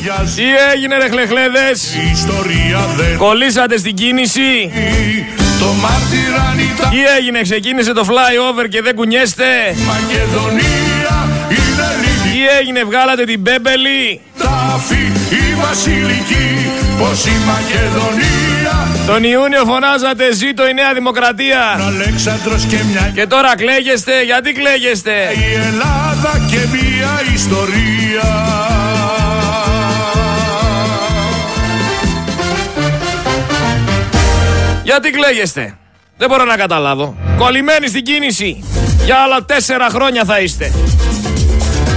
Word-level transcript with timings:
ταιριάζει 0.00 0.34
Τι 0.34 0.48
έγινε 0.72 0.96
ρε 0.96 1.08
χλεχλέδες; 1.08 1.94
Η 1.94 2.10
ιστορία 2.12 2.80
δεν 2.96 3.16
Κολλήσατε 3.16 3.78
στην 3.78 3.94
κίνηση; 3.94 4.70
Το 5.58 5.66
μάρτυραν 5.66 6.58
ήταν 6.74 6.90
Τι 6.90 6.98
έγινε 7.18 7.42
ξεκίνησε 7.42 7.92
το 7.92 8.04
flyover 8.08 8.68
και 8.68 8.82
δεν 8.82 8.94
κουνιέστε; 8.94 9.44
Μακεδονία 9.86 11.16
είναι 11.48 11.88
λίγη 12.02 12.32
Τι 12.32 12.58
έγινε 12.60 12.84
βγάλατε 12.84 13.24
την 13.24 13.40
μπέμπελη 13.40 14.20
τάφη 14.38 15.04
η 15.30 15.54
βασιλική 15.60 16.70
Πως 16.98 17.26
η 17.26 17.36
Μακεδονία. 17.46 18.88
Τον 19.06 19.24
Ιούνιο 19.24 19.64
φωνάζατε 19.64 20.32
ζήτω 20.32 20.68
η 20.68 20.72
Νέα 20.74 20.92
Δημοκρατία 20.94 21.62
Αλέξανδρος 21.86 22.64
και 22.64 22.76
μια 22.90 23.10
Και 23.14 23.26
τώρα 23.26 23.56
κλαίγεστε 23.56 24.22
γιατί 24.22 24.52
κλαίγεστε; 24.52 25.12
Η 25.12 25.54
Ελλάδα 25.68 26.32
και 26.50 26.58
μια 26.72 27.22
ιστορία 27.34 27.99
Γιατί 34.90 35.10
κλαίγεστε; 35.10 35.78
Δεν 36.16 36.28
μπορώ 36.28 36.44
να 36.44 36.56
καταλάβω. 36.56 37.16
Κολλημένοι 37.38 37.88
στην 37.88 38.02
κίνηση. 38.02 38.64
Για 39.04 39.16
άλλα 39.16 39.44
τέσσερα 39.44 39.88
χρόνια 39.88 40.24
θα 40.24 40.40
είστε. 40.40 40.72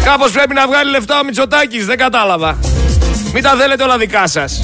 Κάπως 0.03 0.31
πρέπει 0.31 0.53
να 0.53 0.67
βγάλει 0.67 0.89
λεφτά 0.91 1.19
ο 1.19 1.23
Μητσοτάκης 1.23 1.85
Δεν 1.85 1.97
κατάλαβα. 1.97 2.57
Μην 3.33 3.43
τα 3.43 3.49
θέλετε 3.49 3.83
όλα 3.83 3.97
δικά 3.97 4.27
σας. 4.27 4.61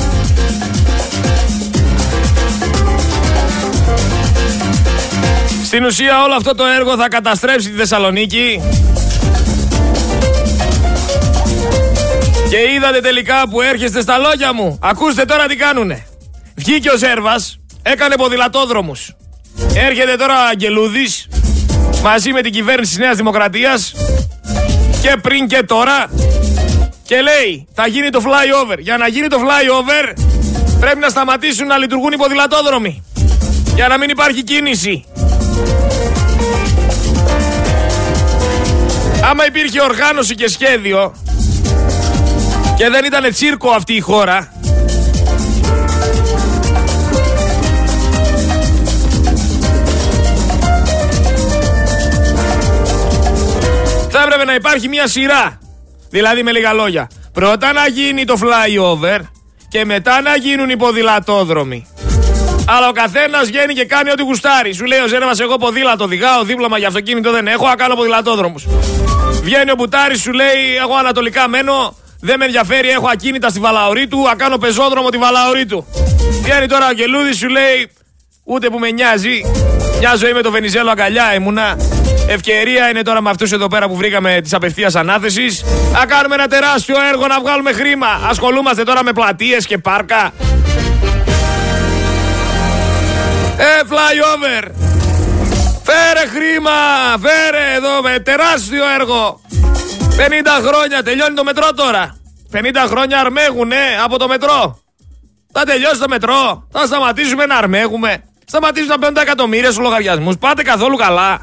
Στην 5.65 5.85
ουσία 5.85 6.23
όλο 6.23 6.33
αυτό 6.33 6.55
το 6.55 6.65
έργο 6.65 6.97
θα 6.97 7.07
καταστρέψει 7.07 7.69
τη 7.69 7.77
Θεσσαλονίκη. 7.77 8.61
Και 12.49 12.73
είδατε 12.75 12.99
τελικά 12.99 13.49
που 13.49 13.61
έρχεστε 13.61 14.01
στα 14.01 14.17
λόγια 14.17 14.53
μου. 14.53 14.79
Ακούστε 14.81 15.25
τώρα 15.25 15.45
τι 15.45 15.55
κάνουνε. 15.55 16.05
Βγήκε 16.55 16.89
ο 16.89 16.97
Σέρβας 16.97 17.58
Έκανε 17.81 18.15
ποδηλατόδρομους. 18.15 19.15
Έρχεται 19.73 20.15
τώρα 20.15 20.33
ο 20.33 20.47
Αγγελούδης 20.51 21.27
Μαζί 22.03 22.31
με 22.31 22.41
την 22.41 22.51
κυβέρνηση 22.51 22.89
της 22.89 22.99
Νέας 22.99 23.15
Δημοκρατίας. 23.15 23.93
Και 25.01 25.15
πριν 25.21 25.47
και 25.47 25.63
τώρα 25.63 26.09
Και 27.03 27.21
λέει 27.21 27.67
θα 27.73 27.87
γίνει 27.87 28.09
το 28.09 28.21
flyover. 28.25 28.77
Για 28.79 28.97
να 28.97 29.07
γίνει 29.07 29.27
το 29.27 29.37
flyover 29.37 30.13
Πρέπει 30.79 30.99
να 30.99 31.09
σταματήσουν 31.09 31.67
να 31.67 31.77
λειτουργούν 31.77 32.11
οι 32.11 32.17
ποδηλατόδρομοι. 32.17 33.03
Για 33.75 33.87
να 33.87 33.97
μην 33.97 34.09
υπάρχει 34.09 34.43
κίνηση. 34.43 35.05
Άμα 39.23 39.45
υπήρχε 39.45 39.81
οργάνωση 39.81 40.35
και 40.35 40.49
σχέδιο 40.49 41.13
και 42.77 42.89
δεν 42.89 43.05
ήταν 43.05 43.31
τσίρκο 43.31 43.69
αυτή 43.69 43.93
η 43.93 43.99
χώρα 43.99 44.51
υπάρχει 54.59 54.87
μια 54.87 55.07
σειρά. 55.07 55.59
Δηλαδή 56.09 56.43
με 56.43 56.51
λίγα 56.51 56.73
λόγια. 56.73 57.09
Πρώτα 57.33 57.73
να 57.73 57.87
γίνει 57.87 58.25
το 58.25 58.35
flyover 58.43 59.19
και 59.69 59.85
μετά 59.85 60.21
να 60.21 60.35
γίνουν 60.35 60.69
οι 60.69 60.77
ποδηλατόδρομοι. 60.77 61.87
Αλλά 62.65 62.87
ο 62.87 62.91
καθένας 62.91 63.47
βγαίνει 63.47 63.73
και 63.73 63.85
κάνει 63.85 64.11
ό,τι 64.11 64.23
γουστάρει. 64.23 64.73
Σου 64.73 64.85
λέει 64.85 64.99
ο 64.99 65.07
Ζέρβα, 65.07 65.31
εγώ 65.39 65.55
ποδήλατο 65.57 66.03
οδηγάω, 66.03 66.43
δίπλωμα 66.43 66.77
για 66.77 66.87
αυτοκίνητο 66.87 67.31
δεν 67.31 67.47
έχω, 67.47 67.67
να 67.67 67.75
κάνω 67.75 67.95
ποδηλατόδρομους. 67.95 68.65
Βγαίνει 69.41 69.71
ο 69.71 69.75
Μπουτάρης, 69.75 70.21
σου 70.21 70.31
λέει, 70.31 70.75
εγώ 70.83 70.95
ανατολικά 70.95 71.47
μένω, 71.47 71.95
δεν 72.21 72.37
με 72.39 72.45
ενδιαφέρει, 72.45 72.89
έχω 72.89 73.07
ακίνητα 73.11 73.49
στη 73.49 73.59
Βαλαωρή 73.59 74.07
του, 74.07 74.21
να 74.21 74.35
κάνω 74.35 74.57
πεζόδρομο 74.57 75.09
τη 75.09 75.17
Βαλαωρή 75.17 75.65
του. 75.65 75.85
Βγαίνει 76.43 76.67
τώρα 76.67 76.85
ο 76.85 76.87
Αγγελούδη, 76.87 77.33
σου 77.33 77.47
λέει, 77.47 77.91
ούτε 78.43 78.69
που 78.69 78.79
με 78.79 78.91
νοιάζει. 78.91 79.41
Μια 79.99 80.15
ζωή 80.15 80.33
με 80.33 80.41
το 80.41 80.51
Βενιζέλο 80.51 80.89
αγκαλιά 80.89 81.33
ήμουνα. 81.33 81.77
Ευκαιρία 82.31 82.89
είναι 82.89 83.01
τώρα 83.01 83.21
με 83.21 83.29
αυτούς 83.29 83.51
εδώ 83.51 83.67
πέρα 83.67 83.87
που 83.87 83.95
βρήκαμε 83.95 84.41
τη 84.43 84.49
απευθείας 84.55 84.95
ανάθεσης. 84.95 85.63
Να 85.93 86.05
κάνουμε 86.05 86.35
ένα 86.35 86.47
τεράστιο 86.47 86.95
έργο, 87.11 87.27
να 87.27 87.39
βγάλουμε 87.39 87.71
χρήμα. 87.71 88.07
Ασχολούμαστε 88.29 88.83
τώρα 88.83 89.03
με 89.03 89.11
πλατείες 89.11 89.65
και 89.65 89.77
πάρκα. 89.77 90.31
Ε, 93.57 93.81
flyover! 93.89 94.71
Φέρε 95.83 96.27
χρήμα! 96.27 96.71
Φέρε 97.19 97.75
εδώ 97.75 98.01
με 98.01 98.19
τεράστιο 98.19 98.83
έργο! 98.99 99.41
50 100.17 100.67
χρόνια 100.67 101.03
τελειώνει 101.03 101.35
το 101.35 101.43
μετρό 101.43 101.73
τώρα. 101.75 102.17
50 102.53 102.57
χρόνια 102.87 103.19
αρμέγουνε 103.19 103.75
από 104.03 104.17
το 104.17 104.27
μετρό. 104.27 104.79
Θα 105.51 105.63
τελειώσει 105.63 105.99
το 105.99 106.07
μετρό. 106.09 106.67
Θα 106.71 106.85
σταματήσουμε 106.85 107.45
να 107.45 107.55
αρμέγουμε. 107.55 108.23
Σταματήσουν 108.45 108.87
να 108.87 108.97
παίρνουν 108.97 109.15
τα 109.15 109.21
εκατομμύρια 109.21 109.71
στους 109.71 109.83
λογαριασμούς. 109.83 110.37
Πάτε 110.37 110.61
καθόλου 110.63 110.95
καλά. 110.97 111.41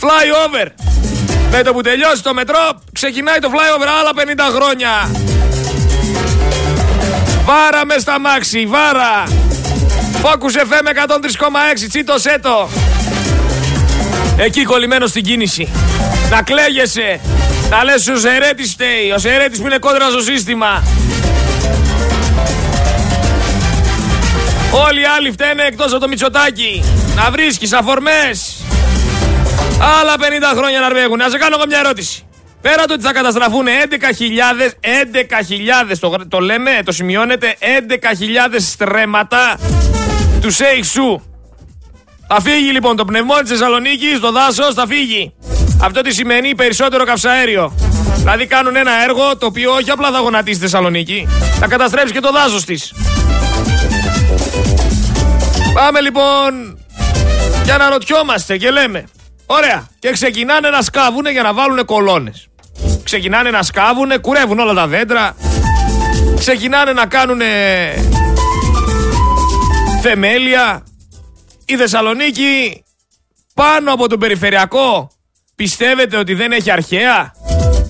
Flyover! 0.00 0.66
Με 1.50 1.62
το 1.62 1.72
που 1.72 1.80
τελειώσει 1.80 2.22
το 2.22 2.34
μετρό, 2.34 2.80
ξεκινάει 2.92 3.38
το 3.38 3.50
flyover 3.52 3.86
άλλα 4.00 4.10
50 4.50 4.54
χρόνια. 4.54 5.10
Βάρα 7.44 7.84
μες 7.84 8.00
στα 8.02 8.20
μάξι, 8.20 8.66
βάρα! 8.66 9.24
Focus 10.22 10.56
FM 10.56 10.86
103,6, 10.86 11.88
τσίτο 11.88 12.18
σέτο. 12.18 12.68
Εκεί 14.36 14.64
κολλημένο 14.64 15.06
στην 15.06 15.24
κίνηση. 15.24 15.68
Να 16.30 16.42
κλαίγεσαι. 16.42 17.20
Να 17.70 17.84
λες 17.84 18.08
ο 18.08 18.18
Σερέτης 18.18 18.70
φταίει. 18.70 19.10
Ο 19.14 19.18
Σερέτης 19.18 19.60
που 19.60 19.66
είναι 19.66 19.78
κόντρα 19.78 20.10
στο 20.10 20.20
σύστημα. 20.20 20.82
Όλοι 24.70 25.00
οι 25.00 25.04
άλλοι 25.16 25.30
φταίνε 25.30 25.62
εκτός 25.62 25.90
από 25.92 26.00
το 26.00 26.08
Μητσοτάκι. 26.08 26.84
Να 27.14 27.30
βρίσκεις 27.30 27.72
αφορμές. 27.72 28.56
Άλλα 29.80 30.14
50 30.18 30.56
χρόνια 30.56 30.80
να 30.80 30.86
αρμέγουν. 30.86 31.18
Να 31.18 31.28
σε 31.28 31.38
κάνω 31.38 31.56
εγώ 31.58 31.66
μια 31.66 31.78
ερώτηση. 31.78 32.24
Πέρα 32.60 32.84
το 32.84 32.92
ότι 32.92 33.02
θα 33.02 33.12
καταστραφούν 33.12 33.66
11.000, 33.66 33.70
11.000 35.90 35.96
το, 36.00 36.16
το 36.28 36.38
λέμε, 36.38 36.70
το 36.84 36.92
σημειώνετε, 36.92 37.56
11.000 37.60 38.56
στρέμματα 38.58 39.58
του 40.40 40.50
Σέιξου. 40.50 41.22
Θα 42.26 42.40
φύγει 42.40 42.70
λοιπόν 42.70 42.96
το 42.96 43.04
πνευμό 43.04 43.34
της 43.34 43.50
Θεσσαλονίκης, 43.50 44.20
το 44.20 44.32
δάσος 44.32 44.74
θα 44.74 44.86
φύγει. 44.86 45.34
Αυτό 45.82 46.00
τι 46.00 46.12
σημαίνει 46.12 46.54
περισσότερο 46.54 47.04
καυσαέριο. 47.04 47.72
Δηλαδή 48.16 48.46
κάνουν 48.46 48.76
ένα 48.76 49.02
έργο 49.02 49.36
το 49.36 49.46
οποίο 49.46 49.72
όχι 49.72 49.90
απλά 49.90 50.10
θα 50.10 50.18
γονατίσει 50.18 50.58
τη 50.58 50.64
Θεσσαλονίκη, 50.64 51.28
θα 51.60 51.66
καταστρέψει 51.66 52.12
και 52.12 52.20
το 52.20 52.32
δάσος 52.32 52.64
της. 52.64 52.92
Πάμε 55.74 56.00
λοιπόν 56.00 56.78
και 57.64 57.72
αναρωτιόμαστε 57.72 58.56
και 58.56 58.70
λέμε. 58.70 59.04
Ωραία. 59.52 59.88
Και 59.98 60.10
ξεκινάνε 60.10 60.68
να 60.70 60.82
σκάβουνε 60.82 61.30
για 61.30 61.42
να 61.42 61.52
βάλουν 61.54 61.84
κολόνες. 61.84 62.48
Ξεκινάνε 63.04 63.50
να 63.50 63.62
σκάβουνε, 63.62 64.18
κουρεύουν 64.18 64.58
όλα 64.58 64.74
τα 64.74 64.86
δέντρα. 64.86 65.36
Ξεκινάνε 66.38 66.92
να 66.92 67.06
κάνουν 67.06 67.40
θεμέλια. 70.02 70.82
Η 71.64 71.76
Θεσσαλονίκη 71.76 72.84
πάνω 73.54 73.92
από 73.92 74.08
τον 74.08 74.18
περιφερειακό 74.18 75.10
πιστεύετε 75.54 76.16
ότι 76.16 76.34
δεν 76.34 76.52
έχει 76.52 76.70
αρχαία; 76.70 77.32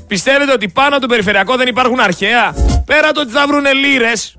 Πιστεύετε 0.06 0.53
ότι 0.53 0.69
πάνω 0.69 0.88
από 0.88 1.00
τον 1.00 1.09
περιφερειακό 1.09 1.56
δεν 1.56 1.66
υπάρχουν 1.66 2.00
αρχαία; 2.00 2.54
Πέρα 2.87 3.12
το 3.12 3.21
ότι 3.21 3.32
θα 3.32 3.47
βρουνε 3.47 3.72
λύρες. 3.72 4.37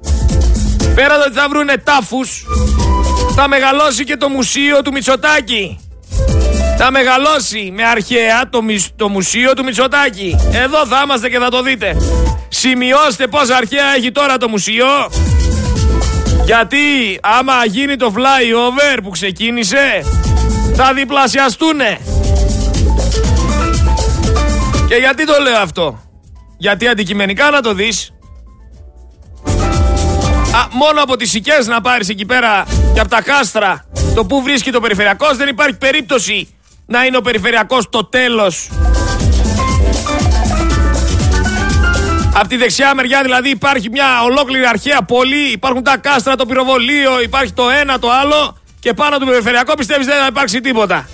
Πέρα 0.96 1.18
το 1.18 1.24
ότι 1.28 1.34
θα 1.34 1.48
βρουνε 1.50 1.78
τάφους. 1.78 2.46
Θα 3.36 3.48
μεγαλώσει 3.48 4.04
και 4.04 4.18
το 4.18 4.30
μουσείο 4.30 4.82
του 4.82 4.92
Μητσοτάκη. 4.92 5.91
Θα 6.84 6.92
μεγαλώσει 6.92 7.72
με 7.76 7.84
αρχαία 7.84 8.50
το, 8.50 8.60
το 8.96 9.10
μουσείο 9.10 9.54
του 9.54 9.64
Μητσοτάκη. 9.64 10.36
Εδώ 10.52 10.86
θα 10.86 11.02
είμαστε 11.04 11.30
και 11.30 11.40
θα 11.40 11.50
το 11.50 11.62
δείτε. 11.62 11.98
Σημειώστε 12.50 13.28
πόσα 13.28 13.56
αρχαία 13.56 13.96
έχει 13.98 14.12
τώρα 14.12 14.38
το 14.38 14.48
μουσείο. 14.48 14.86
Γιατί 16.46 16.78
άμα 17.22 17.54
γίνει 17.66 17.96
το 17.96 18.14
flyover 18.16 19.00
που 19.04 19.10
ξεκίνησε 19.10 20.06
θα 20.76 20.94
διπλασιαστούνε. 20.94 21.98
Και 24.88 24.96
γιατί 24.96 25.26
το 25.26 25.34
λέω 25.42 25.58
αυτό; 25.58 26.02
Γιατί 26.58 26.88
αντικειμενικά 26.88 27.50
να 27.50 27.62
το 27.62 27.74
δεις 27.74 28.14
Α, 30.56 30.68
μόνο 30.72 31.02
από 31.02 31.16
τις 31.16 31.36
οικές 31.36 31.68
να 31.68 31.82
πάρεις 31.82 32.10
εκεί 32.10 32.26
πέρα 32.26 32.66
και 32.94 33.00
από 33.00 33.10
τα 33.10 33.22
κάστρα 33.22 33.86
το 34.16 34.26
που 34.26 34.42
βρίσκει 34.42 34.72
το 34.72 34.80
περιφερειακός 34.80 35.38
δεν 35.38 35.48
υπάρχει 35.48 35.78
περίπτωση 35.78 36.48
να 36.92 37.06
είναι 37.06 37.18
ο 37.18 37.22
περιφερειακός 37.22 37.90
το 37.90 38.06
τέλος 38.06 38.70
Από 42.34 42.48
τη 42.48 42.58
δεξιά 42.58 42.96
μεριά 42.96 43.22
δηλαδή 43.22 43.50
υπάρχει 43.50 43.90
μια 43.90 44.24
ολόκληρη 44.24 44.66
αρχαία 44.66 45.02
πόλη, 45.02 45.52
υπάρχουν 45.52 45.84
τα 45.84 45.98
κάστρα, 45.98 46.36
το 46.36 46.46
πυροβολείο, 46.46 47.22
υπάρχει 47.22 47.54
το 47.54 47.70
ένα, 47.70 48.00
το 48.00 48.12
άλλο 48.12 48.58
και 48.80 48.94
πάνω 48.94 49.18
του 49.18 49.26
περιφερειακό 49.26 49.74
πιστεύεις 49.74 50.06
δεν 50.06 50.20
θα 50.20 50.26
υπάρξει 50.30 50.62
τίποτα. 50.62 51.10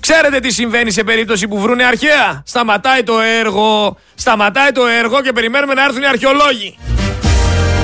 Ξέρετε 0.00 0.40
τι 0.40 0.50
συμβαίνει 0.50 0.90
σε 0.90 1.04
περίπτωση 1.04 1.48
που 1.48 1.58
βρούνε 1.60 1.84
αρχαία; 1.84 2.42
Σταματάει 2.46 3.02
το 3.02 3.20
έργο, 3.20 3.96
σταματάει 4.14 4.70
το 4.72 4.86
έργο 4.86 5.20
και 5.20 5.32
περιμένουμε 5.32 5.74
να 5.74 5.84
έρθουν 5.84 6.02
οι 6.02 6.06
αρχαιολόγοι. 6.06 6.78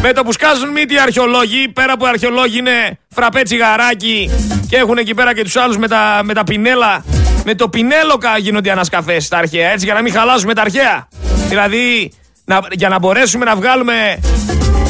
Με 0.07 0.13
το 0.13 0.23
που 0.23 0.33
σκάζουν 0.33 0.71
μύτη 0.71 0.95
οι 0.95 0.99
αρχαιολόγοι, 0.99 1.69
πέρα 1.69 1.97
που 1.97 2.05
οι 2.05 2.09
αρχαιολόγοι 2.09 2.59
είναι 2.59 2.99
φραπέ 3.09 3.43
τσιγαράκι 3.43 4.31
και 4.69 4.77
έχουν 4.77 4.99
εκεί 4.99 5.15
πέρα 5.15 5.35
και 5.35 5.43
τους 5.43 5.57
άλλους 5.57 5.77
με 5.77 5.89
τα, 5.89 6.21
με 6.25 6.35
τα 6.35 6.45
πινέλα. 6.45 7.05
Με 7.45 7.55
το 7.55 7.69
πινέλο 7.69 8.19
γίνονται 8.39 8.69
οι 8.69 8.73
ανασκαφές 8.73 9.25
στα 9.25 9.39
αρχαία, 9.39 9.71
έτσι, 9.71 9.85
για 9.85 9.95
να 9.95 10.03
μην 10.03 10.13
χαλάσουμε 10.13 10.55
τα 10.55 10.61
αρχαία. 10.61 11.09
Δηλαδή, 11.49 12.13
να, 12.45 12.61
για 12.71 12.89
να 12.89 12.99
μπορέσουμε 12.99 13.45
να 13.45 13.57
βγάλουμε 13.57 14.19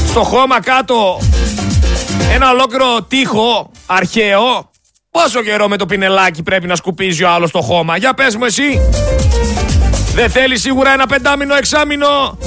στο 0.08 0.22
χώμα 0.22 0.60
κάτω 0.60 1.20
ένα 2.32 2.50
ολόκληρο 2.50 3.02
τείχο 3.08 3.70
αρχαίο. 3.86 4.70
Πόσο 5.10 5.42
καιρό 5.42 5.68
με 5.68 5.76
το 5.76 5.86
πινελάκι 5.86 6.42
πρέπει 6.42 6.66
να 6.66 6.76
σκουπίζει 6.76 7.24
ο 7.24 7.28
άλλος 7.28 7.50
το 7.50 7.60
χώμα. 7.60 7.96
Για 7.96 8.14
πες 8.14 8.36
μου 8.36 8.44
εσύ. 8.44 8.80
Δεν 10.14 10.30
θέλει 10.30 10.58
σίγουρα 10.58 10.92
ένα 10.92 11.06
πεντάμινο, 11.06 11.54
εξάμινο. 11.54 12.38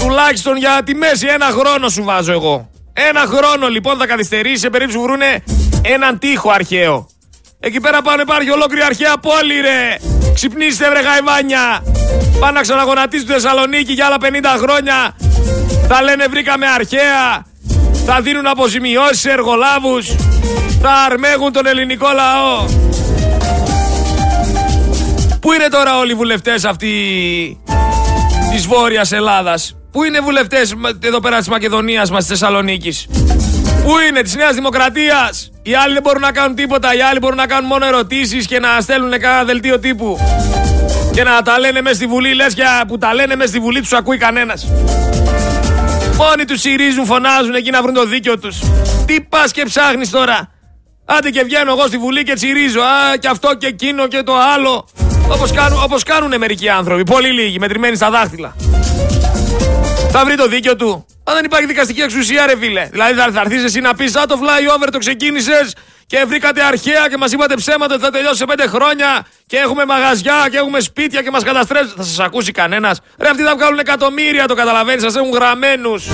Τουλάχιστον 0.00 0.56
για 0.56 0.80
τη 0.84 0.94
μέση 0.94 1.26
ένα 1.26 1.46
χρόνο 1.46 1.88
σου 1.88 2.04
βάζω 2.04 2.32
εγώ. 2.32 2.70
Ένα 2.92 3.20
χρόνο 3.20 3.68
λοιπόν 3.68 3.98
θα 3.98 4.06
καθυστερήσει 4.06 4.56
σε 4.56 4.70
περίπτωση 4.70 4.98
που 4.98 5.04
βρούνε 5.04 5.42
έναν 5.82 6.18
τείχο 6.18 6.50
αρχαίο. 6.50 7.08
Εκεί 7.60 7.80
πέρα 7.80 8.02
πάνω 8.02 8.22
υπάρχει 8.22 8.50
ολόκληρη 8.50 8.84
αρχαία 8.84 9.18
πόλη 9.18 9.60
ρε. 9.60 9.96
Ξυπνήστε 10.34 10.88
βρε 10.90 11.00
γαϊβάνια. 11.00 11.82
Πάνε 12.40 12.52
να 12.52 12.60
ξαναγονατίσουν 12.60 13.26
τη 13.26 13.32
Θεσσαλονίκη 13.32 13.92
για 13.92 14.06
άλλα 14.06 14.16
50 14.20 14.24
χρόνια. 14.58 15.16
Θα 15.88 16.02
λένε 16.02 16.26
βρήκαμε 16.26 16.66
αρχαία. 16.66 17.46
Θα 18.06 18.20
δίνουν 18.20 18.46
αποζημιώσεις 18.46 19.20
σε 19.20 19.30
εργολάβους. 19.30 20.06
Θα 20.82 20.92
αρμέγουν 21.10 21.52
τον 21.52 21.66
ελληνικό 21.66 22.06
λαό. 22.14 22.64
Πού 25.40 25.52
είναι 25.52 25.68
τώρα 25.68 25.98
όλοι 25.98 26.12
οι 26.12 26.14
βουλευτές 26.14 26.64
αυτοί 26.64 26.92
της 28.52 28.66
Βόρειας 28.66 29.12
Ελλάδας; 29.12 29.76
Πού 29.92 30.04
είναι 30.04 30.16
οι 30.16 30.20
βουλευτές 30.20 30.74
εδώ 31.00 31.20
πέρα 31.20 31.38
της 31.38 31.48
Μακεδονίας 31.48 32.10
μας, 32.10 32.18
της 32.18 32.28
Θεσσαλονίκης; 32.28 33.06
Πού 33.84 33.92
είναι, 34.08 34.22
της 34.22 34.34
Νέας 34.34 34.54
Δημοκρατίας; 34.54 35.50
Οι 35.62 35.74
άλλοι 35.74 35.92
δεν 35.92 36.02
μπορούν 36.02 36.20
να 36.20 36.32
κάνουν 36.32 36.54
τίποτα. 36.54 36.94
Οι 36.94 37.00
άλλοι 37.00 37.18
μπορούν 37.18 37.36
να 37.36 37.46
κάνουν 37.46 37.66
μόνο 37.68 37.86
ερωτήσεις 37.86 38.46
και 38.46 38.58
να 38.58 38.80
στέλνουν 38.80 39.10
κανένα 39.10 39.44
δελτίο 39.44 39.78
τύπου. 39.78 40.18
Και 41.12 41.22
να 41.22 41.42
τα 41.42 41.58
λένε 41.58 41.80
μέσα 41.80 41.94
στη 41.94 42.06
Βουλή, 42.06 42.34
λες 42.34 42.54
και 42.54 42.62
που 42.88 42.98
τα 42.98 43.14
λένε 43.14 43.36
μέσα 43.36 43.48
στη 43.48 43.58
Βουλή 43.58 43.80
τους 43.80 43.92
ακούει 43.92 44.16
κανένας. 44.16 44.66
Μόνοι 46.16 46.44
τους 46.44 46.60
συρίζουν, 46.60 47.04
φωνάζουν 47.04 47.54
εκεί 47.54 47.70
να 47.70 47.82
βρουν 47.82 47.94
το 47.94 48.04
δίκιο 48.04 48.38
τους. 48.38 48.58
Τι 49.06 49.20
πας 49.20 49.52
και 49.52 49.64
ψάχνεις 49.64 50.10
τώρα; 50.10 50.50
Άντε 51.04 51.30
και 51.30 51.42
βγαίνω 51.42 51.70
εγώ 51.70 51.86
στη 51.86 51.98
Βουλή 51.98 52.22
και 52.22 52.34
τσιρίζω. 52.34 52.80
Α, 52.80 53.16
και 53.20 53.28
αυτό 53.28 53.54
και 53.58 53.66
εκείνο 53.66 54.06
και 54.06 54.22
το 54.22 54.32
άλλο. 54.54 54.86
Όπως 55.32 55.52
κάνουν, 55.52 55.82
όπως 55.82 56.02
κάνουν 56.02 56.38
μερικοί 56.38 56.68
άνθρωποι. 56.68 57.02
Πολύ 57.02 57.32
λίγοι, 57.32 57.58
μετρημένοι 57.58 57.96
στα 57.96 58.10
δάχτυλα. 58.10 58.56
Θα 60.10 60.24
βρει 60.24 60.36
το 60.36 60.48
δίκιο 60.48 60.76
του. 60.76 61.06
Αν 61.24 61.34
δεν 61.34 61.44
υπάρχει 61.44 61.66
δικαστική 61.66 62.00
εξουσία, 62.00 62.46
ρε 62.46 62.56
φίλε. 62.56 62.88
Δηλαδή 62.90 63.20
θα 63.32 63.40
έρθεις 63.40 63.64
εσύ 63.64 63.80
να 63.80 63.94
πεις: 63.94 64.16
Α, 64.16 64.26
το 64.26 64.38
flyover 64.42 64.88
το 64.92 64.98
ξεκίνησες 64.98 65.74
και 66.06 66.24
βρήκατε 66.26 66.62
αρχαία 66.62 67.08
και 67.08 67.16
μας 67.16 67.32
είπατε 67.32 67.54
ψέματα 67.54 67.94
ότι 67.94 68.02
θα 68.02 68.10
τελειώσει 68.10 68.36
σε 68.36 68.44
πέντε 68.44 68.66
χρόνια 68.66 69.26
και 69.46 69.56
έχουμε 69.56 69.84
μαγαζιά 69.84 70.48
και 70.50 70.56
έχουμε 70.56 70.80
σπίτια 70.80 71.22
και 71.22 71.30
μας 71.30 71.42
καταστρέψει. 71.42 71.92
Θα 71.96 72.02
σας 72.02 72.18
ακούσει 72.18 72.52
κανένας. 72.52 72.98
Ρε, 73.18 73.28
αυτοί 73.28 73.42
θα 73.42 73.54
βγάλουν 73.56 73.78
εκατομμύρια, 73.78 74.46
το 74.46 74.54
καταλαβαίνεις, 74.54 75.02
σας 75.02 75.16
έχουν 75.16 75.30
γραμμένους. 75.30 76.06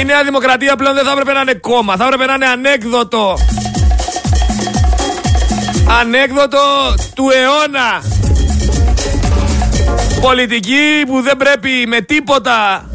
Η 0.00 0.04
Νέα 0.04 0.24
Δημοκρατία 0.24 0.76
πλέον 0.76 0.94
δεν 0.94 1.04
θα 1.04 1.10
έπρεπε 1.10 1.32
να 1.32 1.40
είναι 1.40 1.54
κόμμα, 1.54 1.96
θα 1.96 2.04
έπρεπε 2.04 2.26
να 2.26 2.34
είναι 2.34 2.46
ανέκδοτο. 2.46 3.36
Ανέκδοτο 5.88 6.58
του 7.14 7.28
αιώνα. 7.30 8.02
Πολιτικοί 10.20 11.04
που 11.06 11.20
δεν 11.20 11.36
πρέπει 11.36 11.86
με 11.86 12.00
τίποτα 12.00 12.90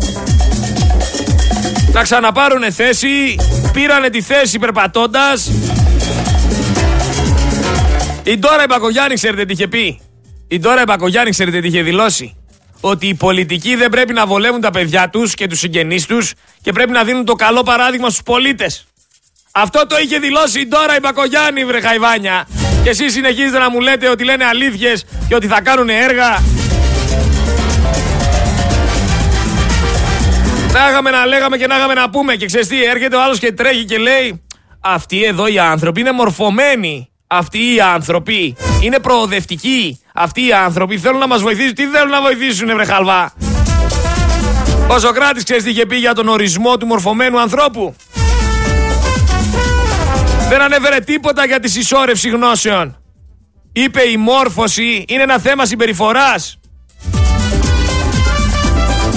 να 1.91 2.01
ξαναπάρουν 2.01 2.71
θέση. 2.71 3.35
Πήρανε 3.73 4.09
τη 4.09 4.21
θέση 4.21 4.59
περπατώντας. 4.59 5.51
Η 8.23 8.37
Ντόρα 8.37 8.63
Ιμπακογιάννη 8.63 9.15
ξέρετε 9.15 9.45
τι 9.45 9.53
είχε 9.53 9.67
πει; 9.67 9.99
Η 10.47 10.59
Ντόρα 10.59 10.81
Ιμπακογιάννη 10.81 11.31
ξέρετε 11.31 11.59
τι 11.59 11.67
είχε 11.67 11.81
δηλώσει; 11.81 12.35
Ότι 12.79 13.07
οι 13.07 13.13
πολιτικοί 13.13 13.75
δεν 13.75 13.89
πρέπει 13.89 14.13
να 14.13 14.25
βολεύουν 14.25 14.61
τα 14.61 14.71
παιδιά 14.71 15.09
τους 15.09 15.33
και 15.33 15.47
τους 15.47 15.59
συγγενείς 15.59 16.05
τους 16.05 16.33
και 16.61 16.71
πρέπει 16.71 16.91
να 16.91 17.03
δίνουν 17.03 17.25
το 17.25 17.33
καλό 17.33 17.63
παράδειγμα 17.63 18.09
στους 18.09 18.23
πολίτες. 18.23 18.85
Αυτό 19.51 19.87
το 19.87 19.97
είχε 19.97 20.17
δηλώσει 20.17 20.59
η 20.59 20.67
Ντόρα 20.67 20.95
Ιμπακογιάννη 20.95 21.65
βρε 21.65 21.81
χαϊβάνια. 21.81 22.47
Και 22.85 22.91
εσείς 22.91 23.13
συνεχίζετε 23.13 23.59
να 23.59 23.69
μου 23.69 23.79
λέτε 23.79 24.09
ότι 24.09 24.23
λένε 24.23 24.45
αλήθειες 24.45 25.05
και 25.27 25.35
ότι 25.35 25.47
θα 25.47 25.61
κάνουν 25.61 25.89
έργα 25.89 26.39
Να 30.73 30.89
είχαμε 30.89 31.09
να 31.09 31.25
λέγαμε 31.25 31.57
και 31.57 31.67
να 31.67 31.77
είχαμε 31.77 31.93
να 31.93 32.09
πούμε. 32.09 32.35
Και 32.35 32.45
ξέρεις 32.45 32.67
τι, 32.67 32.83
έρχεται 32.83 33.15
ο 33.15 33.23
άλλος 33.23 33.39
και 33.39 33.51
τρέχει 33.51 33.85
και 33.85 33.97
λέει: 33.97 34.43
Αυτοί 34.79 35.23
εδώ 35.23 35.47
οι 35.47 35.59
άνθρωποι 35.59 35.99
είναι 35.99 36.11
μορφωμένοι. 36.11 37.09
Αυτοί 37.27 37.57
οι 37.57 37.81
άνθρωποι 37.81 38.55
είναι 38.81 38.99
προοδευτικοί. 38.99 39.99
Αυτοί 40.13 40.47
οι 40.47 40.53
άνθρωποι 40.53 40.97
θέλουν 40.97 41.19
να 41.19 41.27
μας 41.27 41.41
βοηθήσουν. 41.41 41.73
Τι 41.73 41.85
θέλουν 41.85 42.09
να 42.09 42.21
βοηθήσουν, 42.21 42.67
βρε 42.73 42.85
χαλβά; 42.85 43.33
Ο 44.87 44.99
Σοκράτης 44.99 45.43
ξέρεις 45.43 45.63
τι 45.63 45.69
είχε 45.69 45.85
πει 45.85 45.95
για 45.95 46.13
τον 46.13 46.27
ορισμό 46.27 46.77
του 46.77 46.85
μορφωμένου 46.85 47.39
ανθρώπου. 47.39 47.95
Δεν 50.57 50.63
ανέφερε 50.63 50.99
τίποτα 50.99 51.45
για 51.45 51.59
τη 51.59 51.69
συσσόρευση 51.69 52.29
γνώσεων. 52.29 52.97
Είπε 53.73 54.01
η 54.01 54.17
μόρφωση 54.17 55.05
είναι 55.07 55.23
ένα 55.23 55.39
θέμα 55.39 55.65
συμπεριφοράς. 55.65 56.59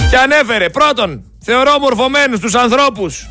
Και 0.09 0.17
ανέφερε 0.17 0.69
πρώτον 0.69 1.23
θεωρώ 1.43 1.79
μορφωμένους 1.79 2.39
τους 2.39 2.55
ανθρώπους. 2.55 3.29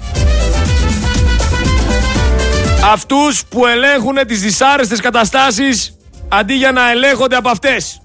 Αυτούς 2.93 3.45
που 3.49 3.67
ελέγχουν 3.67 4.17
τις 4.27 4.41
δυσάρεστες 4.41 5.01
καταστάσεις 5.01 5.97
αντί 6.29 6.55
για 6.55 6.73
να 6.73 6.91
ελέγχονται 6.91 7.37
από 7.37 7.49
αυτές. 7.49 8.01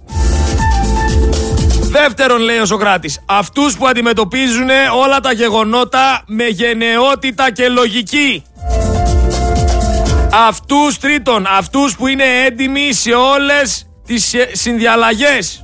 Δεύτερον 1.81 2.41
λέει 2.41 2.57
ο 2.57 2.65
Σοκράτης, 2.65 3.23
αυτούς 3.25 3.77
που 3.77 3.87
αντιμετωπίζουν 3.87 4.69
όλα 5.03 5.19
τα 5.19 5.31
γεγονότα 5.31 6.23
με 6.27 6.45
γενναιότητα 6.45 7.51
και 7.51 7.69
λογική. 7.69 8.43
Αυτούς 10.35 10.97
τρίτον, 10.99 11.45
αυτούς 11.57 11.95
που 11.95 12.07
είναι 12.07 12.23
έντιμοι 12.45 12.93
σε 12.93 13.11
όλες 13.11 13.87
τις 14.05 14.33
συνδιαλλαγές. 14.51 15.63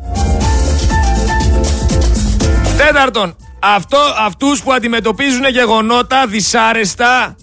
Τέταρτον, 2.78 3.36
αυτό, 3.60 3.98
αυτούς 4.26 4.62
που 4.62 4.74
αντιμετωπίζουν 4.74 5.50
γεγονότα 5.50 6.28
δυσάρεστα 6.28 7.36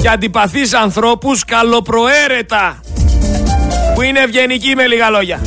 και 0.00 0.08
αντιπαθείς 0.08 0.74
ανθρώπους 0.74 1.44
καλοπροαίρετα 1.44 2.80
που 3.94 4.02
είναι 4.02 4.20
ευγενικοί 4.20 4.74
με 4.74 4.86
λίγα 4.86 5.10
λόγια. 5.10 5.40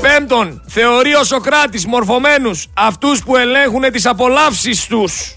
Πέμπτον, 0.00 0.62
θεωρεί 0.66 1.14
ο 1.14 1.24
Σοκράτης 1.24 1.86
μορφωμένους 1.86 2.66
αυτούς 2.74 3.22
που 3.22 3.36
ελέγχουν 3.36 3.82
τις 3.92 4.06
απολαύσεις 4.06 4.86
τους. 4.86 5.34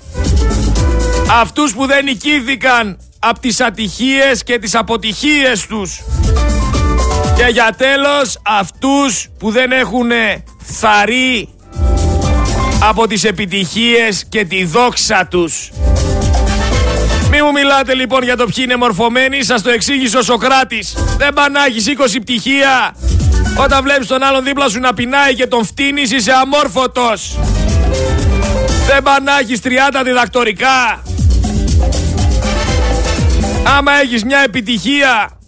Αυτούς 1.41 1.73
που 1.73 1.85
δεν 1.85 2.03
νικήθηκαν 2.03 2.97
από 3.19 3.39
τις 3.39 3.61
ατυχίες 3.61 4.43
και 4.43 4.59
τις 4.59 4.75
αποτυχίες 4.75 5.65
τους. 5.67 6.01
Και 7.35 7.45
για 7.51 7.75
τέλος, 7.77 8.39
αυτούς 8.45 9.27
που 9.39 9.51
δεν 9.51 9.71
έχουν 9.71 10.09
θαρεί 10.61 11.49
από 12.79 13.07
τις 13.07 13.23
επιτυχίες 13.23 14.25
και 14.29 14.45
τη 14.45 14.65
δόξα 14.65 15.27
τους. 15.29 15.71
Μη 17.31 17.41
μου 17.41 17.51
μιλάτε 17.51 17.93
λοιπόν 17.93 18.23
για 18.23 18.37
το 18.37 18.45
ποιοι 18.45 18.63
είναι 18.67 18.75
μορφωμένοι, 18.75 19.43
σας 19.43 19.61
το 19.61 19.69
εξήγησε 19.69 20.17
ο 20.17 20.21
Σοκράτης. 20.21 20.95
Δεν 21.17 21.33
πανάγεις 21.33 21.85
20 21.87 22.19
πτυχία. 22.21 22.95
Όταν 23.57 23.83
βλέπεις 23.83 24.07
τον 24.07 24.23
άλλον 24.23 24.43
δίπλα 24.43 24.69
σου 24.69 24.79
να 24.79 24.93
πεινάει 24.93 25.35
και 25.35 25.47
τον 25.47 25.65
φτύνεις 25.65 26.11
είσαι 26.11 26.31
αμόρφωτος. 26.31 27.39
Δεν 28.87 29.03
πανάγεις 29.03 29.59
30 29.59 30.01
διδακτορικά. 30.03 31.01
Άμα 33.63 33.91
έχεις 33.91 34.23
μια 34.23 34.39
επιτυχία 34.39 35.39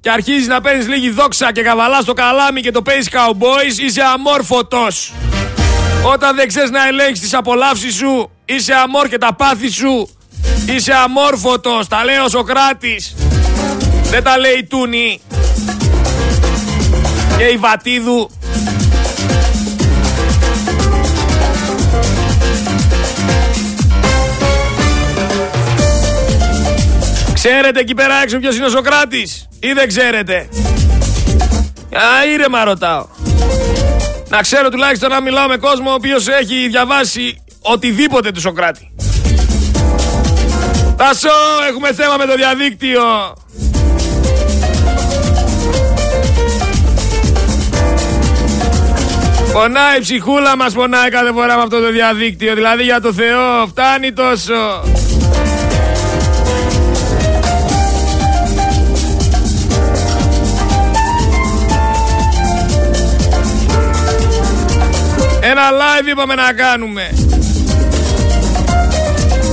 και 0.00 0.10
αρχίζεις 0.10 0.46
να 0.46 0.60
παίρνεις 0.60 0.88
λίγη 0.88 1.10
δόξα 1.10 1.52
και 1.52 1.62
καβαλάς 1.62 2.04
το 2.04 2.12
καλάμι 2.12 2.60
και 2.60 2.70
το 2.70 2.82
παίζεις 2.82 3.08
cowboys, 3.12 3.78
είσαι 3.78 4.02
αμόρφωτος. 4.02 5.12
Όταν 6.04 6.36
δεν 6.36 6.48
ξέρεις 6.48 6.70
να 6.70 6.86
ελέγξεις 6.86 7.20
τις 7.20 7.34
απολαύσεις 7.34 7.94
σου, 7.94 8.30
είσαι 8.44 8.74
αμόρ 8.74 9.08
και 9.08 9.18
τα 9.18 9.34
πάθη 9.34 9.70
σου. 9.70 10.08
Είσαι 10.66 10.92
αμόρφωτος, 10.92 11.88
τα 11.88 12.04
λέει 12.04 12.16
ο 12.16 12.28
Σοκράτης. 12.28 13.14
Δεν 14.02 14.22
τα 14.22 14.38
λέει 14.38 14.56
η 14.58 14.64
Τούνη. 14.64 15.20
Και 17.36 17.44
η 17.44 17.56
Βατίδου. 17.56 18.30
Ξέρετε 27.42 27.80
εκεί 27.80 27.94
πέρα 27.94 28.14
έξω 28.22 28.38
ποιος 28.38 28.56
είναι 28.56 28.66
ο 28.66 28.68
Σοκράτης 28.68 29.48
ή 29.60 29.72
δεν 29.72 29.88
ξέρετε; 29.88 30.48
Α, 31.92 32.30
ήρεμα 32.32 32.64
ρωτάω. 32.64 33.06
Να 34.28 34.40
ξέρω 34.40 34.68
τουλάχιστον 34.68 35.10
να 35.10 35.20
μιλάω 35.20 35.48
με 35.48 35.56
κόσμο 35.56 35.90
ο 35.90 35.92
οποίος 35.92 36.28
έχει 36.28 36.68
διαβάσει 36.68 37.44
οτιδήποτε 37.60 38.30
του 38.30 38.40
Σοκράτη. 38.40 38.92
Τάσο, 40.96 41.28
έχουμε 41.68 41.92
θέμα 41.92 42.16
με 42.16 42.24
το 42.26 42.34
διαδίκτυο. 42.34 43.02
Πονάει 49.52 49.96
η 49.96 50.00
ψυχούλα 50.00 50.56
μας, 50.56 50.72
πονάει 50.72 51.10
κάθε 51.10 51.32
φορά 51.32 51.56
με 51.56 51.62
αυτό 51.62 51.80
το 51.80 51.90
διαδίκτυο. 51.90 52.54
Δηλαδή 52.54 52.82
για 52.82 53.00
το 53.00 53.12
Θεό, 53.12 53.66
φτάνει 53.66 54.12
τόσο. 54.12 54.82
Ένα 65.40 65.62
live 65.70 66.06
είπαμε 66.08 66.34
να 66.34 66.52
κάνουμε. 66.52 67.10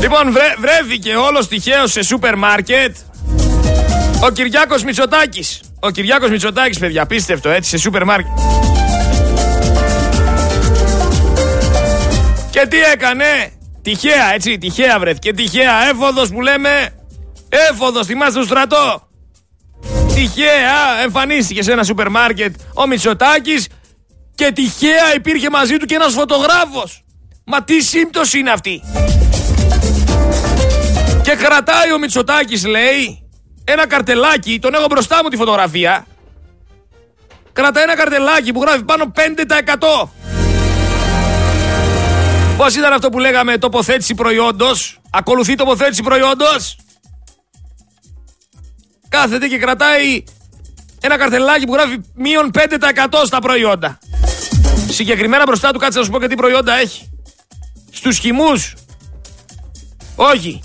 Λοιπόν, 0.02 0.32
βρέ, 0.32 0.54
βρέθηκε 0.60 1.16
όλος 1.16 1.48
τυχαίο 1.48 1.88
σε 1.88 2.04
σούπερ 2.04 2.36
μάρκετ 2.36 2.96
ο 4.20 4.30
Κυριάκος 4.30 4.84
Μητσοτάκης. 4.84 5.62
Ο 5.80 5.90
Κυριάκος 5.90 6.30
Μητσοτάκης, 6.30 6.80
παιδιά, 6.80 7.06
πίστευτο 7.06 7.50
έτσι, 7.50 7.70
σε 7.70 7.78
σούπερ 7.78 8.04
μάρκετ. 8.04 8.32
Και 12.50 12.68
τι 12.68 12.78
έκανε, 12.94 13.52
τυχαία 13.82 14.34
έτσι, 14.34 14.58
τυχαία 14.58 15.00
βρέθηκε, 15.00 15.34
τυχαία 15.34 15.90
έφοδος 15.90 16.30
που 16.30 16.42
λέμε, 16.42 16.90
έφοδος, 17.50 18.06
θυμάστε 18.06 18.40
το 18.40 18.46
στρατό. 18.46 19.08
Τυχαία 20.14 21.02
εμφανίστηκε 21.04 21.64
σε 21.64 21.72
ένα 21.72 21.84
σούπερ 21.84 22.10
μάρκετ 22.10 22.56
ο 22.74 22.88
Μητσοτάκης 22.88 23.68
και 24.38 24.52
τυχαία 24.52 25.16
υπήρχε 25.16 25.50
μαζί 25.50 25.78
του 25.78 25.86
και 25.86 25.96
ένας 25.96 26.14
φωτογράφος. 26.14 27.04
Μα 27.46 27.64
τι 27.64 27.82
σύμπτωση 27.82 28.40
είναι 28.40 28.52
αυτή. 28.52 28.82
Και 31.22 31.36
κρατάει 31.36 31.94
ο 31.94 31.98
Μητσοτάκης 31.98 32.66
λέει 32.66 33.30
ένα 33.64 33.88
καρτελάκι, 33.88 34.60
τον 34.60 34.74
έχω 34.74 34.86
μπροστά 34.86 35.20
μου 35.24 35.30
τη 35.30 35.38
φωτογραφία. 35.38 36.06
Κρατάει 37.54 37.84
ένα 37.84 37.96
καρτελάκι 37.96 38.52
που 38.52 38.62
γράφει 38.62 38.84
πάνω 38.84 39.12
5%. 39.16 40.10
Πώς 42.58 42.76
ήταν 42.76 42.94
αυτό 42.94 43.10
που 43.10 43.20
λέγαμε 43.20 43.58
τοποθέτηση 43.58 44.16
προϊόντος; 44.16 45.00
Ακολουθεί 45.10 45.56
τοποθέτηση 45.56 46.04
προϊόντος; 46.04 46.78
Κάθεται 49.10 49.48
και 49.48 49.58
κρατάει 49.58 50.24
ένα 51.02 51.18
καρτελάκι 51.18 51.66
που 51.66 51.74
γράφει 51.74 51.98
μείον 52.16 52.52
5% 52.54 53.26
στα 53.26 53.40
προϊόντα. 53.40 54.00
Συγκεκριμένα 54.98 55.44
μπροστά 55.46 55.72
του 55.72 55.80
κάτσε 55.80 56.00
να 56.00 56.06
σου 56.06 56.12
πω 56.12 56.20
και 56.20 56.28
τι 56.28 56.36
προϊόντα 56.36 56.74
έχει. 56.74 57.10
Στους 57.92 58.18
χυμούς. 58.18 58.74
Όχι. 60.16 60.62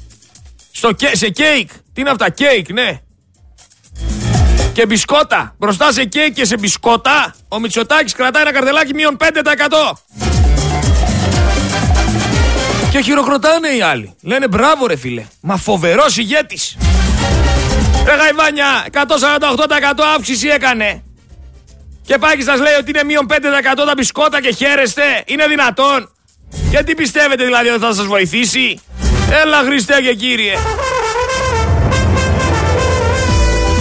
Στο, 0.72 0.90
σε 1.12 1.28
κέικ. 1.28 1.70
Τι 1.92 2.00
είναι 2.00 2.10
αυτά, 2.10 2.30
κέικ, 2.30 2.72
ναι. 2.72 3.00
Και 4.72 4.86
μπισκότα. 4.86 5.54
Μπροστά 5.58 5.92
σε 5.92 6.04
κέικ 6.04 6.34
και 6.34 6.44
σε 6.44 6.56
μπισκότα, 6.56 7.34
ο 7.48 7.58
Μητσοτάκης 7.58 8.12
κρατάει 8.12 8.42
ένα 8.42 8.52
καρτελάκι 8.52 8.94
μείον 8.94 9.16
5%. 9.20 9.24
Και 12.90 13.00
χειροκροτάνε 13.00 13.68
οι 13.68 13.82
άλλοι. 13.82 14.14
Λένε 14.22 14.48
μπράβο 14.48 14.86
ρε 14.86 14.96
φίλε. 14.96 15.26
Μα 15.40 15.56
φοβερός 15.56 16.16
ηγέτης. 16.16 16.76
Ρε 18.04 18.14
Γαϊβάνια, 18.14 18.86
148% 18.92 20.02
αύξηση 20.14 20.48
έκανε. 20.48 21.02
Και 22.04 22.18
πάκι 22.18 22.42
σας 22.42 22.60
λέει 22.60 22.74
ότι 22.78 22.90
είναι 22.90 23.04
μείον 23.04 23.26
5% 23.30 23.34
τα 23.86 23.92
μπισκότα 23.96 24.40
και 24.40 24.50
χαίρεστε. 24.50 25.22
Είναι 25.26 25.46
δυνατόν. 25.46 26.10
Γιατί 26.70 26.94
πιστεύετε 26.94 27.44
δηλαδή 27.44 27.68
ότι 27.68 27.80
θα 27.80 27.94
σας 27.94 28.06
βοηθήσει; 28.06 28.80
Έλα 29.42 29.62
Χριστέ 29.66 30.00
και 30.02 30.14
Κύριε. 30.14 30.54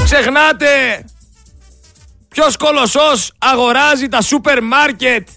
Ξεχνάτε 0.03 0.67
ποιος 2.29 2.57
κολοσσός 2.57 3.31
αγοράζει 3.37 4.07
τα 4.07 4.21
σούπερ 4.21 4.63
μάρκετ. 4.63 5.27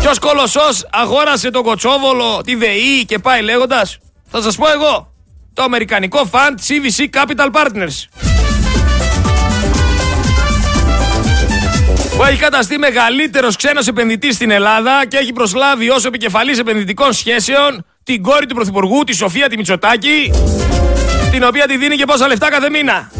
Ποιος 0.00 0.18
κολοσσός 0.18 0.86
αγόρασε 0.90 1.50
τον 1.50 1.62
Κοτσόβολο, 1.62 2.40
τη 2.44 2.54
ΔΕΗ 2.54 3.04
και 3.04 3.18
πάει 3.18 3.42
λέγοντας. 3.42 3.98
Θα 4.30 4.42
σας 4.42 4.56
πω 4.56 4.70
εγώ. 4.70 5.12
Το 5.54 5.62
αμερικανικό 5.62 6.24
φαντ 6.24 6.58
CVC 6.68 7.20
Capital 7.20 7.50
Partners. 7.50 8.23
Που 12.16 12.24
έχει 12.24 12.38
καταστεί 12.38 12.78
μεγαλύτερος 12.78 13.56
ξένος 13.56 13.86
επενδυτής 13.86 14.34
στην 14.34 14.50
Ελλάδα 14.50 15.06
και 15.08 15.16
έχει 15.16 15.32
προσλάβει 15.32 15.90
ως 15.90 16.04
επικεφαλής 16.04 16.58
επενδυτικών 16.58 17.12
σχέσεων 17.12 17.84
την 18.02 18.22
κόρη 18.22 18.46
του 18.46 18.54
Πρωθυπουργού, 18.54 19.04
τη 19.04 19.14
Σοφία 19.14 19.48
τη 19.48 19.56
Μητσοτάκη, 19.56 20.32
την 21.30 21.44
οποία 21.44 21.66
τη 21.66 21.76
δίνει 21.76 21.96
και 21.96 22.04
πόσα 22.04 22.26
λεφτά 22.26 22.50
κάθε 22.50 22.70
μήνα. 22.70 23.10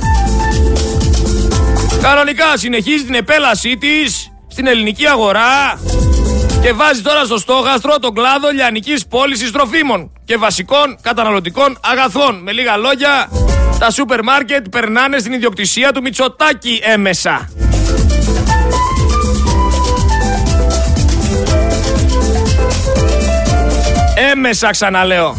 Κανονικά 2.03 2.57
συνεχίζει 2.57 3.05
την 3.05 3.15
επέλασή 3.15 3.77
της 3.77 4.33
στην 4.49 4.67
ελληνική 4.67 5.07
αγορά 5.07 5.81
και 6.63 6.73
βάζει 6.73 7.03
τώρα 7.03 7.25
στο 7.25 7.39
στόχαστρο 7.39 7.99
τον 7.99 8.15
κλάδο 8.15 8.51
λιανικής 8.51 9.07
πώλησης 9.07 9.51
τροφίμων 9.51 10.13
και 10.25 10.37
βασικών 10.37 10.99
καταναλωτικών 11.03 11.79
αγαθών. 11.81 12.43
Με 12.43 12.53
λίγα 12.53 12.77
λόγια, 12.77 13.29
τα 13.79 13.91
σούπερ 13.91 14.23
μάρκετ 14.23 14.69
περνάνε 14.69 15.19
στην 15.19 15.33
ιδιοκτησία 15.33 15.93
του 15.93 16.03
Μητσοτάκη 16.03 16.81
έμεσα. 16.83 17.49
Έμεσα 24.35 24.71
ξαναλέω. 24.71 25.37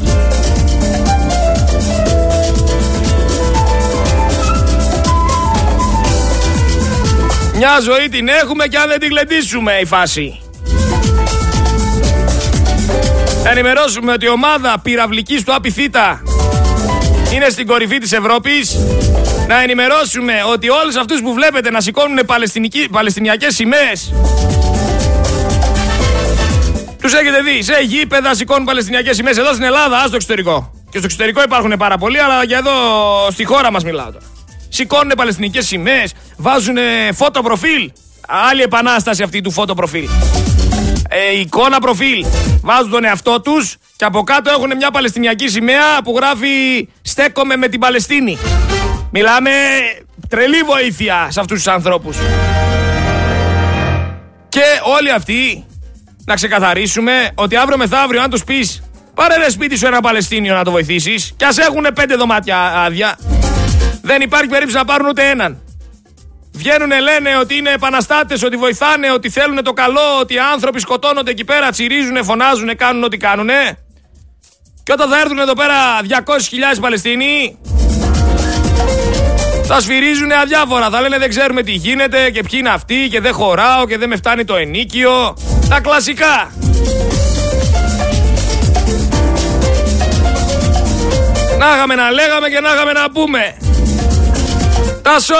Μια 7.55 7.79
ζωή 7.81 8.09
την 8.09 8.27
έχουμε 8.27 8.67
και 8.67 8.77
αν 8.77 8.87
δεν 8.87 8.99
την 8.99 9.09
γλεντήσουμε 9.09 9.71
η 9.81 9.85
φάση. 9.85 10.39
Να 13.43 13.49
ενημερώσουμε 13.49 14.11
ότι 14.11 14.25
η 14.25 14.29
ομάδα 14.29 14.79
πυραυλικής 14.83 15.43
του 15.43 15.53
Απιθύτα 15.53 16.21
είναι 17.33 17.49
στην 17.49 17.67
κορυφή 17.67 17.97
της 17.97 18.11
Ευρώπης. 18.11 18.77
Να 19.47 19.61
ενημερώσουμε 19.61 20.33
ότι 20.51 20.69
όλους 20.69 20.95
αυτούς 20.95 21.21
που 21.21 21.33
βλέπετε 21.33 21.71
να 21.71 21.81
σηκώνουν 21.81 22.19
παλαιστινιακές 22.91 23.55
σημαίες 23.55 24.13
τους 27.05 27.13
έχετε 27.13 27.41
δει 27.41 27.63
σε 27.63 27.73
γήπεδα 27.81 28.35
σηκώνουν 28.35 28.65
Παλαιστινιακές 28.65 29.15
σημαίες 29.15 29.37
εδώ 29.37 29.51
στην 29.51 29.63
Ελλάδα, 29.63 29.97
ας 29.97 30.09
το 30.09 30.15
εξωτερικό. 30.15 30.71
Και 30.89 30.97
στο 30.97 31.05
εξωτερικό 31.05 31.43
υπάρχουν 31.43 31.73
πάρα 31.77 31.97
πολλοί, 31.97 32.19
αλλά 32.19 32.43
για 32.43 32.57
εδώ 32.57 32.71
στη 33.31 33.43
χώρα 33.43 33.71
μας 33.71 33.83
μιλάω 33.83 34.05
τώρα. 34.05 34.25
Σηκώνουν 34.69 35.11
Παλαιστινικέ 35.15 35.61
σημαίες, 35.61 36.13
βάζουν 36.37 36.77
φώτο 37.13 37.41
προφίλ. 37.41 37.91
Άλλη 38.49 38.61
επανάσταση 38.61 39.23
αυτή 39.23 39.41
του 39.41 39.51
φώτο 39.51 39.73
προφίλ. 39.73 40.09
Ε, 41.09 41.39
εικόνα 41.39 41.79
προφίλ. 41.79 42.25
Βάζουν 42.61 42.91
τον 42.91 43.03
εαυτό 43.03 43.41
τους 43.41 43.75
και 43.95 44.05
από 44.05 44.23
κάτω 44.23 44.51
έχουν 44.51 44.75
μια 44.75 44.91
Παλαιστινιακή 44.91 45.47
σημαία 45.47 46.01
που 46.03 46.13
γράφει 46.15 46.87
Στέκομαι 47.01 47.55
με 47.55 47.67
την 47.67 47.79
Παλαιστίνη. 47.79 48.37
Μιλάμε 49.11 49.51
τρελή 50.29 50.61
βοήθεια 50.61 51.27
σε 51.29 51.39
αυτούς 51.39 51.57
τους 51.63 51.67
ανθρώπους. 51.67 52.17
Και 54.49 54.63
όλοι 54.97 55.11
αυτοί 55.11 55.65
να 56.25 56.35
ξεκαθαρίσουμε 56.35 57.29
ότι 57.35 57.55
αύριο 57.55 57.77
μεθαύριο, 57.77 58.21
αν 58.21 58.29
τους 58.29 58.43
πεις 58.43 58.83
πάρε 59.13 59.35
ρε 59.35 59.49
σπίτι 59.49 59.77
σου 59.77 59.85
ένα 59.85 60.01
Παλαιστίνιο 60.01 60.55
να 60.55 60.63
το 60.63 60.71
βοηθήσεις, 60.71 61.33
και 61.37 61.45
ας 61.45 61.57
έχουν 61.57 61.87
πέντε 61.95 62.15
δωμάτια 62.15 62.57
άδεια, 62.57 63.17
δεν 64.01 64.21
υπάρχει 64.21 64.47
περίπτωση 64.47 64.77
να 64.77 64.85
πάρουν 64.85 65.07
ούτε 65.07 65.29
έναν. 65.29 65.59
Βγαίνουν, 66.51 66.89
λένε 66.89 67.37
ότι 67.39 67.55
είναι 67.55 67.71
επαναστάτες, 67.71 68.43
ότι 68.43 68.57
βοηθάνε, 68.57 69.11
ότι 69.11 69.29
θέλουν 69.29 69.63
το 69.63 69.73
καλό, 69.73 70.19
ότι 70.19 70.33
οι 70.33 70.39
άνθρωποι 70.53 70.79
σκοτώνονται 70.79 71.31
εκεί 71.31 71.43
πέρα, 71.43 71.69
τσιρίζουν, 71.69 72.23
φωνάζουν, 72.23 72.75
κάνουν 72.75 73.03
ό,τι 73.03 73.17
κάνουν. 73.17 73.49
Και 74.83 74.91
όταν 74.91 75.09
θα 75.09 75.19
έρθουν 75.19 75.39
εδώ 75.39 75.53
πέρα 75.53 75.75
200.000 76.75 76.79
Παλαιστίνοι, 76.81 77.57
θα 79.67 79.79
σφυρίζουν 79.79 80.31
αδιάφορα. 80.31 80.89
Θα 80.89 81.01
λένε 81.01 81.17
δεν 81.17 81.29
ξέρουμε 81.29 81.63
τι 81.63 81.71
γίνεται 81.71 82.29
και 82.29 82.41
ποιοι 82.41 82.59
είναι 82.59 82.69
αυτοί 82.69 83.07
και 83.11 83.19
δεν 83.19 83.33
χωράω 83.33 83.85
και 83.87 83.97
δεν 83.97 84.09
με 84.09 84.15
φτάνει 84.15 84.45
το 84.45 84.55
ενίκιο. 84.55 85.35
Τα 85.69 85.79
κλασικά. 85.79 86.51
Να 91.57 91.75
είχαμε 91.75 91.95
να 91.95 92.11
λέγαμε 92.11 92.49
και 92.49 92.59
να 92.59 92.73
είχαμε 92.73 92.91
να 92.91 93.11
πούμε. 93.11 93.57
Τάσο, 95.01 95.35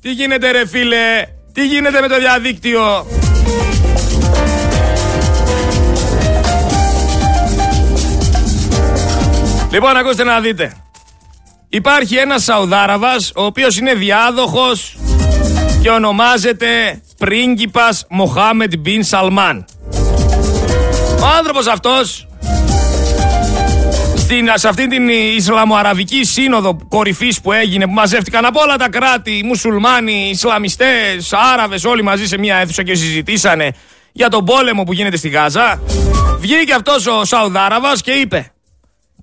τι 0.00 0.10
γίνεται 0.10 0.50
ρε 0.50 0.66
φίλε, 0.66 1.24
τι 1.52 1.66
γίνεται 1.66 2.00
με 2.00 2.08
το 2.08 2.18
διαδίκτυο; 2.18 3.06
Λοιπόν, 9.70 9.96
ακούστε 9.96 10.24
να 10.24 10.40
δείτε. 10.40 10.72
υπάρχει 11.68 12.16
ένας 12.16 12.42
Σαουδάραβας 12.42 13.32
ο 13.34 13.44
οποίος 13.44 13.78
είναι 13.78 13.94
διάδοχος 13.94 14.96
και 15.82 15.90
ονομάζεται 15.90 17.02
πρίγκιπας 17.18 18.06
Μοχάμετ 18.08 18.76
Μπιν 18.78 19.04
Σαλμάν. 19.04 19.64
Ο 21.20 21.26
άνθρωπος 21.38 21.66
αυτός 21.66 22.28
στην, 24.16 24.48
σε 24.54 24.68
αυτή 24.68 24.86
την 24.86 25.08
Ισλαμοαραβική 25.08 26.24
σύνοδο 26.24 26.78
κορυφής 26.88 27.40
που 27.40 27.52
έγινε 27.52 27.84
που 27.84 27.92
μαζεύτηκαν 27.92 28.44
από 28.44 28.60
όλα 28.60 28.76
τα 28.76 28.88
κράτη, 28.88 29.42
μουσουλμάνοι, 29.44 30.28
Ισλαμιστές, 30.30 31.32
Άραβες 31.52 31.84
όλοι 31.84 32.02
μαζί 32.02 32.26
σε 32.26 32.38
μια 32.38 32.56
αίθουσα 32.56 32.82
και 32.82 32.94
συζητήσανε 32.94 33.72
για 34.12 34.28
τον 34.28 34.44
πόλεμο 34.44 34.82
που 34.82 34.92
γίνεται 34.92 35.16
στη 35.16 35.28
Γάζα 35.28 35.80
βγήκε 36.38 36.74
αυτός 36.74 37.06
ο 37.06 37.24
Σαουδάραβας 37.24 38.00
και 38.00 38.10
είπε 38.10 38.52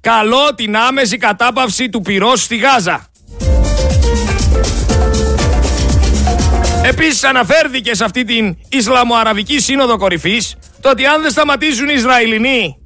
«Καλό 0.02 0.56
την 0.56 0.78
άμεση 0.78 1.18
κατάπαυση 1.18 1.90
του 1.90 2.02
πυρός 2.02 2.42
στη 2.42 2.56
Γάζα». 2.56 3.08
Επίσης 6.88 7.24
αναφέρθηκε 7.24 7.96
σε 7.96 8.04
αυτή 8.04 8.24
την 8.24 8.58
Ισλαμοαραβική 8.70 9.60
Σύνοδο 9.60 9.98
Κορυφής 9.98 10.56
το 10.82 10.90
ότι 10.90 11.06
αν 11.06 11.22
δεν 11.22 11.32
σταματήσουν 11.32 11.90
οι 11.90 11.94
Ισραηλινοί 11.96 12.78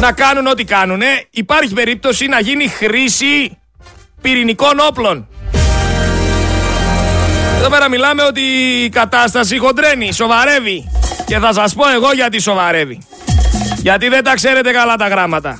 να 0.00 0.12
κάνουν 0.12 0.46
ό,τι 0.46 0.64
κάνουν, 0.64 1.00
υπάρχει 1.30 1.74
περίπτωση 1.74 2.26
να 2.26 2.40
γίνει 2.40 2.68
χρήση 2.68 3.58
πυρηνικών 4.20 4.78
όπλων. 4.88 5.28
Εδώ 7.58 7.68
πέρα 7.68 7.88
μιλάμε 7.88 8.22
ότι 8.22 8.40
η 8.84 8.88
κατάσταση 8.88 9.58
χοντρένει, 9.58 10.12
σοβαρεύει. 10.12 10.90
Και 11.26 11.38
θα 11.38 11.52
σας 11.52 11.74
πω 11.74 11.88
εγώ 11.88 12.12
γιατί 12.12 12.40
σοβαρεύει. 12.40 13.02
Γιατί 13.76 14.08
δεν 14.08 14.24
τα 14.24 14.34
ξέρετε 14.34 14.70
καλά 14.70 14.96
τα 14.96 15.08
γράμματα. 15.08 15.58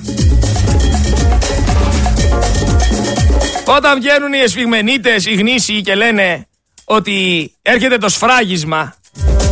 Όταν 3.65 3.99
βγαίνουν 3.99 4.33
οι 4.33 4.39
εσφιγμενίτες, 4.39 5.25
οι 5.25 5.33
γνήσιοι 5.33 5.81
και 5.81 5.95
λένε 5.95 6.48
ότι 6.91 7.51
έρχεται 7.61 7.97
το 7.97 8.09
σφράγισμα, 8.09 8.95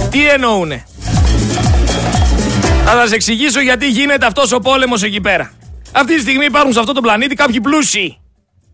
τι 0.10 0.27
εννοούνε; 0.27 0.88
Θα 2.86 2.91
σας 2.91 3.12
εξηγήσω 3.12 3.62
γιατί 3.62 3.89
γίνεται 3.89 4.25
αυτός 4.25 4.51
ο 4.51 4.60
πόλεμος 4.60 5.03
εκεί 5.03 5.22
πέρα. 5.22 5.51
Αυτή 5.91 6.15
τη 6.15 6.22
στιγμή 6.22 6.46
υπάρχουν 6.46 6.74
σε 6.74 6.79
αυτό 6.79 6.94
το 6.94 7.01
πλανήτη 7.01 7.36
κάποιοι 7.36 7.62
πλούσιοι 7.62 8.17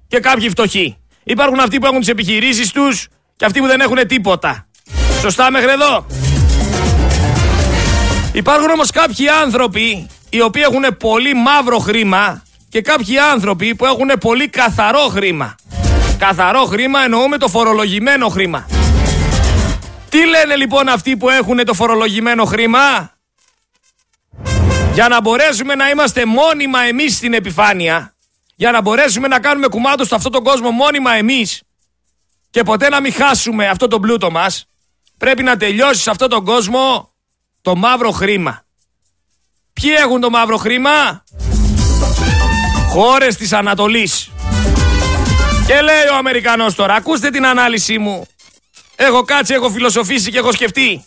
και 0.07 0.19
κάποιοι 0.19 0.49
φτωχοί. 0.49 0.97
Υπάρχουν 1.23 1.59
αυτοί 1.59 1.79
που 1.79 1.85
έχουν 1.85 1.99
τις 1.99 2.07
επιχειρήσεις 2.07 2.71
τους 2.71 3.07
και 3.35 3.45
αυτοί 3.45 3.59
που 3.59 3.67
δεν 3.67 3.79
έχουν 3.79 4.07
τίποτα. 4.07 4.67
Σωστά 5.21 5.51
μέχρι 5.51 5.71
εδώ; 5.71 6.05
Υπάρχουν 8.33 8.69
όμως 8.69 8.91
κάποιοι 8.91 9.27
άνθρωποι 9.27 10.07
οι 10.29 10.41
οποίοι 10.41 10.63
έχουν 10.65 10.97
πολύ 10.99 11.33
μαύρο 11.33 11.77
χρήμα 11.77 12.43
και 12.69 12.81
κάποιοι 12.81 13.17
άνθρωποι 13.17 13.75
που 13.75 13.85
έχουν 13.85 14.11
πολύ 14.19 14.47
καθαρό 14.47 15.07
χρήμα. 15.07 15.55
Καθαρό 16.27 16.65
χρήμα 16.65 17.03
εννοούμε 17.03 17.37
το 17.37 17.47
φορολογημένο 17.47 18.27
χρήμα. 18.27 18.67
Τι 20.09 20.25
λένε 20.27 20.55
λοιπόν 20.55 20.87
αυτοί 20.87 21.17
που 21.17 21.29
έχουν 21.29 21.65
το 21.65 21.73
φορολογημένο 21.73 22.45
χρήμα; 22.45 23.11
Για 24.93 25.07
να 25.07 25.21
μπορέσουμε 25.21 25.75
να 25.75 25.89
είμαστε 25.89 26.25
μόνιμα 26.25 26.81
εμείς 26.81 27.15
στην 27.15 27.33
επιφάνεια, 27.33 28.13
για 28.55 28.71
να 28.71 28.81
μπορέσουμε 28.81 29.27
να 29.27 29.39
κάνουμε 29.39 29.67
κουμάντο 29.67 30.03
σε 30.03 30.15
αυτόν 30.15 30.31
τον 30.31 30.43
κόσμο 30.43 30.71
μόνιμα 30.71 31.13
εμείς 31.13 31.61
και 32.49 32.63
ποτέ 32.63 32.89
να 32.89 32.99
μην 33.01 33.13
χάσουμε 33.13 33.67
αυτό 33.67 33.87
το 33.87 33.99
πλούτο 33.99 34.31
μας, 34.31 34.65
πρέπει 35.17 35.43
να 35.43 35.57
τελειώσει 35.57 36.01
σε 36.01 36.09
αυτόν 36.09 36.29
τον 36.29 36.45
κόσμο 36.45 37.09
το 37.61 37.75
μαύρο 37.75 38.11
χρήμα. 38.11 38.65
Ποιοι 39.73 39.91
έχουν 39.97 40.21
το 40.21 40.29
μαύρο 40.29 40.57
χρήμα; 40.57 41.23
Χώρες 42.89 43.35
της 43.35 43.53
Ανατολής. 43.53 44.32
Και 45.67 45.81
λέει 45.81 46.07
ο 46.11 46.15
Αμερικανός 46.15 46.75
τώρα, 46.75 46.93
ακούστε 46.93 47.29
την 47.29 47.45
ανάλυση 47.45 47.97
μου. 47.97 48.27
Έχω 48.95 49.23
κάτσει, 49.23 49.53
έχω 49.53 49.69
φιλοσοφήσει 49.69 50.31
και 50.31 50.37
έχω 50.37 50.51
σκεφτεί. 50.51 51.05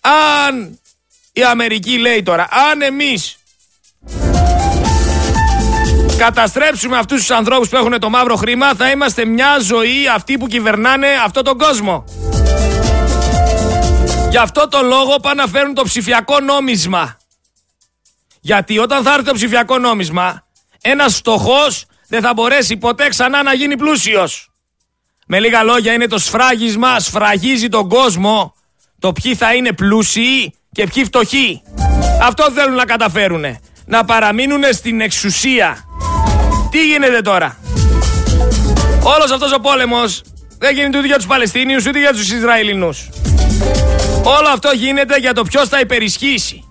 Αν 0.00 0.80
η 1.32 1.44
Αμερική 1.44 1.98
λέει 1.98 2.22
τώρα, 2.22 2.48
αν 2.70 2.82
εμείς 2.82 3.36
καταστρέψουμε 6.16 6.98
αυτούς 6.98 7.18
τους 7.18 7.30
ανθρώπους 7.30 7.68
που 7.68 7.76
έχουν 7.76 7.98
το 7.98 8.10
μαύρο 8.10 8.36
χρήμα, 8.36 8.74
θα 8.74 8.90
είμαστε 8.90 9.24
μια 9.24 9.58
ζωή 9.60 10.08
αυτοί 10.08 10.38
που 10.38 10.46
κυβερνάνε 10.46 11.08
αυτό 11.24 11.42
τον 11.42 11.58
κόσμο. 11.58 12.04
Γι' 14.30 14.36
αυτό 14.36 14.68
το 14.68 14.82
λόγο 14.82 15.16
πάνε 15.16 15.42
να 15.42 15.48
φέρουν 15.48 15.74
το 15.74 15.82
ψηφιακό 15.82 16.40
νόμισμα. 16.40 17.16
Γιατί 18.40 18.78
όταν 18.78 19.02
θα 19.02 19.12
έρθει 19.12 19.24
το 19.24 19.34
ψηφιακό 19.34 19.78
νόμισμα, 19.78 20.46
ένας 20.80 21.16
φτωχός 21.16 21.86
δεν 22.08 22.20
θα 22.20 22.32
μπορέσει 22.34 22.76
ποτέ 22.76 23.08
ξανά 23.08 23.42
να 23.42 23.54
γίνει 23.54 23.76
πλούσιος. 23.76 24.48
Με 25.26 25.40
λίγα 25.40 25.62
λόγια 25.62 25.92
είναι 25.92 26.06
το 26.06 26.18
σφράγισμα, 26.18 27.00
σφραγίζει 27.00 27.68
τον 27.68 27.88
κόσμο 27.88 28.54
το 28.98 29.12
ποιοι 29.12 29.34
θα 29.34 29.54
είναι 29.54 29.72
πλούσιοι 29.72 30.54
και 30.72 30.86
ποιοι 30.94 31.04
φτωχοί. 31.04 31.62
Αυτό 32.22 32.50
θέλουν 32.54 32.74
να 32.74 32.84
καταφέρουνε. 32.84 33.60
Να 33.86 34.04
παραμείνουν 34.04 34.62
στην 34.72 35.00
εξουσία. 35.00 35.78
Τι 36.70 36.86
γίνεται 36.86 37.20
τώρα; 37.20 37.58
Όλος 39.02 39.30
αυτός 39.30 39.52
ο 39.52 39.60
πόλεμος 39.60 40.22
δεν 40.58 40.74
γίνεται 40.74 40.98
ούτε 40.98 41.06
για 41.06 41.16
τους 41.16 41.26
Παλαιστίνιους 41.26 41.86
ούτε 41.86 41.98
για 41.98 42.12
τους 42.12 42.30
Ισραηλινούς. 42.30 43.08
Όλο 44.22 44.48
αυτό 44.52 44.70
γίνεται 44.74 45.16
για 45.18 45.32
το 45.32 45.42
ποιος 45.42 45.68
θα 45.68 45.80
υπερισχύσει. 45.80 46.64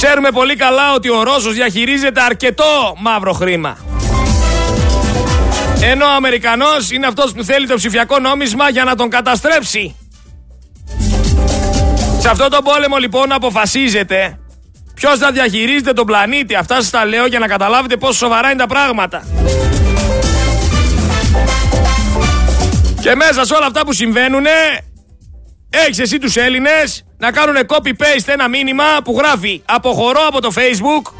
Ξέρουμε 0.00 0.30
πολύ 0.30 0.56
καλά 0.56 0.92
ότι 0.94 1.10
ο 1.10 1.22
Ρώσος 1.22 1.54
διαχειρίζεται 1.54 2.20
αρκετό 2.20 2.96
μαύρο 2.98 3.32
χρήμα. 3.32 3.76
Ενώ 5.82 6.04
ο 6.04 6.14
Αμερικανός 6.16 6.90
είναι 6.90 7.06
αυτός 7.06 7.32
που 7.32 7.44
θέλει 7.44 7.66
το 7.66 7.74
ψηφιακό 7.74 8.18
νόμισμα 8.18 8.70
για 8.70 8.84
να 8.84 8.94
τον 8.94 9.10
καταστρέψει. 9.10 9.96
Σε 12.20 12.28
αυτό 12.28 12.48
τον 12.48 12.64
πόλεμο 12.64 12.96
λοιπόν 12.96 13.32
αποφασίζεται 13.32 14.38
ποιος 14.94 15.18
θα 15.18 15.32
διαχειρίζεται 15.32 15.92
τον 15.92 16.06
πλανήτη. 16.06 16.54
Αυτά 16.54 16.74
σας 16.74 16.90
τα 16.90 17.04
λέω 17.04 17.26
για 17.26 17.38
να 17.38 17.46
καταλάβετε 17.46 17.96
πόσο 17.96 18.18
σοβαρά 18.18 18.50
είναι 18.50 18.60
τα 18.60 18.66
πράγματα. 18.66 19.26
Και 23.00 23.14
μέσα 23.14 23.44
σε 23.44 23.54
όλα 23.54 23.66
αυτά 23.66 23.84
που 23.84 23.92
συμβαίνουν 23.92 24.44
έχεις 25.70 25.98
εσύ 25.98 26.18
τους 26.18 26.36
Έλληνες 26.36 27.04
να 27.18 27.30
κάνουν 27.30 27.56
copy-paste 27.66 28.26
ένα 28.26 28.48
μήνυμα 28.48 28.84
που 29.04 29.16
γράφει 29.18 29.62
Αποχωρώ 29.64 30.20
από 30.28 30.40
το 30.40 30.52
Facebook 30.54 31.12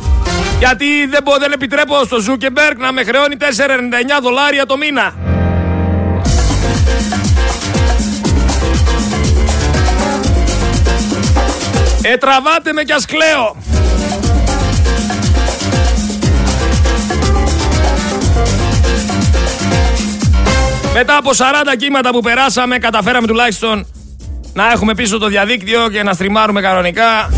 γιατί 0.59 1.07
δεν, 1.07 1.23
μπο, 1.23 1.37
δεν 1.39 1.53
επιτρέπω 1.53 2.05
στο 2.05 2.17
Zuckerberg 2.17 2.77
να 2.77 2.93
με 2.93 3.05
χρεώνει 3.05 3.37
4,99 3.39 3.45
δολάρια 4.23 4.67
το 4.67 4.77
μήνα. 4.77 5.15
Ε, 12.03 12.17
τραβάτε 12.17 12.73
με 12.73 12.83
κι 12.83 12.93
ας 12.93 13.05
κλαίω. 13.05 13.57
Μετά 20.93 21.17
από 21.17 21.31
40 21.31 21.77
κύματα 21.79 22.11
που 22.11 22.21
περάσαμε, 22.21 22.79
καταφέραμε 22.79 23.27
τουλάχιστον 23.27 23.87
να 24.59 24.71
έχουμε 24.73 24.95
πίσω 24.95 25.19
το 25.19 25.27
διαδίκτυο 25.27 25.89
και 25.89 26.03
να 26.03 26.13
στριμάρουμε 26.13 26.61
κανονικά. 26.61 27.31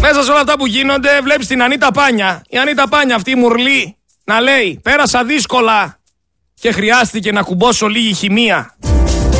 Μέσα 0.00 0.22
σε 0.22 0.30
όλα 0.30 0.40
αυτά 0.40 0.58
που 0.58 0.66
γίνονται 0.66 1.20
βλέπεις 1.22 1.46
την 1.46 1.62
Ανίτα 1.62 1.90
Πάνια. 1.92 2.42
Η 2.48 2.56
Ανίτα 2.56 2.88
Πάνια 2.88 3.14
αυτή 3.14 3.30
η 3.30 3.34
μουρλή 3.34 3.96
να 4.24 4.40
λέει 4.40 4.80
πέρασα 4.82 5.24
δύσκολα 5.24 5.98
και 6.60 6.72
χρειάστηκε 6.72 7.32
να 7.32 7.42
κουμπώσω 7.42 7.86
λίγη 7.86 8.14
χημεία. 8.14 8.76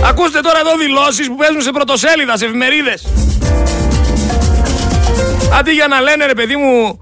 Ακούστε 0.04 0.40
τώρα 0.40 0.58
εδώ 0.58 0.76
δηλώσεις 0.76 1.26
που 1.26 1.36
παίζουν 1.36 1.62
σε 1.62 1.70
πρωτοσέλιδα, 1.70 2.36
σε 2.36 2.44
εφημερίδες. 2.44 3.06
Αντί 5.58 5.70
για 5.70 5.86
να 5.86 6.00
λένε 6.00 6.26
ρε 6.26 6.34
παιδί 6.34 6.56
μου 6.56 7.00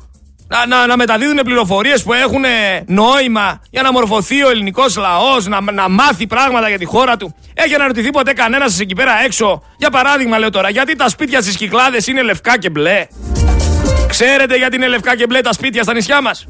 να, 0.53 0.67
να, 0.67 0.87
να 0.87 0.97
μεταδίδουν 0.97 1.41
πληροφορίες 1.45 2.03
που 2.03 2.13
έχουν 2.13 2.45
νόημα 2.87 3.61
για 3.71 3.83
να 3.83 3.93
μορφωθεί 3.93 4.45
ο 4.45 4.51
ελληνικός 4.51 4.97
λαός, 4.97 5.47
να, 5.47 5.61
να 5.73 5.89
μάθει 5.89 6.27
πράγματα 6.27 6.69
για 6.69 6.79
τη 6.79 6.85
χώρα 6.85 7.17
του. 7.17 7.35
Έχει 7.55 7.75
αναρωτηθεί 7.75 8.11
ποτέ 8.11 8.33
κανένας 8.33 8.81
εκεί 8.81 8.95
πέρα 8.95 9.13
έξω; 9.25 9.63
Για 9.77 9.91
παράδειγμα, 9.91 10.39
λέω 10.39 10.51
τώρα, 10.51 10.71
γιατί 10.71 10.97
τα 10.97 11.09
σπίτια 11.09 11.41
στις 11.41 11.57
κυκλάδες 11.57 12.07
είναι 12.07 12.23
λευκά 12.23 12.59
και 12.59 12.71
μπλε; 12.71 13.07
Ξέρετε 14.09 14.57
γιατί 14.57 14.77
είναι 14.77 14.89
λευκά 14.89 15.17
και 15.17 15.27
μπλε 15.27 15.41
τα 15.41 15.53
σπίτια 15.53 15.83
στα 15.83 15.95
νησιά 15.95 16.21
μας; 16.23 16.47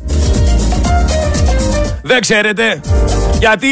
Δεν 2.03 2.21
ξέρετε. 2.21 2.81
Γιατί, 3.39 3.69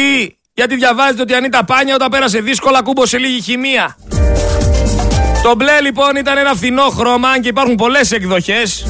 γιατί 0.55 0.75
διαβάζετε 0.75 1.23
ότι 1.23 1.35
αν 1.35 1.45
ήταν 1.45 1.65
πάνια 1.65 1.95
όταν 1.95 2.09
πέρασε 2.11 2.41
δύσκολα 2.41 2.83
κούμπωσε 2.83 3.19
λίγη 3.19 3.41
χημεία; 3.41 3.97
Το 5.43 5.55
μπλε 5.55 5.81
λοιπόν 5.81 6.17
ήταν 6.17 6.39
ένα 6.39 6.55
φθηνό 6.55 6.83
χρώμα 6.83 7.41
και 7.41 7.49
υπάρχουν 7.49 7.75
πολλές 7.75 8.13
εκδοχές 8.13 8.87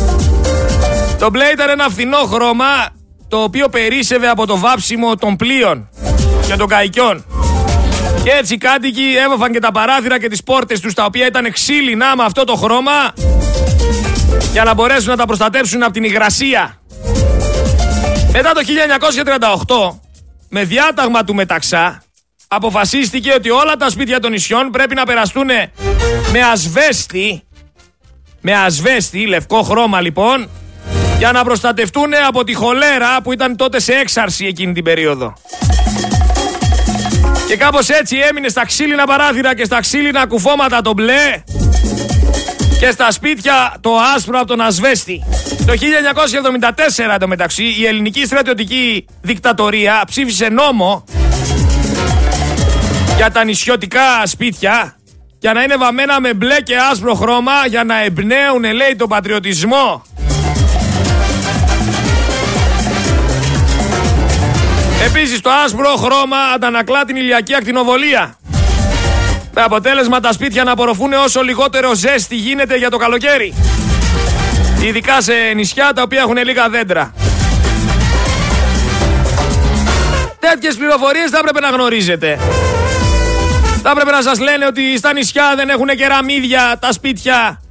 το 1.20 1.30
μπλε 1.30 1.44
ήταν 1.44 1.68
ένα 1.68 1.88
φθηνό 1.88 2.16
χρώμα 2.16 2.88
το 3.28 3.42
οποίο 3.42 3.68
περίσευε 3.68 4.28
από 4.28 4.46
το 4.46 4.58
βάψιμο 4.58 5.16
των 5.16 5.36
πλοίων 5.36 5.88
και 6.46 6.56
των 6.56 6.68
καϊκιών. 6.68 7.24
Και 8.22 8.30
έτσι 8.30 8.54
οι 8.54 8.58
κάτοικοι 8.58 9.02
έβαφαν 9.24 9.52
και 9.52 9.58
τα 9.58 9.72
παράθυρα 9.72 10.20
και 10.20 10.28
τις 10.28 10.42
πόρτες 10.42 10.80
τους 10.80 10.94
τα 10.94 11.04
οποία 11.04 11.26
ήταν 11.26 11.52
ξύλινα 11.52 12.16
με 12.16 12.24
αυτό 12.24 12.44
το 12.44 12.54
χρώμα 12.54 13.12
για 14.52 14.64
να 14.64 14.74
μπορέσουν 14.74 15.08
να 15.08 15.16
τα 15.16 15.24
προστατέψουν 15.26 15.82
από 15.82 15.92
την 15.92 16.04
υγρασία. 16.04 16.80
Μετά 18.32 18.52
το 18.52 18.60
1938, 19.92 19.98
με 20.48 20.64
διάταγμα 20.64 21.24
του 21.24 21.34
Μεταξά, 21.34 22.02
αποφασίστηκε 22.48 23.32
ότι 23.32 23.50
όλα 23.50 23.76
τα 23.76 23.90
σπίτια 23.90 24.20
των 24.20 24.30
νησιών 24.30 24.70
πρέπει 24.70 24.94
να 24.94 25.04
περαστούν 25.04 25.48
με 26.32 26.42
ασβέστη, 26.52 27.42
με 28.40 28.52
ασβέστη, 28.52 29.26
λευκό 29.26 29.62
χρώμα 29.62 30.00
λοιπόν, 30.00 30.48
για 31.20 31.32
να 31.32 31.44
προστατευτούν 31.44 32.12
από 32.28 32.44
τη 32.44 32.54
χολέρα 32.54 33.22
που 33.22 33.32
ήταν 33.32 33.56
τότε 33.56 33.80
σε 33.80 33.92
έξαρση 33.92 34.46
εκείνη 34.46 34.72
την 34.72 34.84
περίοδο. 34.84 35.32
Και 37.46 37.56
κάπως 37.56 37.88
έτσι 37.88 38.16
έμεινε 38.16 38.48
στα 38.48 38.66
ξύλινα 38.66 39.06
παράθυρα 39.06 39.54
και 39.54 39.64
στα 39.64 39.80
ξύλινα 39.80 40.26
κουφώματα 40.26 40.80
το 40.80 40.92
μπλε 40.92 41.42
και 42.78 42.90
στα 42.90 43.10
σπίτια 43.10 43.74
το 43.80 43.90
άσπρο 44.16 44.38
από 44.38 44.46
τον 44.46 44.60
ασβέστη. 44.60 45.24
Το 45.66 45.72
1974 47.14 47.16
το 47.20 47.28
μεταξύ 47.28 47.64
η 47.78 47.86
ελληνική 47.86 48.24
στρατιωτική 48.26 49.06
δικτατορία 49.20 50.02
ψήφισε 50.06 50.48
νόμο 50.48 51.04
για 53.16 53.30
τα 53.30 53.44
νησιωτικά 53.44 54.26
σπίτια 54.26 54.96
για 55.38 55.52
να 55.52 55.62
είναι 55.62 55.76
βαμμένα 55.76 56.20
με 56.20 56.34
μπλε 56.34 56.60
και 56.60 56.76
άσπρο 56.90 57.14
χρώμα 57.14 57.66
για 57.68 57.84
να 57.84 58.04
εμπνέουν 58.04 58.62
λέει 58.62 58.96
τον 58.96 59.08
πατριωτισμό. 59.08 60.02
Επίσης 65.06 65.40
το 65.40 65.50
άσπρο 65.50 65.96
χρώμα 65.96 66.36
αντανακλά 66.54 67.04
την 67.04 67.16
ηλιακή 67.16 67.54
ακτινοβολία. 67.54 68.38
Με 69.54 69.62
αποτέλεσμα 69.62 70.20
τα 70.20 70.32
σπίτια 70.32 70.64
να 70.64 70.72
απορροφούν 70.72 71.12
όσο 71.12 71.42
λιγότερο 71.42 71.94
ζέστη 71.94 72.36
γίνεται 72.36 72.76
για 72.76 72.90
το 72.90 72.96
καλοκαίρι. 72.96 73.54
Ειδικά 74.82 75.20
σε 75.20 75.32
νησιά 75.54 75.92
τα 75.94 76.02
οποία 76.02 76.20
έχουν 76.20 76.36
λίγα 76.36 76.68
δέντρα. 76.68 77.14
Τέτοιες 80.38 80.76
πληροφορίες 80.76 81.30
θα 81.30 81.38
έπρεπε 81.38 81.60
να 81.60 81.68
γνωρίζετε. 81.68 82.38
Θα 83.82 83.90
έπρεπε 83.90 84.10
να 84.10 84.22
σας 84.22 84.38
λένε 84.38 84.66
ότι 84.66 84.96
στα 84.98 85.12
νησιά 85.12 85.52
δεν 85.56 85.68
έχουν 85.68 85.86
κεραμίδια 85.86 86.76
τα 86.80 86.92
σπίτια 86.92 87.62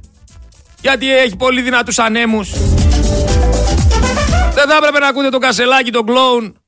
γιατί 0.80 1.16
έχει 1.16 1.36
πολύ 1.36 1.60
δυνατούς 1.60 1.98
ανέμους. 1.98 2.50
Δεν 4.54 4.68
θα 4.68 4.76
έπρεπε 4.76 4.98
να 4.98 5.06
ακούτε 5.06 5.28
τον 5.28 5.40
κασελάκι, 5.40 5.90
τον 5.90 6.06
κλόουν, 6.06 6.59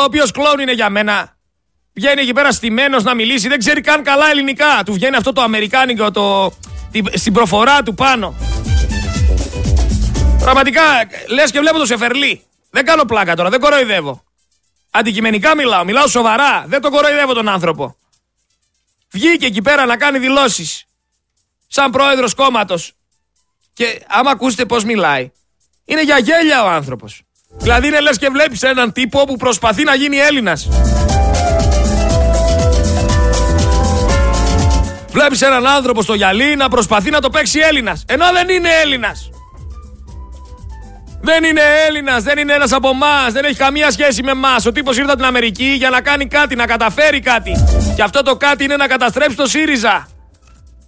ο 0.00 0.04
οποίος 0.04 0.30
κλόουν 0.30 0.58
είναι 0.58 0.72
για 0.72 0.90
μένα. 0.90 1.36
Βγαίνει 1.92 2.20
εκεί 2.20 2.32
πέρα 2.32 2.52
στημένος 2.52 3.02
να 3.02 3.14
μιλήσει, 3.14 3.48
δεν 3.48 3.58
ξέρει 3.58 3.80
καν 3.80 4.02
καλά 4.02 4.30
ελληνικά. 4.30 4.82
Του 4.84 4.92
βγαίνει 4.92 5.16
αυτό 5.16 5.32
το 5.32 5.40
αμερικάνικο, 5.40 6.10
το, 6.10 6.52
στην 7.14 7.32
προφορά 7.32 7.82
του 7.82 7.94
πάνω. 7.94 8.34
Πραγματικά, 10.38 10.82
λες 11.28 11.50
και 11.50 11.58
βλέπω 11.58 11.78
το 11.78 11.86
Σεφερλί. 11.86 12.42
Δεν 12.70 12.84
κάνω 12.84 13.04
πλάκα 13.04 13.36
τώρα, 13.36 13.50
δεν 13.50 13.60
κοροϊδεύω. 13.60 14.24
Αντικειμενικά 14.90 15.54
μιλάω, 15.54 15.84
μιλάω 15.84 16.06
σοβαρά. 16.06 16.64
Δεν 16.66 16.80
τον 16.80 16.90
κοροϊδεύω 16.90 17.32
τον 17.32 17.48
άνθρωπο. 17.48 17.96
Βγήκε 19.10 19.46
εκεί 19.46 19.62
πέρα 19.62 19.86
να 19.86 19.96
κάνει 19.96 20.18
δηλώσεις. 20.18 20.84
Σαν 21.66 21.90
πρόεδρος 21.90 22.34
κόμματος. 22.34 22.92
Και 23.72 24.02
άμα 24.08 24.30
ακούσετε 24.30 24.64
πώς 24.66 24.84
μιλάει, 24.84 25.30
είναι 25.84 26.02
για 26.02 26.18
γέλια 26.18 26.64
ο 26.64 26.68
άνθρωπος. 26.68 27.22
Δηλαδή 27.58 27.86
είναι 27.86 28.00
λες 28.00 28.18
και 28.18 28.28
βλέπεις 28.28 28.62
έναν 28.62 28.92
τύπο 28.92 29.24
που 29.24 29.36
προσπαθεί 29.36 29.84
να 29.84 29.94
γίνει 29.94 30.16
Έλληνας. 30.16 30.68
Βλέπεις 35.10 35.42
έναν 35.42 35.66
άνθρωπο 35.66 36.02
στο 36.02 36.14
γυαλί 36.14 36.56
να 36.56 36.68
προσπαθεί 36.68 37.10
να 37.10 37.20
το 37.20 37.30
παίξει 37.30 37.58
Έλληνας. 37.58 38.04
Ενώ 38.08 38.24
δεν 38.32 38.48
είναι 38.48 38.68
Έλληνας. 38.82 39.30
Δεν 41.22 41.44
είναι 41.44 41.60
Έλληνας, 41.86 42.22
δεν 42.22 42.38
είναι 42.38 42.52
ένας 42.52 42.72
από 42.72 42.88
εμάς, 42.88 43.32
δεν 43.32 43.44
έχει 43.44 43.56
καμία 43.56 43.90
σχέση 43.90 44.22
με 44.22 44.30
εμάς. 44.30 44.66
Ο 44.66 44.72
τύπος 44.72 44.96
ήρθε 44.96 45.10
από 45.10 45.18
την 45.18 45.28
Αμερική 45.28 45.74
για 45.78 45.90
να 45.90 46.00
κάνει 46.00 46.26
κάτι, 46.26 46.56
να 46.56 46.66
καταφέρει 46.66 47.20
κάτι. 47.20 47.64
Και 47.96 48.02
αυτό 48.02 48.22
το 48.22 48.36
κάτι 48.36 48.64
είναι 48.64 48.76
να 48.76 48.86
καταστρέψει 48.86 49.36
το 49.36 49.46
ΣΥΡΙΖΑ. 49.46 50.08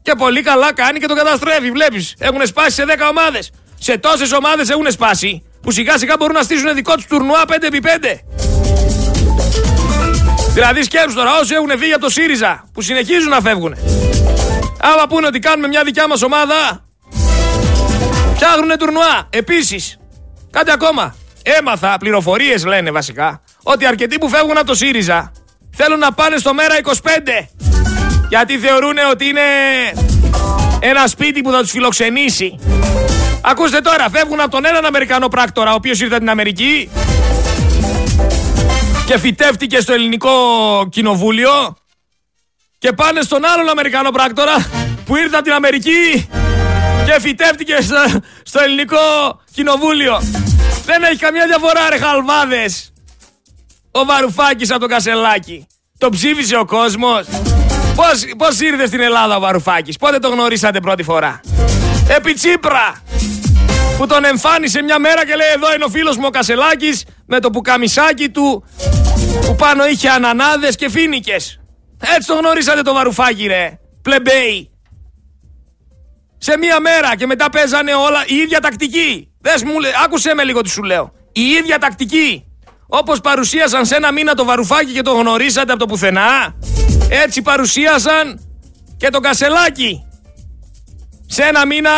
Και 0.03 0.15
πολύ 0.19 0.43
καλά 0.43 0.75
κάνει 0.75 0.99
και 0.99 1.07
το 1.07 1.15
καταστρέφει. 1.15 1.71
Βλέπεις, 1.71 2.15
έχουν 2.19 2.47
σπάσει 2.47 2.71
σε 2.71 2.85
10 2.85 3.09
ομάδες. 3.11 3.51
Σε 3.79 3.99
τόσες 3.99 4.33
ομάδες 4.33 4.69
έχουν 4.69 4.91
σπάσει 4.91 5.43
που 5.63 5.71
σιγά 5.71 5.99
σιγά 5.99 6.15
μπορούν 6.19 6.35
να 6.35 6.43
στήσουν 6.43 6.75
δικό 6.75 6.95
τους 6.95 7.07
τουρνουά 7.07 7.43
5x5. 7.47 8.19
Δηλαδή 10.55 10.83
σκέψου 10.83 11.17
τώρα 11.17 11.39
όσοι 11.41 11.55
έχουν 11.55 11.79
φύγει 11.79 11.93
από 11.93 12.03
το 12.03 12.11
ΣΥΡΙΖΑ 12.11 12.65
που 12.73 12.83
συνεχίζουν 12.83 13.29
να 13.29 13.41
φεύγουν. 13.41 13.77
Άμα 14.81 15.07
πούνε 15.09 15.27
ότι 15.27 15.39
κάνουμε 15.39 15.69
μια 15.69 15.85
δικιά 15.85 16.09
μας 16.09 16.23
ομάδα, 16.23 16.85
φτιάχνουν 18.35 18.79
τουρνουά. 18.79 19.29
Επίσης, 19.31 19.99
κάτι 20.51 20.71
ακόμα. 20.71 21.15
Έμαθα, 21.43 21.97
πληροφορίες 21.99 22.65
λένε 22.65 22.91
βασικά, 22.91 23.43
ότι 23.63 23.87
αρκετοί 23.87 24.19
που 24.19 24.29
φεύγουν 24.29 24.57
από 24.57 24.67
το 24.67 24.75
ΣΥΡΙΖΑ 24.75 25.33
θέλουν 25.77 25.99
να 25.99 26.13
πάνε 26.13 26.37
στο 26.37 26.55
Μέρα 26.55 26.75
25. 26.83 27.49
Γιατί 28.29 28.59
θεωρούν 28.59 28.97
ότι 29.11 29.25
είναι 29.25 29.41
ένα 30.81 31.07
σπίτι 31.07 31.41
που 31.41 31.51
θα 31.51 31.61
τους 31.61 31.71
φιλοξενήσει. 31.71 32.59
Ακούστε 33.45 33.81
τώρα, 33.81 34.11
φεύγουν 34.11 34.41
από 34.41 34.51
τον 34.51 34.65
έναν 34.65 34.85
Αμερικανό 34.85 35.29
πράκτορα, 35.29 35.71
ο 35.71 35.75
οποίος 35.75 36.01
ήρθε 36.01 36.15
από 36.15 36.21
την 36.21 36.31
Αμερική 36.31 36.91
και 39.07 39.19
φυτεύτηκε 39.19 39.81
στο 39.81 39.93
ελληνικό 39.93 40.31
κοινοβούλιο 40.91 41.77
και 42.79 42.93
πάνε 42.93 43.21
στον 43.21 43.45
άλλον 43.45 43.69
Αμερικανό 43.69 44.11
πράκτορα 44.11 44.67
που 45.05 45.17
ήρθε 45.17 45.35
από 45.35 45.45
την 45.45 45.53
Αμερική 45.53 46.29
και 47.07 47.21
φυτεύτηκε 47.21 47.77
στο, 48.43 48.61
ελληνικό 48.61 48.99
κοινοβούλιο. 49.55 50.23
Δεν 50.85 51.03
έχει 51.03 51.17
καμιά 51.17 51.47
διαφορά 51.47 51.89
ρε 51.91 51.99
χαλβάδες. 51.99 52.93
Ο 53.91 54.05
Βαρουφάκης 54.05 54.71
από 54.71 54.81
τον 54.81 54.89
Κασελάκη. 54.89 55.67
Το 55.99 56.09
ψήφισε 56.09 56.57
ο 56.57 56.65
κόσμος. 56.65 57.27
Πώς, 57.95 58.25
πώς 58.37 58.61
ήρθε 58.61 58.87
στην 58.87 59.01
Ελλάδα 59.01 59.37
ο 59.37 59.41
Βαρουφάκης; 59.41 59.97
Πότε 59.97 60.19
το 60.19 60.29
γνωρίσατε 60.29 60.81
πρώτη 60.81 61.03
φορά; 61.03 61.41
Επί 62.17 62.33
Τσίπρα. 62.33 63.03
Που 63.99 64.07
τον 64.07 64.25
εμφάνισε 64.25 64.83
μια 64.83 64.99
μέρα 64.99 65.27
και 65.27 65.35
λέει 65.35 65.49
εδώ 65.55 65.75
είναι 65.75 65.85
ο 65.85 65.89
φίλος 65.89 66.17
μου 66.17 66.25
ο 66.27 66.31
Κασελάκης 66.31 67.05
με 67.27 67.41
το 67.41 67.51
πουκαμισάκι 67.51 68.29
του 68.29 68.65
που 69.47 69.55
πάνω 69.57 69.87
είχε 69.87 70.09
ανανάδες 70.09 70.77
και 70.77 70.91
φίνικες. 70.91 71.61
Έτσι 72.17 72.29
το 72.29 72.35
γνωρίσατε 72.35 72.83
το 72.83 72.93
βαρουφάκι 72.93 73.47
ρε. 73.47 73.79
Πλεμπέι. 74.03 74.71
Σε 76.39 76.59
μία 76.59 76.81
μέρα 76.81 77.17
και 77.17 77.27
μετά 77.27 77.51
παίζανε 77.51 77.95
όλα 77.95 78.25
η 78.27 78.35
ίδια 78.35 78.61
τακτική. 78.61 79.29
Δες 79.41 79.63
μου, 79.63 79.73
άκουσέ 80.05 80.35
με 80.35 80.45
λίγο 80.45 80.61
τι 80.61 80.69
σου 80.69 80.83
λέω. 80.83 81.13
Η 81.33 81.43
ίδια 81.43 81.79
τακτική. 81.79 82.45
Όπως 82.87 83.21
παρουσίασαν 83.21 83.87
σε 83.87 83.95
ένα 83.95 84.13
μήνα 84.13 84.35
το 84.35 84.45
βαρουφάκι 84.45 84.93
και 84.93 85.03
το 85.03 85.13
γνωρίσατε 85.13 85.73
από 85.73 85.81
το 85.81 85.87
πουθενά. 85.87 86.55
Έτσι 87.09 87.43
παρουσίασαν 87.43 88.41
και 88.97 89.09
το 89.09 89.21
κασελάκι. 89.21 90.07
Σε 91.35 91.43
ένα 91.43 91.67
μήνα 91.67 91.91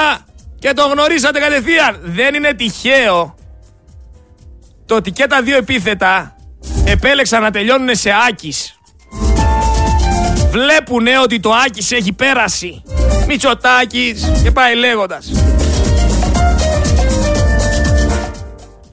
και 0.59 0.73
το 0.73 0.87
γνωρίσατε 0.87 1.39
κατευθείαν. 1.39 2.01
Δεν 2.03 2.35
είναι 2.35 2.53
τυχαίο 2.53 3.35
το 4.87 4.95
ότι 4.95 5.11
και 5.11 5.27
τα 5.27 5.43
δύο 5.43 5.57
επίθετα 5.57 6.37
επέλεξαν 6.85 7.43
να 7.43 7.51
τελειώνουν 7.51 7.97
σε 7.97 8.11
Άκης. 8.29 8.79
Βλέπουνε 10.51 11.19
ότι 11.19 11.41
το 11.41 11.51
Άκης 11.67 11.93
έχει 11.93 12.13
πέρασει. 12.13 12.83
Μητσοτάκης 13.27 14.31
και 14.43 14.51
πάει 14.51 14.75
λέγοντας. 14.75 15.31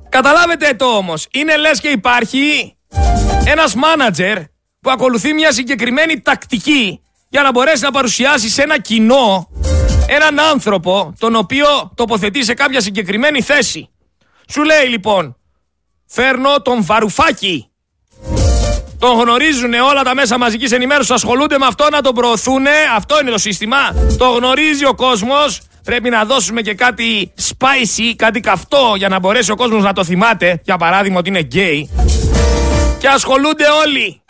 Καταλάβετε 0.09 0.73
το 0.73 0.85
όμως. 0.85 1.27
Είναι 1.31 1.57
λες 1.57 1.79
και 1.79 1.87
υπάρχει 1.87 2.75
ένας 3.45 3.75
μάνατζερ 3.75 4.37
που 4.81 4.91
ακολουθεί 4.91 5.33
μια 5.33 5.51
συγκεκριμένη 5.51 6.21
τακτική 6.21 7.01
για 7.29 7.41
να 7.41 7.51
μπορέσει 7.51 7.83
να 7.83 7.91
παρουσιάσει 7.91 8.49
σε 8.49 8.61
ένα 8.61 8.79
κοινό 8.79 9.47
έναν 10.13 10.39
άνθρωπο 10.39 11.13
τον 11.19 11.35
οποίο 11.35 11.91
τοποθετεί 11.95 12.43
σε 12.43 12.53
κάποια 12.53 12.81
συγκεκριμένη 12.81 13.41
θέση. 13.41 13.89
Σου 14.47 14.63
λέει 14.63 14.85
λοιπόν, 14.87 15.35
φέρνω 16.07 16.61
τον 16.61 16.85
Βαρουφάκη. 16.85 17.65
Τον 18.99 19.19
γνωρίζουν 19.19 19.73
όλα 19.73 20.03
τα 20.03 20.15
μέσα 20.15 20.37
μαζικής 20.37 20.71
ενημέρωσης, 20.71 21.11
ασχολούνται 21.11 21.57
με 21.57 21.65
αυτό 21.65 21.87
να 21.91 22.01
τον 22.01 22.13
προωθούν. 22.13 22.65
Αυτό 22.95 23.19
είναι 23.21 23.31
το 23.31 23.37
σύστημα. 23.37 23.77
Το 24.17 24.29
γνωρίζει 24.29 24.85
ο 24.85 24.93
κόσμος. 24.93 25.61
Πρέπει 25.83 26.09
να 26.09 26.25
δώσουμε 26.25 26.61
και 26.61 26.73
κάτι 26.73 27.33
spicy, 27.41 28.13
κάτι 28.15 28.39
καυτό 28.39 28.93
για 28.97 29.09
να 29.09 29.19
μπορέσει 29.19 29.51
ο 29.51 29.55
κόσμος 29.55 29.83
να 29.83 29.93
το 29.93 30.03
θυμάται. 30.03 30.61
Για 30.63 30.77
παράδειγμα, 30.77 31.19
ότι 31.19 31.29
είναι 31.29 31.39
γκέι. 31.39 31.89
Και 32.99 33.07
ασχολούνται 33.07 33.65
όλοι. 33.85 34.21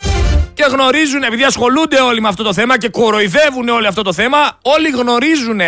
Και 0.54 0.64
γνωρίζουν, 0.70 1.22
επειδή 1.22 1.44
ασχολούνται 1.44 2.00
όλοι 2.00 2.20
με 2.20 2.28
αυτό 2.28 2.42
το 2.42 2.52
θέμα 2.52 2.78
και 2.78 2.88
κοροϊδεύουν 2.88 3.68
όλοι 3.68 3.86
αυτό 3.86 4.02
το 4.02 4.12
θέμα, 4.12 4.38
όλοι 4.62 4.88
γνωρίζουν 4.88 5.60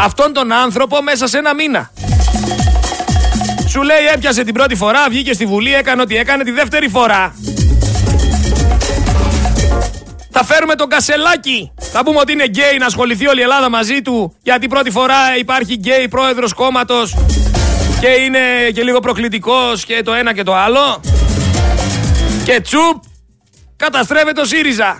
αυτόν 0.00 0.32
τον 0.32 0.52
άνθρωπο 0.52 1.02
μέσα 1.02 1.26
σε 1.26 1.38
ένα 1.38 1.54
μήνα. 1.54 1.90
Σου 3.68 3.82
λέει 3.82 4.06
έπιασε 4.14 4.44
την 4.44 4.54
πρώτη 4.54 4.74
φορά, 4.74 5.08
βγήκε 5.08 5.32
στη 5.32 5.46
Βουλή, 5.46 5.74
έκανε 5.74 6.02
ό,τι 6.02 6.16
έκανε 6.16 6.44
τη 6.44 6.50
δεύτερη 6.50 6.88
φορά. 6.88 7.34
Θα 10.30 10.44
φέρουμε 10.44 10.74
τον 10.74 10.88
Κασελάκη. 10.88 11.72
Θα 11.78 12.04
πούμε 12.04 12.18
ότι 12.18 12.32
είναι 12.32 12.44
γκέι 12.44 12.76
να 12.78 12.86
ασχοληθεί 12.86 13.28
όλη 13.28 13.40
η 13.40 13.42
Ελλάδα 13.42 13.68
μαζί 13.70 14.02
του. 14.02 14.36
Γιατί 14.42 14.68
πρώτη 14.68 14.90
φορά 14.90 15.36
υπάρχει 15.38 15.74
γκέι 15.74 16.08
πρόεδρος 16.08 16.52
κόμματος 16.52 17.16
και 18.00 18.08
είναι 18.08 18.38
και 18.74 18.82
λίγο 18.82 19.00
προκλητικός 19.00 19.84
και 19.84 20.02
το 20.04 20.12
ένα 20.12 20.34
και 20.34 20.42
το 20.42 20.54
άλλο. 20.54 21.00
Και 22.44 22.60
τσουπ, 22.60 23.02
καταστρέφεται 23.78 24.32
το 24.32 24.44
ΣΥΡΙΖΑ. 24.44 24.98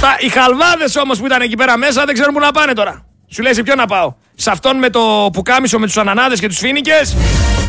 Τα, 0.00 0.16
οι 0.18 0.28
χαλβάδες 0.28 0.96
όμως 0.96 1.18
που 1.18 1.26
ήταν 1.26 1.40
εκεί 1.40 1.56
πέρα 1.56 1.76
μέσα 1.76 2.04
δεν 2.04 2.14
ξέρουν 2.14 2.34
που 2.34 2.40
να 2.40 2.50
πάνε 2.50 2.72
τώρα. 2.72 3.04
Σου 3.28 3.42
λέει 3.42 3.54
σε 3.54 3.62
ποιο 3.62 3.74
να 3.74 3.86
πάω; 3.86 4.14
Σε 4.34 4.50
αυτόν 4.50 4.76
με 4.76 4.90
το 4.90 5.30
πουκάμισο 5.32 5.78
με 5.78 5.86
τους 5.86 5.96
ανανάδες 5.96 6.40
και 6.40 6.48
τους 6.48 6.58
φίνικες 6.58 7.16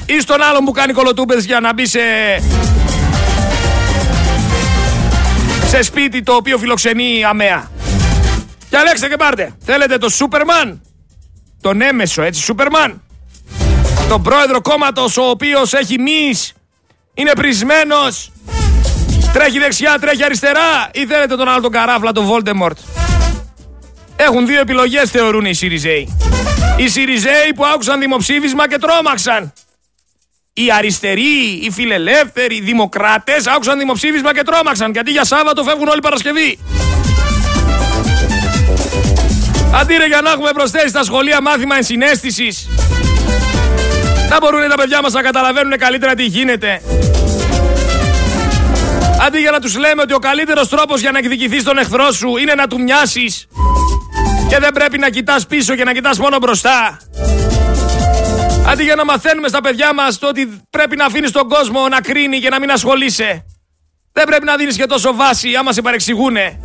ή 0.05 0.19
στον 0.19 0.41
άλλον 0.41 0.63
που 0.63 0.71
κάνει 0.71 0.93
κολοτούμπες 0.93 1.45
για 1.45 1.59
να 1.59 1.73
μπει 1.73 1.85
σε 1.85 1.99
σε 5.67 5.81
σπίτι 5.81 6.23
το 6.23 6.33
οποίο 6.33 6.57
φιλοξενεί 6.57 7.23
αμαία. 7.23 7.71
Και 8.69 8.77
αλέξτε 8.77 9.07
και 9.07 9.15
πάρτε. 9.15 9.51
Θέλετε 9.65 9.97
το 9.97 10.09
Σούπερμαν; 10.09 10.81
Τον 11.61 11.81
έμεσο 11.81 12.21
έτσι 12.21 12.41
Σούπερμαν. 12.41 13.01
Τον 14.09 14.21
πρόεδρο 14.21 14.61
κόμματος 14.61 15.17
ο 15.17 15.23
οποίος 15.29 15.73
έχει 15.73 15.99
μυς. 15.99 16.53
Είναι 17.13 17.31
πρισμένος. 17.35 18.31
Τρέχει 19.33 19.59
δεξιά, 19.59 19.97
τρέχει 20.01 20.23
αριστερά. 20.23 20.89
Ή 20.93 21.05
θέλετε 21.05 21.35
τον 21.35 21.49
άλλο 21.49 21.61
τον 21.61 21.71
καράφλα, 21.71 22.11
τον 22.11 22.25
Βόλτεμορτ. 22.25 22.77
Έχουν 24.15 24.47
δύο 24.47 24.59
επιλογές 24.59 25.09
θεωρούν 25.09 25.45
οι 25.45 25.53
Συριζαίοι. 25.53 26.17
Οι 26.77 26.87
Συριζαίοι 26.87 27.53
που 27.55 27.65
άκουσαν 27.65 27.99
δημοψήφισμα 27.99 28.69
και 28.69 28.77
τρόμαξαν. 28.77 29.53
Οι 30.53 30.71
αριστεροί, 30.77 31.59
οι 31.61 31.69
φιλελεύθεροι, 31.71 32.55
οι 32.55 32.61
δημοκράτες 32.61 33.47
άκουσαν 33.47 33.77
δημοψήφισμα 33.77 34.33
και 34.33 34.41
τρόμαξαν. 34.41 34.91
Γιατί 34.91 35.11
για 35.11 35.23
Σάββατο 35.23 35.63
φεύγουν 35.63 35.87
όλοι 35.87 36.01
Παρασκευή. 36.01 36.59
Αντί 39.73 39.95
ρε 39.95 40.05
για 40.05 40.21
να 40.21 40.31
έχουμε 40.31 40.51
προσθέσει 40.53 40.87
στα 40.87 41.03
σχολεία 41.03 41.41
μάθημα 41.41 41.75
ενσυναίσθησης. 41.75 42.67
Θα 44.29 44.37
μπορούν 44.41 44.69
τα 44.69 44.75
παιδιά 44.75 45.01
μας 45.01 45.13
να 45.13 45.21
καταλαβαίνουν 45.21 45.77
καλύτερα 45.77 46.13
τι 46.13 46.23
γίνεται. 46.23 46.81
Αντί 49.25 49.39
για 49.39 49.51
να 49.51 49.59
τους 49.59 49.77
λέμε 49.77 50.01
ότι 50.01 50.13
ο 50.13 50.19
καλύτερος 50.19 50.69
τρόπος 50.69 51.01
για 51.01 51.11
να 51.11 51.17
εκδικηθείς 51.17 51.63
τον 51.63 51.77
εχθρό 51.77 52.11
σου 52.11 52.37
είναι 52.37 52.53
να 52.53 52.67
του 52.67 52.81
μοιάσεις. 52.81 53.47
Και 54.49 54.57
δεν 54.59 54.71
πρέπει 54.73 54.97
να 54.97 55.09
κοιτάς 55.09 55.45
πίσω 55.45 55.75
και 55.75 55.83
να 55.83 55.93
κοιτάς 55.93 56.19
μόνο 56.19 56.37
μπροστά. 56.37 56.99
Αντί 58.67 58.83
για 58.83 58.95
να 58.95 59.05
μαθαίνουμε 59.05 59.47
στα 59.47 59.61
παιδιά 59.61 59.93
μας 59.93 60.19
το 60.19 60.27
ότι 60.27 60.61
πρέπει 60.69 60.95
να 60.95 61.05
αφήνεις 61.05 61.31
τον 61.31 61.49
κόσμο 61.49 61.87
να 61.87 62.01
κρίνει 62.01 62.39
και 62.39 62.49
να 62.49 62.59
μην 62.59 62.71
ασχολείσαι. 62.71 63.45
Δεν 64.13 64.23
πρέπει 64.25 64.45
να 64.45 64.55
δίνεις 64.55 64.75
και 64.75 64.85
τόσο 64.85 65.15
βάση 65.15 65.55
άμα 65.55 65.73
σε 65.73 65.81
παρεξηγούνε. 65.81 66.59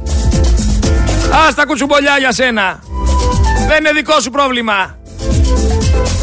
Α 1.33 1.55
τα 1.55 1.65
κουτσουμπολιά 1.65 2.19
για 2.19 2.33
σένα. 2.33 2.83
Δεν 3.69 3.79
είναι 3.79 3.93
δικό 3.93 4.21
σου 4.21 4.31
πρόβλημα. 4.31 4.99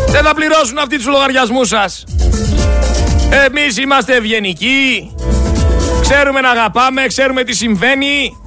Δεν 0.08 0.24
θα 0.24 0.34
πληρώσουν 0.34 0.78
αυτοί 0.78 0.96
τους 0.96 1.06
λογαριασμούς 1.06 1.68
σας. 1.68 2.04
Εμείς 3.46 3.78
είμαστε 3.78 4.16
ευγενικοί. 4.16 5.14
Ξέρουμε 6.04 6.42
να 6.42 6.50
αγαπάμε, 6.50 7.06
ξέρουμε 7.08 7.44
τι 7.44 7.54
συμβαίνει. 7.54 8.38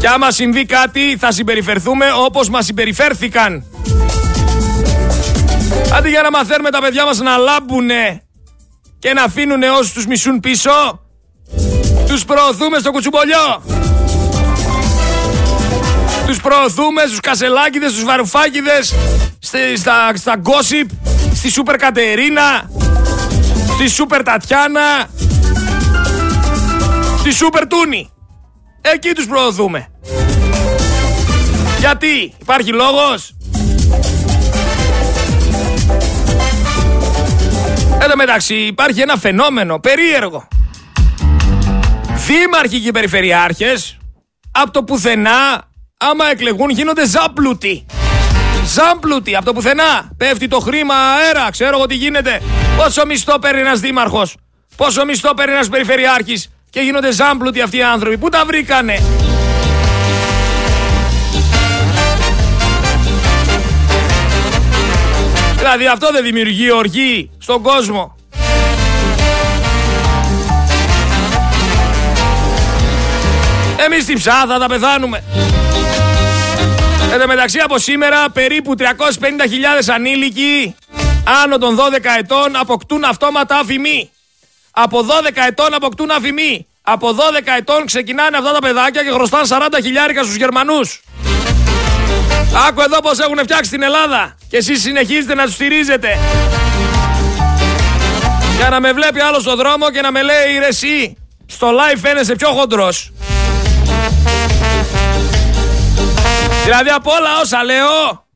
Και 0.00 0.08
άμα 0.08 0.30
συμβεί 0.30 0.64
κάτι 0.64 1.16
θα 1.18 1.32
συμπεριφερθούμε 1.32 2.06
όπως 2.16 2.48
μας 2.48 2.64
συμπεριφέρθηκαν. 2.64 3.64
Αντί 5.96 6.08
για 6.08 6.22
να 6.22 6.30
μαθαίνουμε 6.30 6.70
τα 6.70 6.80
παιδιά 6.80 7.04
μας 7.04 7.18
να 7.18 7.36
λάμπουνε 7.36 8.22
και 8.98 9.12
να 9.12 9.22
αφήνουν 9.22 9.62
όσους 9.62 9.92
τους 9.92 10.06
μισούν 10.06 10.40
πίσω, 10.40 10.70
τους 12.06 12.24
προωθούμε 12.24 12.78
στο 12.78 12.90
κουτσουμπολιό. 12.90 13.62
Τους 16.26 16.40
προωθούμε 16.40 17.02
στους 17.06 17.20
κασελάκιδες, 17.20 17.90
στους 17.90 18.04
βαρουφάκιδες, 18.04 18.94
στα, 19.76 20.16
στα 20.16 20.36
γκόσιπ, 20.36 20.88
στη 21.34 21.50
Σούπερ 21.50 21.76
Κατερίνα, 21.76 22.70
στη 23.74 23.88
Σούπερ 23.88 24.22
Τατιάνα, 24.22 25.08
στη 27.24 27.32
Σούπερ 27.32 27.66
Τούνη. 27.66 28.10
Εκεί 28.80 29.12
τους 29.12 29.26
προωθούμε. 29.26 29.88
Γιατί 31.78 32.34
υπάρχει 32.40 32.70
λόγος; 32.72 33.36
Εν 38.00 38.10
τω 38.10 38.16
μεταξύ 38.16 38.54
υπάρχει 38.54 39.00
ένα 39.00 39.16
φαινόμενο 39.16 39.78
περίεργο. 39.78 40.48
Δήμαρχοι 42.26 42.80
και 42.80 42.90
περιφερειάρχες 42.90 43.96
από 44.50 44.70
το 44.70 44.84
πουθενά 44.84 45.70
άμα 45.96 46.30
εκλεγούν 46.30 46.70
γίνονται 46.70 47.06
ζάμπλουτοι. 47.06 47.86
Ζάμπλουτοι 48.66 49.36
από 49.36 49.44
το 49.44 49.52
πουθενά. 49.52 50.10
Πέφτει 50.16 50.48
το 50.48 50.60
χρήμα 50.60 50.94
αέρα, 50.94 51.50
ξέρω 51.50 51.76
εγώ 51.76 51.86
τι 51.86 51.94
γίνεται. 51.94 52.42
Πόσο 52.76 53.06
μισθό 53.06 53.38
παίρνει 53.38 53.60
ένας 53.60 53.80
δήμαρχος, 53.80 54.36
πόσο 54.76 55.04
μισθό 55.04 55.34
παίρνει 55.34 55.54
ένας 55.54 55.68
περιφερειάρχης; 55.68 56.48
Και 56.74 56.80
γίνονται 56.80 57.12
ζάμπλουτοι 57.12 57.60
αυτοί 57.60 57.76
οι 57.76 57.82
άνθρωποι. 57.82 58.18
Πού 58.18 58.28
τα 58.28 58.44
βρήκανε; 58.46 59.02
Δηλαδή 65.56 65.86
αυτό 65.86 66.10
δεν 66.12 66.24
δημιουργεί 66.24 66.70
οργή 66.72 67.30
στον 67.38 67.62
κόσμο. 67.62 68.16
Εμείς 73.84 74.02
στην 74.02 74.18
ψάθα 74.18 74.58
θα 74.58 74.66
πεθάνουμε. 74.66 75.22
Εν 77.12 77.20
τω 77.20 77.26
μεταξύ 77.26 77.58
από 77.58 77.78
σήμερα 77.78 78.30
περίπου 78.30 78.74
350.000 78.78 78.84
ανήλικοι 79.94 80.74
άνω 81.42 81.58
των 81.58 81.76
12 81.76 81.80
ετών 82.18 82.56
αποκτούν 82.56 83.04
αυτόματα 83.04 83.58
αφημί. 83.58 84.10
Από 84.76 84.98
12 85.00 85.30
ετών 85.48 85.74
αποκτούν 85.74 86.10
αφημί. 86.10 86.66
Από 86.82 87.08
12 87.08 87.16
ετών 87.58 87.86
ξεκινάνε 87.86 88.36
αυτά 88.36 88.52
τα 88.52 88.58
παιδάκια 88.58 89.02
και 89.02 89.10
χρωστάνε 89.10 89.46
40 89.48 89.56
χιλιάρικα 89.82 90.22
στους 90.22 90.34
Γερμανούς. 90.34 91.00
Άκου 92.68 92.80
εδώ 92.80 93.00
πως 93.00 93.18
έχουν 93.18 93.38
φτιάξει 93.38 93.70
την 93.70 93.82
Ελλάδα 93.82 94.36
και 94.48 94.56
εσείς 94.56 94.80
συνεχίζετε 94.80 95.34
να 95.34 95.44
τους 95.44 95.54
στηρίζετε. 95.54 96.18
Για 98.56 98.68
να 98.70 98.80
με 98.80 98.92
βλέπει 98.92 99.20
άλλος 99.20 99.42
στο 99.42 99.56
δρόμο 99.56 99.90
και 99.90 100.00
να 100.00 100.12
με 100.12 100.22
λέει 100.22 100.58
ρε 100.58 100.66
εσύ, 100.66 101.16
στο 101.46 101.70
live 101.70 101.98
φαίνεσαι 102.00 102.34
πιο 102.34 102.48
χοντρός. 102.48 103.12
Δηλαδή 106.64 106.90
από 106.90 107.10
όλα 107.10 107.40
όσα 107.42 107.64
λέω, 107.64 108.26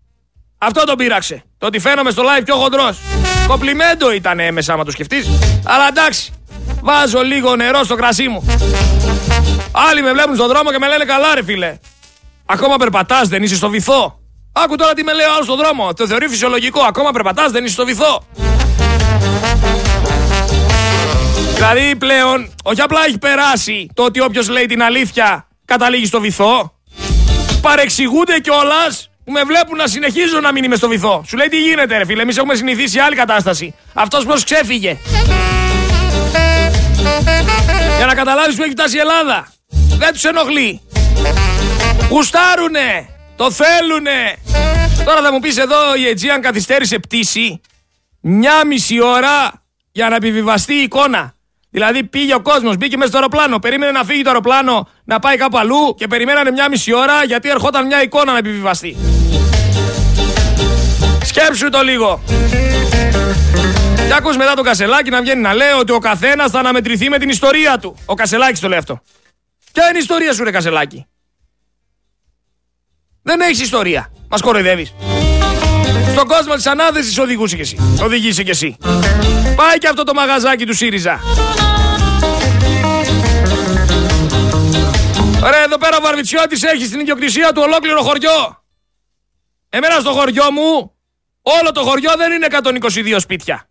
αυτό 0.58 0.84
τον 0.84 0.96
πείραξε. 0.96 1.42
Το 1.58 1.66
ότι 1.66 1.78
φαίνομαι 1.78 2.10
στο 2.10 2.22
live 2.22 2.44
πιο 2.44 2.54
χοντρός. 2.54 2.98
Κοπλιμέντο 3.46 4.12
ήταν 4.12 4.40
έμεσα 4.40 4.72
άμα 4.72 4.84
το 4.84 4.90
σκεφτείς. 4.90 5.26
Αλλά 5.70 5.88
εντάξει, 5.88 6.32
βάζω 6.82 7.22
λίγο 7.22 7.56
νερό 7.56 7.84
στο 7.84 7.94
κρασί 7.94 8.28
μου. 8.28 8.44
Άλλοι 9.72 10.02
με 10.02 10.12
βλέπουν 10.12 10.34
στον 10.34 10.48
δρόμο 10.48 10.70
και 10.70 10.78
με 10.78 10.88
λένε 10.88 11.04
καλά 11.04 11.34
ρε 11.34 11.44
φίλε. 11.44 11.78
Ακόμα 12.46 12.76
περπατάς, 12.76 13.28
δεν 13.28 13.42
είσαι 13.42 13.54
στο 13.54 13.68
βυθό. 13.68 14.18
Άκου 14.52 14.76
τώρα 14.76 14.92
τι 14.92 15.02
με 15.04 15.14
λέει 15.14 15.26
ο 15.26 15.32
άλλος 15.32 15.44
στον 15.44 15.56
δρόμο. 15.56 15.92
Το 15.94 16.06
θεωρεί 16.06 16.28
φυσιολογικό. 16.28 16.80
Ακόμα 16.80 17.10
περπατάς, 17.10 17.50
δεν 17.50 17.64
είσαι 17.64 17.72
στο 17.72 17.84
βυθό. 17.84 18.22
Δηλαδή 21.54 21.96
πλέον, 21.96 22.54
όχι 22.62 22.80
απλά 22.80 23.00
έχει 23.06 23.18
περάσει 23.18 23.88
το 23.94 24.02
ότι 24.02 24.20
όποιος 24.20 24.48
λέει 24.48 24.66
την 24.66 24.82
αλήθεια 24.82 25.48
καταλήγει 25.64 26.06
στο 26.06 26.20
βυθό. 26.20 26.72
Παρεξηγούνται 27.60 28.38
κιόλας 28.38 29.10
που 29.28 29.34
με 29.34 29.42
βλέπουν 29.42 29.76
να 29.76 29.86
συνεχίζω 29.86 30.40
να 30.40 30.52
μην 30.52 30.64
είμαι 30.64 30.76
στο 30.76 30.88
βυθό. 30.88 31.24
Σου 31.26 31.36
λέει 31.36 31.48
τι 31.48 31.60
γίνεται, 31.60 31.96
ρε 31.96 32.04
φίλε. 32.04 32.22
Εμείς 32.22 32.36
έχουμε 32.36 32.54
συνηθίσει 32.54 32.98
άλλη 32.98 33.16
κατάσταση. 33.16 33.74
Αυτός 33.94 34.24
πώς 34.24 34.44
ξέφυγε. 34.44 34.98
Για 37.96 38.06
να 38.06 38.14
καταλάβεις 38.14 38.56
που 38.56 38.62
έχει 38.62 38.70
φτάσει 38.70 38.96
η 38.96 39.00
Ελλάδα. 39.00 39.52
Δεν 39.98 40.12
τους 40.12 40.24
ενοχλεί. 40.24 40.80
Γουστάρουνε! 42.10 43.08
Το 43.36 43.50
θέλουνε! 43.50 44.36
Τώρα 45.04 45.22
θα 45.22 45.32
μου 45.32 45.40
πεις 45.40 45.56
εδώ 45.56 45.94
η 45.94 46.14
Aegean 46.14 46.40
καθυστέρησε 46.40 46.98
πτήση 46.98 47.60
μια 48.20 48.66
μισή 48.66 49.02
ώρα 49.02 49.62
για 49.92 50.08
να 50.08 50.16
επιβιβαστεί 50.16 50.74
η 50.74 50.82
εικόνα. 50.82 51.34
Δηλαδή 51.70 52.04
πήγε 52.04 52.34
ο 52.34 52.40
κόσμος, 52.40 52.76
μπήκε 52.76 52.96
μέσα 52.96 53.08
στο 53.08 53.18
αεροπλάνο, 53.18 53.58
περίμενε 53.58 53.92
να 53.92 54.04
φύγει 54.04 54.22
το 54.22 54.28
αεροπλάνο 54.28 54.88
να 55.04 55.18
πάει 55.18 55.36
κάπου 55.36 55.58
αλλού 55.58 55.94
και 55.96 56.06
περιμένανε 56.06 56.50
μια 56.50 56.68
μισή 56.68 56.94
ώρα 56.94 57.24
γιατί 57.24 57.48
ερχόταν 57.48 57.86
μια 57.86 58.02
εικόνα 58.02 58.32
να 58.32 58.38
επιβιβαστεί. 58.38 59.17
Σκέψου 61.40 61.68
το 61.68 61.82
λίγο. 61.82 62.22
Και 64.06 64.14
ακούς 64.14 64.36
μετά 64.36 64.54
τον 64.54 64.64
Κασελάκη 64.64 65.10
να 65.10 65.20
βγαίνει 65.20 65.40
να 65.40 65.54
λέει 65.54 65.70
ότι 65.80 65.92
ο 65.92 65.98
καθένας 65.98 66.50
θα 66.50 66.58
αναμετρηθεί 66.58 67.08
με 67.08 67.18
την 67.18 67.28
ιστορία 67.28 67.78
του. 67.78 67.96
Ο 68.06 68.14
Κασελάκης 68.14 68.60
το 68.60 68.68
λέει 68.68 68.78
αυτό. 68.78 69.00
Ποια 69.72 69.88
είναι 69.88 69.96
η 69.96 70.00
ιστορία 70.00 70.32
σου 70.32 70.44
ρε 70.44 70.50
Κασελάκη; 70.50 71.06
Δεν 73.22 73.40
έχεις 73.40 73.60
ιστορία. 73.60 74.12
Μας 74.28 74.40
κοροϊδεύεις. 74.40 74.94
Στον 76.12 76.26
κόσμο 76.26 76.54
της 76.54 76.66
ανάθεση 76.66 77.20
οδηγούσε 77.20 77.54
κι 77.56 77.60
εσύ. 77.60 77.98
Οδηγήσει 78.02 78.44
κι 78.44 78.50
εσύ. 78.50 78.76
Πάει 79.56 79.78
και 79.78 79.88
αυτό 79.88 80.02
το 80.02 80.14
μαγαζάκι 80.14 80.66
του 80.66 80.74
ΣΥΡΙΖΑ. 80.74 81.20
Ωραία, 85.44 85.62
εδώ 85.62 85.78
πέρα 85.78 85.96
ο 85.96 86.00
Βαρβιτσιώτης 86.00 86.62
έχει 86.62 86.84
στην 86.84 87.00
ιδιοκτησία 87.00 87.52
του 87.52 87.62
ολόκληρο 87.64 88.02
χωριό. 88.02 88.62
Εμένα 89.68 90.00
στο 90.00 90.10
χωριό 90.10 90.52
μου, 90.52 90.92
όλο 91.60 91.72
το 91.72 91.82
χωριό 91.82 92.12
δεν 92.16 92.32
είναι 92.32 92.46
122 93.14 93.20
σπίτια. 93.20 93.68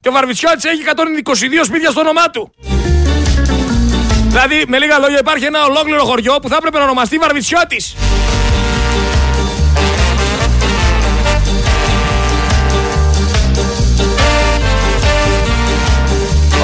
Και 0.00 0.08
ο 0.08 0.12
Βαρβιτσιώτης 0.12 0.64
έχει 0.64 0.82
122 1.60 1.64
σπίτια 1.64 1.90
στο 1.90 2.00
όνομά 2.00 2.30
του. 2.30 2.54
Δηλαδή, 4.28 4.64
με 4.68 4.78
λίγα 4.78 4.98
λόγια, 4.98 5.18
υπάρχει 5.18 5.44
ένα 5.44 5.64
ολόκληρο 5.64 6.04
χωριό 6.04 6.38
που 6.42 6.48
θα 6.48 6.56
έπρεπε 6.56 6.78
να 6.78 6.84
ονομαστεί 6.84 7.18
Βαρβιτσιώτης. 7.18 7.94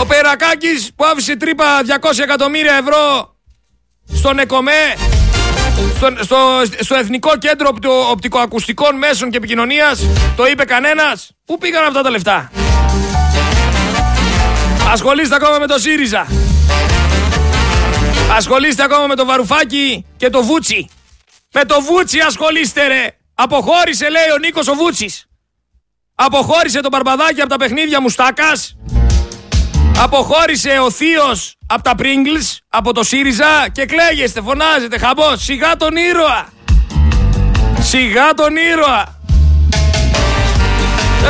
Ο 0.01 0.07
Περακάκης 0.07 0.91
που 0.97 1.05
άφησε 1.05 1.37
τρύπα 1.37 1.65
200 2.01 2.19
εκατομμύρια 2.23 2.75
ευρώ 2.75 3.35
στον 4.15 4.39
ΕΚΟΜΕ, 4.39 4.97
στο, 5.97 6.15
στο, 6.21 6.37
στο 6.79 6.95
Εθνικό 6.95 7.37
Κέντρο 7.39 7.77
Οπτικοακουστικών 8.11 8.97
Μέσων 8.97 9.31
και 9.31 9.37
Επικοινωνίας, 9.37 10.07
το 10.37 10.47
είπε 10.47 10.65
κανένας. 10.65 11.31
Πού 11.45 11.59
πήγαν 11.59 11.85
αυτά 11.85 12.03
τα 12.03 12.11
λεφτά; 12.11 12.51
Ασχολείστε 14.93 15.35
ακόμα 15.35 15.59
με 15.59 15.67
το 15.67 15.79
ΣΥΡΙΖΑ. 15.79 16.27
Ασχολείστε 18.37 18.83
ακόμα 18.83 19.07
με 19.07 19.15
το 19.15 19.25
Βαρουφάκι 19.25 20.07
και 20.17 20.31
το 20.31 20.43
Βούτσι. 20.43 20.89
Με 21.53 21.65
το 21.65 21.81
Βούτσι 21.81 22.19
ασχολείστε 22.19 22.87
ρε. 22.87 23.07
Αποχώρησε 23.35 24.09
λέει 24.09 24.31
ο 24.35 24.39
Νίκος 24.39 24.69
ο 24.69 24.75
Βούτσης. 24.75 25.27
Αποχώρησε 26.15 26.81
τον 26.81 26.91
Μπαρμπαδάκι 26.91 27.41
από 27.41 27.51
τα 27.51 27.57
παιχνίδια 27.57 28.01
Μουστάκας. 28.01 28.77
Αποχώρησε 29.99 30.79
ο 30.85 30.91
θείος 30.91 31.55
από 31.67 31.83
τα 31.83 31.93
Pringles, 31.99 32.57
από 32.69 32.93
το 32.93 33.03
ΣΥΡΙΖΑ 33.03 33.69
και 33.73 33.87
κλαίγεστε, 33.87 34.41
φωνάζετε, 34.41 34.99
χαμό. 34.99 35.37
Σιγά 35.37 35.77
τον 35.77 35.97
ήρωα. 35.97 36.49
Σιγά 37.81 38.35
τον 38.35 38.57
ήρωα. 38.57 39.19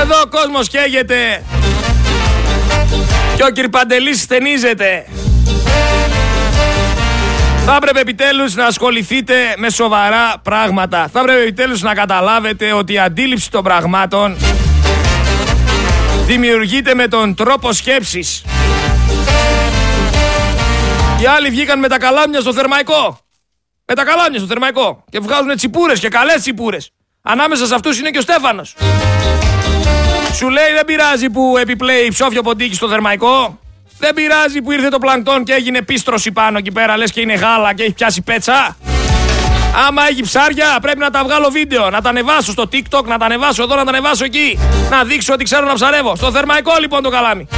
Εδώ 0.00 0.20
ο 0.20 0.28
κόσμος 0.28 0.68
καίγεται. 0.68 1.44
Και 3.36 3.42
ο 3.42 3.50
Κυρπαντελής 3.50 4.20
στενίζεται. 4.20 5.06
Θα 7.64 7.76
έπρεπε 7.76 8.00
επιτέλους 8.00 8.54
να 8.54 8.66
ασχοληθείτε 8.66 9.34
με 9.56 9.70
σοβαρά 9.70 10.34
πράγματα. 10.42 11.08
Θα 11.12 11.20
έπρεπε 11.20 11.40
επιτέλους 11.40 11.82
να 11.82 11.94
καταλάβετε 11.94 12.72
ότι 12.72 12.92
η 12.92 12.98
αντίληψη 12.98 13.50
των 13.50 13.62
πραγμάτων 13.62 14.36
δημιουργείται 16.30 16.94
με 16.94 17.08
τον 17.08 17.34
τρόπο 17.34 17.72
σκέψης. 17.72 18.44
Οι 21.20 21.26
άλλοι 21.26 21.50
βγήκαν 21.50 21.78
με 21.78 21.88
τα 21.88 21.98
καλάμια 21.98 22.40
στο 22.40 22.52
θερμαϊκό. 22.52 23.18
Με 23.84 23.94
τα 23.94 24.04
καλάμια 24.04 24.38
στο 24.38 24.48
θερμαϊκό. 24.48 25.04
Και 25.10 25.18
βγάζουν 25.18 25.56
τσιπούρες 25.56 26.00
και 26.00 26.08
καλές 26.08 26.40
τσιπούρες. 26.40 26.90
Ανάμεσα 27.22 27.66
σε 27.66 27.74
αυτούς 27.74 27.98
είναι 27.98 28.10
και 28.10 28.18
ο 28.18 28.20
Στέφανος. 28.20 28.76
Σου 30.34 30.48
λέει 30.48 30.72
δεν 30.74 30.84
πειράζει 30.84 31.30
που 31.30 31.56
επιπλέει 31.56 32.08
ψόφιο 32.08 32.42
ποντίκι 32.42 32.74
στο 32.74 32.88
θερμαϊκό. 32.88 33.58
Δεν 33.98 34.14
πειράζει 34.14 34.62
που 34.62 34.72
ήρθε 34.72 34.88
το 34.88 34.98
πλανκτόν 34.98 35.44
και 35.44 35.52
έγινε 35.52 35.82
πίστρωση 35.82 36.32
πάνω 36.32 36.58
εκεί 36.58 36.72
πέρα, 36.72 36.96
λες 36.96 37.12
και 37.12 37.20
είναι 37.20 37.34
γάλα 37.34 37.74
και 37.74 37.82
έχει 37.82 37.92
πιάσει 37.92 38.22
πέτσα. 38.22 38.76
Άμα 39.86 40.02
έχει 40.10 40.22
ψάρια, 40.22 40.78
πρέπει 40.80 40.98
να 40.98 41.10
τα 41.10 41.24
βγάλω 41.24 41.48
βίντεο. 41.50 41.90
Να 41.90 42.00
τα 42.00 42.08
ανεβάσω 42.08 42.52
στο 42.52 42.68
TikTok, 42.72 43.04
να 43.04 43.18
τα 43.18 43.24
ανεβάσω 43.24 43.62
εδώ, 43.62 43.74
να 43.74 43.84
τα 43.84 43.90
ανεβάσω 43.90 44.24
εκεί. 44.24 44.58
Να 44.90 45.04
δείξω 45.04 45.32
ότι 45.32 45.44
ξέρω 45.44 45.66
να 45.66 45.74
ψαρεύω. 45.74 46.16
Στο 46.16 46.30
θερμαϊκό 46.30 46.72
λοιπόν 46.80 47.02
το 47.02 47.10
καλάμι. 47.10 47.48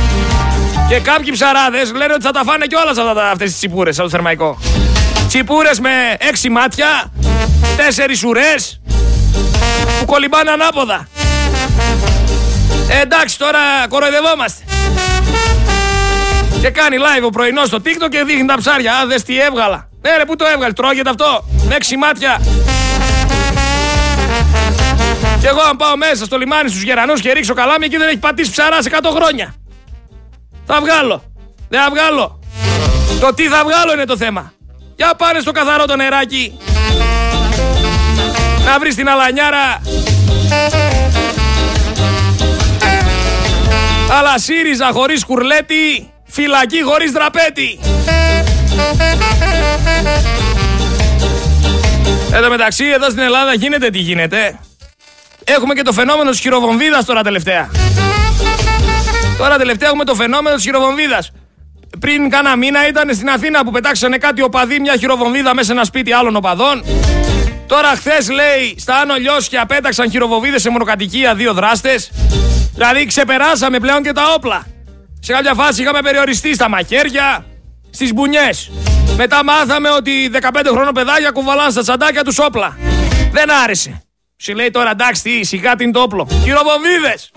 Και 0.89 0.99
κάποιοι 0.99 1.33
ψαράδες 1.33 1.93
λένε 1.93 2.13
ότι 2.13 2.23
θα 2.23 2.31
τα 2.31 2.43
φάνε 2.45 2.67
κιόλα 2.67 3.21
αυτές 3.31 3.49
τις 3.49 3.57
τσιπούρες 3.57 3.95
από 3.99 4.05
το 4.05 4.11
θερμαϊκό. 4.11 4.59
Τσιπούρες 5.29 5.81
με 5.81 5.91
έξι 6.19 6.51
μάτια, 6.51 7.13
τέσσερις 7.77 8.25
ουρές 8.25 8.81
που 9.99 10.05
κολυμπάνε 10.05 10.51
ανάποδα. 10.51 11.09
Ε, 12.89 13.01
εντάξει, 13.01 13.39
τώρα 13.39 13.59
κοροϊδευόμαστε. 13.89 14.63
Και 16.61 16.71
κάνει 16.71 16.97
live 16.99 17.25
ο 17.27 17.31
πρωινός 17.31 17.67
στο 17.67 17.79
TikTok 17.85 18.09
και 18.11 18.23
δείχνει 18.27 18.47
τα 18.47 18.57
ψάρια. 18.57 18.93
Α, 18.93 19.07
δες 19.07 19.23
τι 19.23 19.41
έβγαλα. 19.41 19.89
Ναι, 20.03 20.17
ρε, 20.17 20.25
πού 20.25 20.37
το 20.37 20.45
έβγαλε, 20.55 20.73
τρώγεται 20.73 21.11
αυτό; 21.11 21.45
Με 21.73 21.79
έξι 21.79 21.97
μάτια. 21.97 22.41
Και 25.41 25.47
εγώ 25.47 25.61
αν 25.71 25.77
πάω 25.77 25.97
μέσα 25.97 26.25
στο 26.25 26.37
λιμάνι 26.37 26.69
στους 26.69 26.83
γερανούς 26.83 27.21
και 27.21 27.33
ρίξω 27.33 27.55
καλάμι 27.55 27.85
εκεί 27.85 27.97
δεν 27.97 28.09
έχει 28.09 28.19
πατήσει 28.19 28.51
ψαρά 28.51 28.83
σε 28.83 28.91
100 28.93 29.11
χρόνια. 29.15 29.55
Θα 30.67 30.81
βγάλω. 30.81 31.23
Δεν 31.69 31.81
θα 31.81 31.91
βγάλω. 31.91 32.39
Το 33.21 33.35
τι 33.35 33.49
θα 33.49 33.65
βγάλω 33.65 33.93
είναι 33.93 34.05
το 34.05 34.17
θέμα. 34.17 34.53
Για 34.97 35.15
πάνε 35.17 35.41
στο 35.41 35.53
καθαρό 35.53 35.85
το 35.85 35.97
νεράκι. 35.97 36.59
Να 38.65 38.79
βρεις 38.79 38.95
την 38.95 39.09
αλανιάρα. 39.09 39.83
Αλλά 44.19 44.39
ΣΥΡΙΖΑ 44.39 44.91
χωρίς 44.93 45.25
κουρλέτη, 45.25 46.13
φυλακή 46.25 46.83
χωρίς 46.83 47.11
δραπέτη. 47.13 47.79
Εδώ 52.33 52.49
μεταξύ, 52.49 52.85
εδώ 52.85 53.11
στην 53.11 53.23
Ελλάδα 53.23 53.55
γίνεται 53.55 53.91
τι 53.91 53.99
γίνεται. 53.99 54.59
Έχουμε 55.45 55.75
και 55.75 55.83
το 55.83 55.93
φαινόμενο 55.93 56.31
της 56.31 56.41
χειροβομβίδας 56.41 57.05
τώρα 57.05 57.23
τελευταία. 57.23 57.71
Τώρα 59.39 59.57
τελευταία 59.57 59.89
έχουμε 59.89 60.05
το 60.05 60.15
φαινόμενο 60.15 60.57
της 60.57 60.65
χειροβομβίδας. 60.65 61.33
Πριν 61.99 62.31
κάνα 62.31 62.57
μήνα 62.57 62.89
ήταν 62.89 63.15
στην 63.15 63.29
Αθήνα 63.29 63.65
που 63.65 63.71
πετάξανε 63.71 64.17
κάτι 64.17 64.43
οπαδοί, 64.43 64.81
μια 64.81 64.97
χειροβομβίδα 64.97 65.55
μέσα 65.55 65.67
σε 65.67 65.73
ένα 65.73 65.85
σπίτι 65.85 66.13
άλλων 66.13 66.37
οπαδών. 66.37 66.85
Τώρα 67.67 67.89
χθες 67.89 68.31
λέει 68.31 68.75
στα 68.79 68.95
Άνω 68.95 69.15
Λιώσια 69.15 69.67
πέταξαν 69.67 70.11
χειροβομβίδες 70.11 70.63
σε 70.63 70.71
μονοκατοικία 70.71 71.35
δύο 71.35 71.53
δράστες. 71.53 72.11
Δηλαδή 72.75 73.07
ξεπεράσαμε 73.07 73.79
πλέον 73.79 74.03
και 74.03 74.13
τα 74.13 74.33
όπλα. 74.37 74.67
Σε 75.21 75.33
κάποια 75.33 75.55
φάση 75.55 75.83
είχαμε 75.83 76.01
περιοριστεί 76.03 76.55
στα 76.55 76.69
μαχαίρια, 76.69 77.45
στις 77.91 78.13
μπουνιές. 78.13 78.71
Μετά 79.17 79.45
μάθαμε 79.45 79.91
ότι 79.91 80.31
15 80.41 80.47
χρόνο 80.71 80.93
παιδάκια 80.93 81.31
κουβαλάνε 81.31 81.71
στα 81.71 81.83
τσαντάκια 81.83 82.25
τους 82.25 82.39
όπλα. 82.39 82.77
Δεν 83.33 83.51
άρεσε. 83.63 84.03
Σου 84.37 84.55
λέει 84.55 84.71
τώρα 84.71 84.91
εντάξει, 84.91 85.23
τι, 85.23 85.45
σιγά 85.45 85.75
την 85.75 85.93
το 85.93 86.01
όπλο. 86.01 86.29
Χειροβομβίδες! 86.43 87.33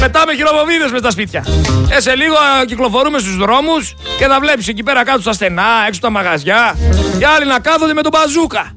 Πετάμε 0.00 0.34
χειροβομβίδες 0.34 0.90
μες 0.90 1.00
στα 1.00 1.10
σπίτια. 1.10 1.44
Ε, 1.90 2.00
σε 2.00 2.14
λίγο 2.14 2.36
κυκλοφορούμε 2.66 3.18
στους 3.18 3.36
δρόμους 3.36 3.94
και 4.18 4.26
θα 4.26 4.40
βλέπεις 4.40 4.68
εκεί 4.68 4.82
πέρα 4.82 5.04
κάτω 5.04 5.20
στα 5.20 5.32
στενά, 5.32 5.84
έξω 5.86 6.00
τα 6.00 6.10
μαγαζιά. 6.10 6.76
Οι 7.20 7.24
άλλοι 7.24 7.46
να 7.46 7.60
κάθονται 7.60 7.92
με 7.92 8.02
τον 8.02 8.10
μπαζούκα. 8.14 8.76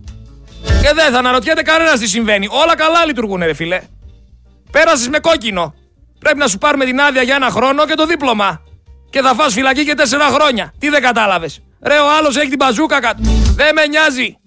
Και 0.63 0.91
δεν 0.93 1.11
θα 1.11 1.17
αναρωτιέται 1.17 1.61
κανένας 1.61 1.99
τι 1.99 2.07
συμβαίνει. 2.07 2.47
Όλα 2.49 2.75
καλά 2.75 3.05
λειτουργούν, 3.05 3.43
ρε 3.43 3.53
φίλε. 3.53 3.81
Πέρασες 4.71 5.07
με 5.07 5.19
κόκκινο. 5.19 5.73
Πρέπει 6.19 6.37
να 6.37 6.47
σου 6.47 6.57
πάρουμε 6.57 6.85
την 6.85 6.99
άδεια 6.99 7.21
για 7.21 7.35
ένα 7.35 7.49
χρόνο 7.49 7.85
και 7.85 7.93
το 7.93 8.05
δίπλωμα. 8.05 8.61
Και 9.09 9.21
θα 9.21 9.33
φας 9.33 9.53
φυλακή 9.53 9.85
και 9.85 9.93
τέσσερα 9.93 10.25
χρόνια. 10.25 10.73
Τι 10.79 10.89
δεν 10.89 11.01
κατάλαβες. 11.01 11.61
Ρε, 11.81 11.97
ο 11.97 12.09
άλλος 12.17 12.37
έχει 12.37 12.47
την 12.47 12.57
μπαζούκα 12.57 12.99
κάτω. 13.01 13.21
Δεν 13.55 13.71
με 13.75 13.85
νοιάζει. 13.87 14.37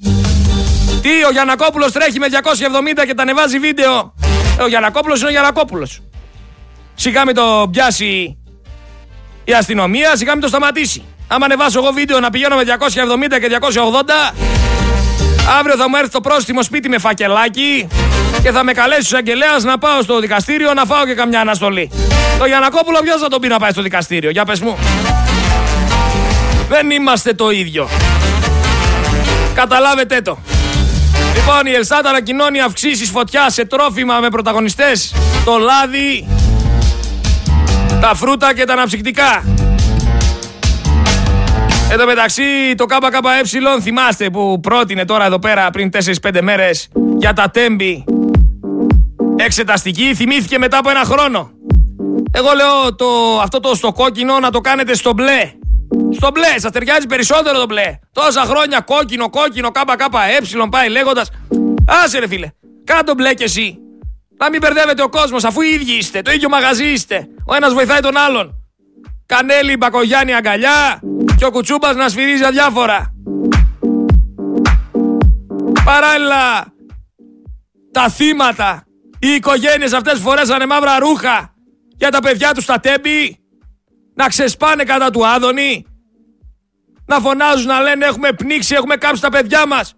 Τι, 1.03 1.25
ο 1.29 1.31
Γιανακόπουλος 1.31 1.93
τρέχει 1.93 2.19
με 2.19 2.27
270 2.31 3.07
και 3.07 3.15
τα 3.15 3.23
ανεβάζει 3.23 3.59
βίντεο. 3.59 4.15
Ε, 4.59 4.63
ο 4.63 4.67
Γιανακόπουλος 4.67 5.19
είναι 5.19 5.29
ο 5.29 5.31
Γιανακόπουλος. 5.31 6.01
Σιγά 6.95 7.25
με 7.25 7.33
το 7.33 7.69
πιάσει 7.71 8.39
η 9.45 9.53
αστυνομία, 9.53 10.17
σιγά 10.17 10.35
με 10.35 10.41
το 10.41 10.49
σταματήσει. 10.49 11.05
Άμα 11.29 11.45
ανεβάσω 11.45 11.79
εγώ 11.79 11.93
βίντεο 11.93 12.21
να 12.21 12.31
πηγαίνω 12.31 12.57
με 12.57 12.63
270 12.63 13.41
και 13.41 13.59
280, 14.33 14.35
αύριο 15.59 15.77
θα 15.77 15.89
μου 15.89 15.97
έρθει 15.97 16.11
το 16.11 16.21
πρόστιμο 16.21 16.63
σπίτι 16.63 16.89
με 16.89 16.99
φακελάκι 16.99 17.89
και 18.43 18.51
θα 18.51 18.65
με 18.65 18.73
καλέσει 18.73 19.15
ο 19.15 19.17
αγγελέα 19.17 19.59
να 19.63 19.79
πάω 19.79 20.03
στο 20.03 20.21
δικαστήριο 20.21 20.75
να 20.75 20.85
φάω 20.85 21.05
και 21.07 21.15
καμιά 21.15 21.41
αναστολή. 21.41 21.91
Το 22.39 22.45
Γιανακόπουλο 22.45 23.01
ποιος 23.03 23.21
θα 23.21 23.29
τον 23.29 23.41
πει 23.41 23.49
να 23.49 23.59
πάει 23.59 23.71
στο 23.71 23.83
δικαστήριο, 23.83 24.31
για 24.31 24.45
πες 24.45 24.61
μου. 24.61 24.79
Δεν 26.73 26.91
είμαστε 26.91 27.35
το 27.35 27.51
ίδιο. 27.51 27.89
Καταλάβετε 29.55 30.21
το. 30.21 30.39
Λοιπόν, 31.35 31.67
η 31.67 31.71
Ελστάτ 31.75 32.07
ανακοινώνει 32.07 32.61
αυξήσεις 32.61 33.11
φωτιά 33.11 33.51
σε 33.51 33.65
τρόφιμα 33.65 34.19
με 34.19 34.29
πρωταγωνιστές 34.29 35.15
το 35.45 35.59
λάδι, 35.59 36.27
τα 38.01 38.15
φρούτα 38.15 38.55
και 38.55 38.65
τα 38.65 38.73
αναψυκτικά. 38.73 39.45
Εδώ 41.91 42.07
μεταξύ 42.07 42.43
το 42.77 42.87
ΚΚΕ 42.87 43.81
θυμάστε 43.83 44.31
που 44.31 44.61
πρότεινε 44.61 45.05
τώρα 45.05 45.25
εδώ 45.25 45.39
πέρα 45.39 45.71
πριν 45.71 45.91
4-5 46.23 46.39
μέρες 46.43 46.89
για 47.19 47.33
τα 47.33 47.51
τέμπη 47.51 48.05
εξεταστική 49.37 50.15
θυμήθηκε 50.15 50.59
μετά 50.59 50.79
από 50.79 50.91
ένα 50.91 51.05
χρόνο. 51.05 51.51
Εγώ 52.33 52.49
λέω 52.57 52.95
το, 52.95 53.41
αυτό 53.43 53.61
το 53.61 53.75
στο 53.75 53.93
κόκκινο 53.93 54.39
να 54.39 54.51
το 54.51 54.61
κάνετε 54.61 54.95
στο 54.95 55.13
μπλε. 55.13 55.53
Στο 56.13 56.31
μπλε, 56.31 56.59
σας 56.59 56.71
ταιριάζει 56.71 57.07
περισσότερο 57.07 57.59
το 57.59 57.67
μπλε. 57.67 57.99
Τόσα 58.13 58.41
χρόνια 58.41 58.81
κόκκινο, 58.81 59.31
κόκκινο, 59.31 59.71
ΚΚΕ 59.71 60.05
πάει 60.71 60.89
λέγοντας. 60.89 61.31
Άσε 61.87 62.19
ρε 62.19 62.27
φίλε, 62.27 62.49
κάτω 62.85 63.15
μπλε 63.15 63.35
κι 63.35 63.43
εσύ. 63.43 63.77
Να 64.39 64.51
μην 64.51 64.61
μπερδεύετε 64.61 65.03
ο 65.03 65.09
κόσμος 65.09 65.45
αφού 65.45 65.61
οι 65.61 65.69
ίδιοι 65.69 65.93
είστε, 65.93 66.23
το 66.23 66.31
ίδιο 66.31 66.49
μαγαζί 66.49 66.85
είστε. 66.85 67.29
Ο 67.47 67.55
ένας 67.55 67.73
βοηθάει 67.73 68.01
τον 68.01 68.17
άλλον. 68.17 68.55
Κανέλη, 69.27 69.77
Μπακογιάννη, 69.77 70.35
αγκαλιά 70.35 71.01
και 71.37 71.45
ο 71.45 71.51
κουτσούμπας 71.51 71.97
να 71.97 72.09
σφυρίζει 72.09 72.45
αδιάφορα. 72.45 73.15
Παράλληλα, 75.85 76.73
τα 77.93 78.09
θύματα, 78.09 78.85
οι 79.19 79.29
οικογένειες 79.29 79.93
αυτές 79.93 80.19
φορέσανε 80.19 80.67
μαύρα 80.67 80.99
ρούχα 80.99 81.55
για 81.97 82.11
τα 82.11 82.21
παιδιά 82.21 82.55
τους 82.55 82.63
στα 82.63 82.81
τέμπη, 82.81 83.42
να 84.15 84.29
ξεσπάνε 84.29 84.85
κατά 84.85 85.11
του 85.11 85.27
Άδωνη, 85.27 85.87
να 87.07 87.21
φωνάζουν 87.21 87.67
να 87.67 87.81
λένε 87.81 88.07
έχουμε 88.07 88.33
πνίξει, 88.33 88.75
έχουμε 88.75 88.97
κάψει 88.97 89.23
τα 89.23 89.29
παιδιά 89.29 89.67
μας, 89.67 89.95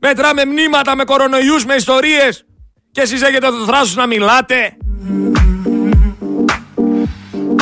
μετράμε 0.00 0.44
μνήματα 0.44 0.96
με 0.96 1.04
κορονοϊούς, 1.04 1.64
με 1.64 1.74
ιστορίες 1.74 2.44
και 2.90 3.00
εσείς 3.00 3.22
έχετε 3.22 3.46
το 3.46 3.64
θράσος 3.66 3.94
να 3.94 4.06
μιλάτε. 4.06 4.76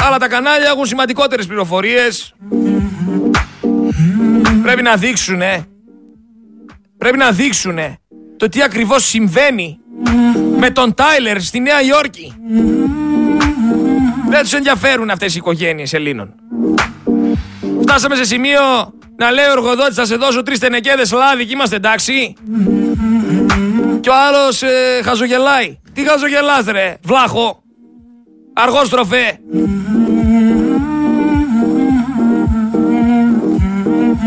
Αλλά 0.07 0.19
τα 0.19 0.29
κανάλια 0.29 0.69
έχουν 0.69 0.87
σημαντικότερες 0.87 1.47
πληροφορίες. 1.47 2.35
Πρέπει 4.63 4.83
να 4.83 4.97
δείξουνε. 4.97 5.67
Πρέπει 6.99 7.17
να 7.17 7.31
δείξουνε 7.33 7.99
το 8.37 8.49
τι 8.49 8.63
ακριβώς 8.63 9.05
συμβαίνει 9.05 9.79
με 10.59 10.71
τον 10.71 10.95
Τάιλερ 10.95 11.41
στη 11.41 11.61
Νέα 11.61 11.83
Υόρκη. 11.83 12.35
Δεν 14.35 14.43
τους 14.43 14.53
ενδιαφέρουν 14.53 15.11
αυτές 15.11 15.35
οι 15.35 15.39
οικογένειες 15.39 15.93
Ελλήνων. 15.93 16.35
Φτάσαμε 17.83 18.15
σε 18.15 18.25
σημείο 18.25 18.61
να 19.17 19.31
λέει 19.31 19.45
ο 19.45 19.51
εργοδότης 19.51 19.95
θα 19.95 20.05
σε 20.05 20.17
δώσω 20.17 20.43
τρεις 20.43 20.59
τενεκέδες 20.59 21.13
λάδι 21.13 21.47
και 21.47 21.53
είμαστε 21.53 21.77
εντάξει. 21.77 22.35
Και 24.01 24.09
ο 24.09 24.13
άλλος 24.29 24.63
ε, 24.63 25.01
χαζογελάει. 25.03 25.79
Τι 25.93 26.03
χαζογελάς 26.03 26.65
ρε, 26.67 26.97
βλάχο. 27.03 27.63
Αργόστροφε. 28.55 29.39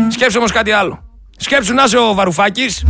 Σκέψου 0.08 0.38
όμως 0.38 0.52
κάτι 0.52 0.70
άλλο. 0.70 1.04
Σκέψου 1.36 1.74
να 1.74 1.82
είσαι 1.82 1.98
ο 1.98 2.14
Βαρουφάκης, 2.14 2.84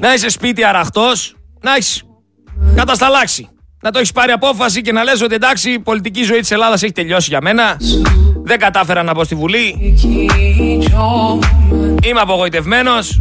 να 0.00 0.14
είσαι 0.14 0.28
σπίτι 0.28 0.64
αραχτός, 0.64 1.36
να 1.60 1.74
έχεις 1.74 2.02
κατασταλάξει. 2.74 3.48
Να 3.82 3.90
το 3.90 3.98
έχεις 3.98 4.12
πάρει 4.12 4.32
απόφαση 4.32 4.80
και 4.80 4.92
να 4.92 5.04
λες 5.04 5.22
ότι 5.22 5.34
εντάξει 5.34 5.70
η 5.70 5.78
πολιτική 5.78 6.22
ζωή 6.22 6.40
της 6.40 6.50
Ελλάδας 6.50 6.82
έχει 6.82 6.92
τελειώσει 6.92 7.28
για 7.30 7.40
μένα. 7.40 7.76
Δεν 8.42 8.58
κατάφερα 8.58 9.02
να 9.02 9.14
μπω 9.14 9.24
στη 9.24 9.34
Βουλή. 9.34 9.94
Είμαι 12.02 12.20
απογοητευμένος. 12.20 13.20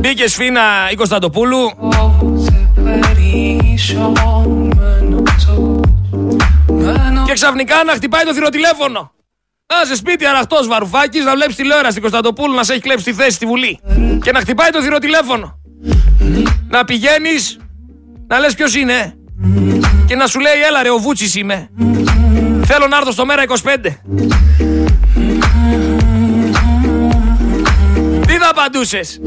Μπήκε 0.00 0.28
σφίνα 0.28 0.62
η 0.92 0.94
Κωνσταντοπούλου. 0.94 1.70
Και 7.26 7.32
ξαφνικά 7.32 7.84
να 7.84 7.92
χτυπάει 7.92 8.24
το 8.24 8.34
θηροτηλέφωνο. 8.34 9.12
Να 9.66 9.84
σε 9.84 9.94
σπίτι 9.94 10.26
αραχτό 10.26 10.56
Βαρουφάκης 10.68 11.24
να 11.24 11.34
βλέπεις 11.34 11.56
τηλεόραση 11.56 11.90
στην 11.90 12.02
Κωνσταντοπούλου 12.02 12.54
να 12.54 12.64
σε 12.64 12.72
έχει 12.72 12.82
κλέψει 12.82 13.04
τη 13.04 13.12
θέση 13.12 13.30
στη 13.30 13.46
Βουλή. 13.46 13.80
Και 14.22 14.32
να 14.32 14.40
χτυπάει 14.40 14.70
το 14.70 14.82
θηροτηλέφωνο. 14.82 15.57
Να 16.68 16.84
πηγαίνεις, 16.84 17.58
να 18.26 18.38
λες 18.38 18.54
ποιος 18.54 18.74
είναι. 18.74 19.12
Και 20.06 20.14
να 20.14 20.26
σου 20.26 20.40
λέει, 20.40 20.60
έλα 20.68 20.82
ρε, 20.82 20.90
ο 20.90 20.98
Βούτσι 20.98 21.38
είμαι. 21.38 21.68
Θέλω 22.64 22.86
να 22.86 22.96
έρθω 22.96 23.12
στο 23.12 23.26
μέρα 23.26 23.42
25. 23.42 24.00
Τι 28.26 28.32
θα 28.32 28.48
απαντούσες; 28.50 29.20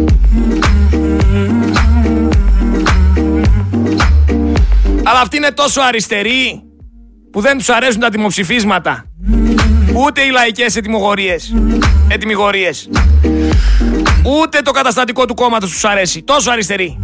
Αλλά 5.04 5.20
αυτοί 5.20 5.38
είναι 5.38 5.52
τόσο 5.52 5.82
αριστεροί 5.82 6.64
που 7.32 7.42
δεν 7.42 7.58
τους 7.58 7.70
αρέσουν 7.70 8.00
τα 8.00 8.10
δημοψηφίσματα. 8.10 9.06
Ούτε 9.94 10.22
οι 10.22 10.30
λαϊκές 10.32 10.76
ετοιμιγορίες. 10.76 11.54
Ετοιμιγορίες. 12.08 12.90
Ούτε 14.26 14.62
το 14.62 14.72
καταστατικό 14.72 15.26
του 15.26 15.34
κόμματος 15.34 15.70
τους 15.70 15.86
αρέσει. 15.86 16.24
Τόσο 16.24 16.52
αριστεροί. 16.52 17.00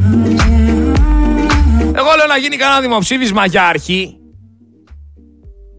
Εγώ 1.96 2.10
λέω 2.18 2.28
να 2.28 2.38
γίνει 2.38 2.56
κανένα 2.56 2.82
δημοψήφισμα 2.82 3.46
για 3.46 3.68
αρχή. 3.68 4.18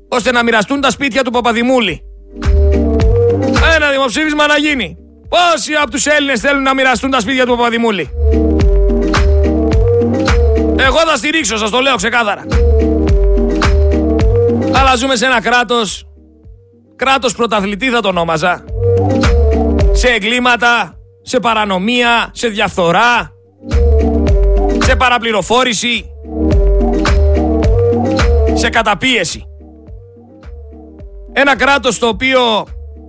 Ώστε 0.09 0.33
να 0.33 0.43
μοιραστούν 0.43 0.81
τα 0.81 0.91
σπίτια 0.91 1.23
του 1.23 1.31
Παπαδημούλη. 1.31 2.03
Ένα 3.77 3.91
δημοψήφισμα 3.91 4.47
να 4.47 4.59
γίνει. 4.59 4.97
Πόσοι 5.29 5.73
από 5.73 5.91
τους 5.91 6.07
Έλληνες 6.07 6.41
θέλουν 6.41 6.63
να 6.63 6.75
μοιραστούν 6.75 7.11
τα 7.11 7.21
σπίτια 7.21 7.47
του 7.47 7.57
Παπαδημούλη. 7.57 8.11
Εγώ 10.77 10.99
θα 11.07 11.17
στηρίξω, 11.17 11.57
σας 11.57 11.71
το 11.71 11.81
λέω 11.81 11.97
ξεκάθαρα. 11.97 12.45
Αλλά 14.73 14.97
ζούμε 14.97 15.17
σε 15.17 15.27
ένα 15.27 15.41
κράτος, 15.41 16.05
κράτος 16.97 17.35
πρωταθλητή 17.35 17.91
θα 17.91 18.01
το 18.01 18.09
ονόμαζα. 18.09 18.65
Σε 19.93 20.09
εγκλήματα, 20.09 20.98
σε 21.29 21.41
παρανομία, 21.41 22.31
σε 22.33 22.49
διαφθορά, 22.49 23.33
σε 24.79 24.97
παραπληροφόρηση, 24.97 26.11
σε 28.55 28.69
καταπίεση. 28.69 29.45
Ένα 31.33 31.57
κράτος 31.57 31.95
στο 31.95 32.07
οποίο 32.07 32.67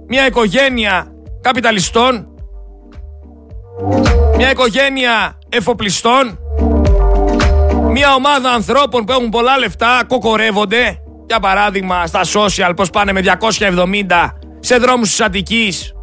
μια 0.07 0.26
οικογένεια 0.26 1.11
καπιταλιστών, 1.41 2.28
μια 4.36 4.51
οικογένεια 4.51 5.38
εφοπλιστών, 5.49 6.39
μια 7.91 8.13
ομάδα 8.13 8.51
ανθρώπων 8.51 9.05
που 9.05 9.11
έχουν 9.11 9.30
πολλά 9.30 9.57
λεφτά 9.57 10.03
κοκορεύονται. 10.07 11.01
Για 11.28 11.39
παράδειγμα 11.39 12.07
στα 12.07 12.22
social 12.34 12.72
πως 12.76 12.89
πάνε 12.89 13.11
με 13.11 13.22
270 13.22 14.30
σε 14.59 14.78
δρόμους 14.78 15.09
της 15.09 15.22
Αττικής 15.22 15.93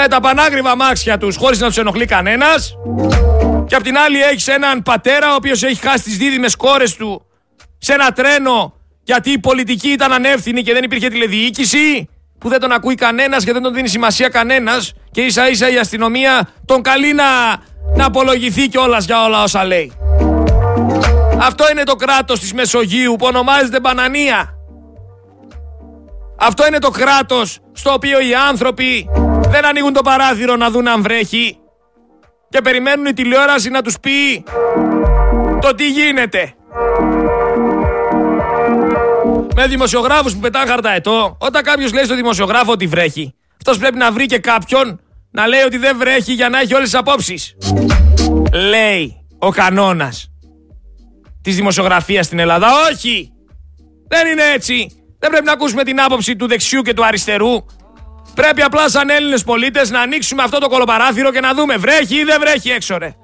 με 0.00 0.08
τα 0.08 0.20
πανάγριβα 0.20 0.76
μάξια 0.76 1.18
τους 1.18 1.36
χωρίς 1.36 1.60
να 1.60 1.66
τους 1.66 1.76
ενοχλεί 1.76 2.04
κανένας. 2.04 2.74
Και 3.66 3.74
απ' 3.74 3.82
την 3.82 3.98
άλλη 3.98 4.20
έχεις 4.20 4.48
έναν 4.48 4.82
πατέρα 4.82 5.32
ο 5.32 5.34
οποίος 5.34 5.62
έχει 5.62 5.86
χάσει 5.88 6.02
τις 6.02 6.16
δίδυμες 6.16 6.56
κόρες 6.56 6.96
του 6.96 7.26
σε 7.78 7.92
ένα 7.92 8.12
τρένο 8.12 8.74
γιατί 9.02 9.30
η 9.30 9.38
πολιτική 9.38 9.88
ήταν 9.88 10.12
ανεύθυνη 10.12 10.62
και 10.62 10.72
δεν 10.72 10.82
υπήρχε 10.82 11.08
τηλεδιοίκηση 11.08 12.08
που 12.38 12.48
δεν 12.48 12.60
τον 12.60 12.72
ακούει 12.72 12.94
κανένας 12.94 13.44
και 13.44 13.52
δεν 13.52 13.62
τον 13.62 13.74
δίνει 13.74 13.88
σημασία 13.88 14.28
κανένας 14.28 14.92
και 15.10 15.20
ίσα 15.20 15.48
ίσα 15.48 15.70
η 15.70 15.78
αστυνομία 15.78 16.48
τον 16.64 16.82
καλεί 16.82 17.12
να, 17.12 17.24
να 17.94 18.04
απολογηθεί 18.04 18.68
κιόλας 18.68 19.04
για 19.04 19.24
όλα 19.24 19.42
όσα 19.42 19.64
λέει. 19.64 19.92
Αυτό 21.40 21.70
είναι 21.70 21.82
το 21.82 21.94
κράτος 21.94 22.40
της 22.40 22.52
Μεσογείου 22.52 23.16
που 23.18 23.26
ονομάζεται 23.26 23.80
Μπανανία. 23.80 24.54
Αυτό 26.38 26.66
είναι 26.66 26.78
το 26.78 26.90
κράτος 26.90 27.58
στο 27.72 27.92
οποίο 27.92 28.20
οι 28.20 28.34
άνθρωποι 28.48 29.08
δεν 29.50 29.66
ανοίγουν 29.66 29.92
το 29.92 30.00
παράθυρο 30.00 30.56
να 30.56 30.70
δουν 30.70 30.88
αν 30.88 31.02
βρέχει 31.02 31.58
και 32.48 32.60
περιμένουν 32.60 33.06
η 33.06 33.12
τηλεόραση 33.12 33.70
να 33.70 33.82
τους 33.82 34.00
πει 34.00 34.44
το 35.60 35.74
τι 35.74 35.90
γίνεται. 35.90 36.52
Με 39.54 39.66
δημοσιογράφους 39.66 40.32
που 40.32 40.38
πετάνε 40.38 40.70
χαρταετό, 40.70 41.36
όταν 41.40 41.62
κάποιος 41.62 41.92
λέει 41.92 42.04
στο 42.04 42.14
δημοσιογράφο 42.14 42.72
ότι 42.72 42.86
βρέχει, 42.86 43.34
αυτός 43.56 43.78
πρέπει 43.78 43.96
να 43.96 44.12
βρει 44.12 44.26
και 44.26 44.38
κάποιον 44.38 45.00
να 45.30 45.46
λέει 45.46 45.60
ότι 45.60 45.76
δεν 45.76 45.96
βρέχει 45.98 46.32
για 46.32 46.48
να 46.48 46.60
έχει 46.60 46.74
όλες 46.74 46.90
τις 46.90 46.98
απόψεις. 46.98 47.56
Λέει 48.52 49.26
ο 49.38 49.50
κανόνας 49.50 50.30
της 51.42 51.56
δημοσιογραφίας 51.56 52.26
στην 52.26 52.38
Ελλάδα. 52.38 52.68
Όχι! 52.90 53.32
Δεν 54.08 54.26
είναι 54.26 54.42
έτσι. 54.54 54.86
Δεν 55.18 55.30
πρέπει 55.30 55.44
να 55.44 55.52
ακούσουμε 55.52 55.84
την 55.84 56.00
άποψη 56.00 56.36
του 56.36 56.46
δεξιού 56.46 56.82
και 56.82 56.94
του 56.94 57.04
αριστερού. 57.04 57.64
Πρέπει 58.38 58.62
απλά 58.62 58.88
σαν 58.88 59.10
Έλληνες 59.10 59.44
πολίτες 59.44 59.90
να 59.90 60.00
ανοίξουμε 60.00 60.42
αυτό 60.42 60.58
το 60.58 60.68
κολοπαράθυρο 60.68 61.32
και 61.32 61.40
να 61.40 61.54
δούμε 61.54 61.76
βρέχει 61.76 62.16
ή 62.16 62.24
δεν 62.24 62.40
βρέχει 62.40 62.70
έξω 62.70 62.98
ρε. 62.98 63.14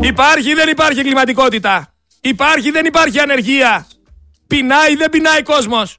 Υπάρχει 0.00 0.50
ή 0.50 0.54
δεν 0.54 0.68
υπάρχει 0.68 1.02
κλιματικότητα. 1.02 1.92
Υπάρχει 2.20 2.68
ή 2.68 2.70
δεν 2.70 2.84
υπάρχει 2.84 3.20
ανεργία; 3.20 3.86
Πεινάει 4.46 4.92
ή 4.92 4.96
δεν 4.96 5.10
πεινάει 5.10 5.42
κόσμος; 5.42 5.98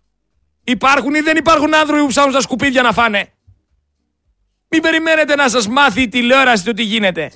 Υπάρχουν 0.64 1.16
ή 1.16 1.20
δεν 1.20 1.38
υπάρχουν 1.38 1.76
άνθρωποι 1.76 2.02
που 2.02 2.08
ψάχνουν 2.08 2.32
στα 2.32 2.42
σκουπίδια 2.42 2.82
να 2.82 2.92
φάνε; 2.92 3.34
Μην 4.70 4.82
περιμένετε 4.82 5.36
να 5.36 5.50
σας 5.50 5.68
μάθει 5.68 6.02
η 6.02 6.08
τηλεόραση 6.08 6.64
το 6.64 6.74
τι 6.74 6.84
γίνεται. 6.84 7.32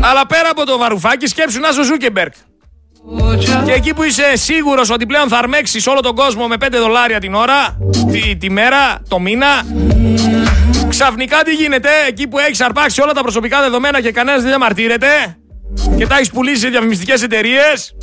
Αλλά 0.00 0.26
πέρα 0.26 0.48
από 0.50 0.64
το 0.64 0.78
βαρουφάκι 0.78 1.26
σκέψου 1.26 1.60
να 1.60 1.68
είσαι 1.68 1.82
Ζούκερμπεργκ. 1.82 2.34
Και 3.64 3.72
εκεί 3.72 3.94
που 3.94 4.02
είσαι 4.02 4.36
σίγουρος 4.36 4.90
ότι 4.90 5.06
πλέον 5.06 5.28
θα 5.28 5.38
αρμέξεις 5.38 5.86
όλο 5.86 6.00
τον 6.00 6.14
κόσμο 6.14 6.46
με 6.46 6.56
5 6.60 6.68
δολάρια 6.70 7.20
την 7.20 7.34
ώρα, 7.34 7.78
τη, 8.10 8.36
τη 8.36 8.50
μέρα, 8.50 9.02
το 9.08 9.18
μήνα, 9.18 9.66
ξαφνικά 10.88 11.42
τι 11.42 11.54
γίνεται, 11.54 11.88
εκεί 12.08 12.28
που 12.28 12.38
έχεις 12.38 12.60
αρπάξει 12.60 13.00
όλα 13.00 13.12
τα 13.12 13.22
προσωπικά 13.22 13.60
δεδομένα 13.60 14.00
και 14.00 14.12
κανένας 14.12 14.40
δεν 14.40 14.48
διαμαρτύρεται 14.48 15.36
και 15.96 16.06
τα 16.06 16.14
έχεις 16.14 16.30
πουλήσει 16.30 16.60
σε 16.60 16.68
διαφημιστικές 16.68 17.22
εταιρείες. 17.22 17.96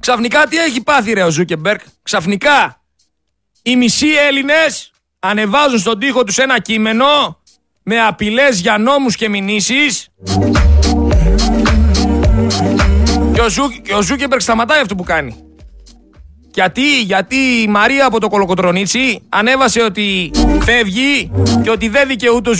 Ξαφνικά 0.00 0.46
τι 0.46 0.56
έχει 0.56 0.82
πάθει 0.82 1.12
ρε 1.12 1.22
ο 1.22 1.30
Ζούκερμπεργκ, 1.30 1.80
ξαφνικά 2.02 2.80
οι 3.62 3.76
μισοί 3.76 4.08
Έλληνες 4.28 4.90
ανεβάζουν 5.18 5.78
στον 5.78 5.98
τοίχο 5.98 6.24
τους 6.24 6.38
ένα 6.38 6.60
κείμενο 6.60 7.40
με 7.82 8.00
απειλές 8.00 8.60
για 8.60 8.78
νόμους 8.78 9.16
και 9.16 9.28
μηνύσεις 9.28 10.08
και 13.36 13.42
ο, 13.42 13.48
Ζου, 13.48 13.68
και 13.82 13.94
ο 13.94 14.02
Ζούκερμπεργκ 14.02 14.40
σταματάει 14.40 14.80
αυτό 14.80 14.94
που 14.94 15.02
κάνει. 15.02 15.36
Γιατί, 16.54 17.02
γιατί 17.02 17.36
η 17.36 17.66
Μαρία 17.68 18.06
από 18.06 18.20
το 18.20 18.28
Κολοκοτρονίτσι 18.28 19.22
ανέβασε 19.28 19.82
ότι 19.82 20.30
φεύγει 20.60 21.30
και 21.62 21.70
ότι 21.70 21.88
δεν 21.88 22.08
δικαιούται 22.08 22.50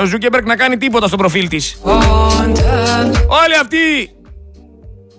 ο 0.00 0.04
Ζούκερμπεργκ 0.04 0.46
να 0.46 0.56
κάνει 0.56 0.76
τίποτα 0.76 1.06
στο 1.06 1.16
προφίλ 1.16 1.48
της. 1.48 1.80
Όλοι 3.28 3.56
αυτοί 3.60 4.10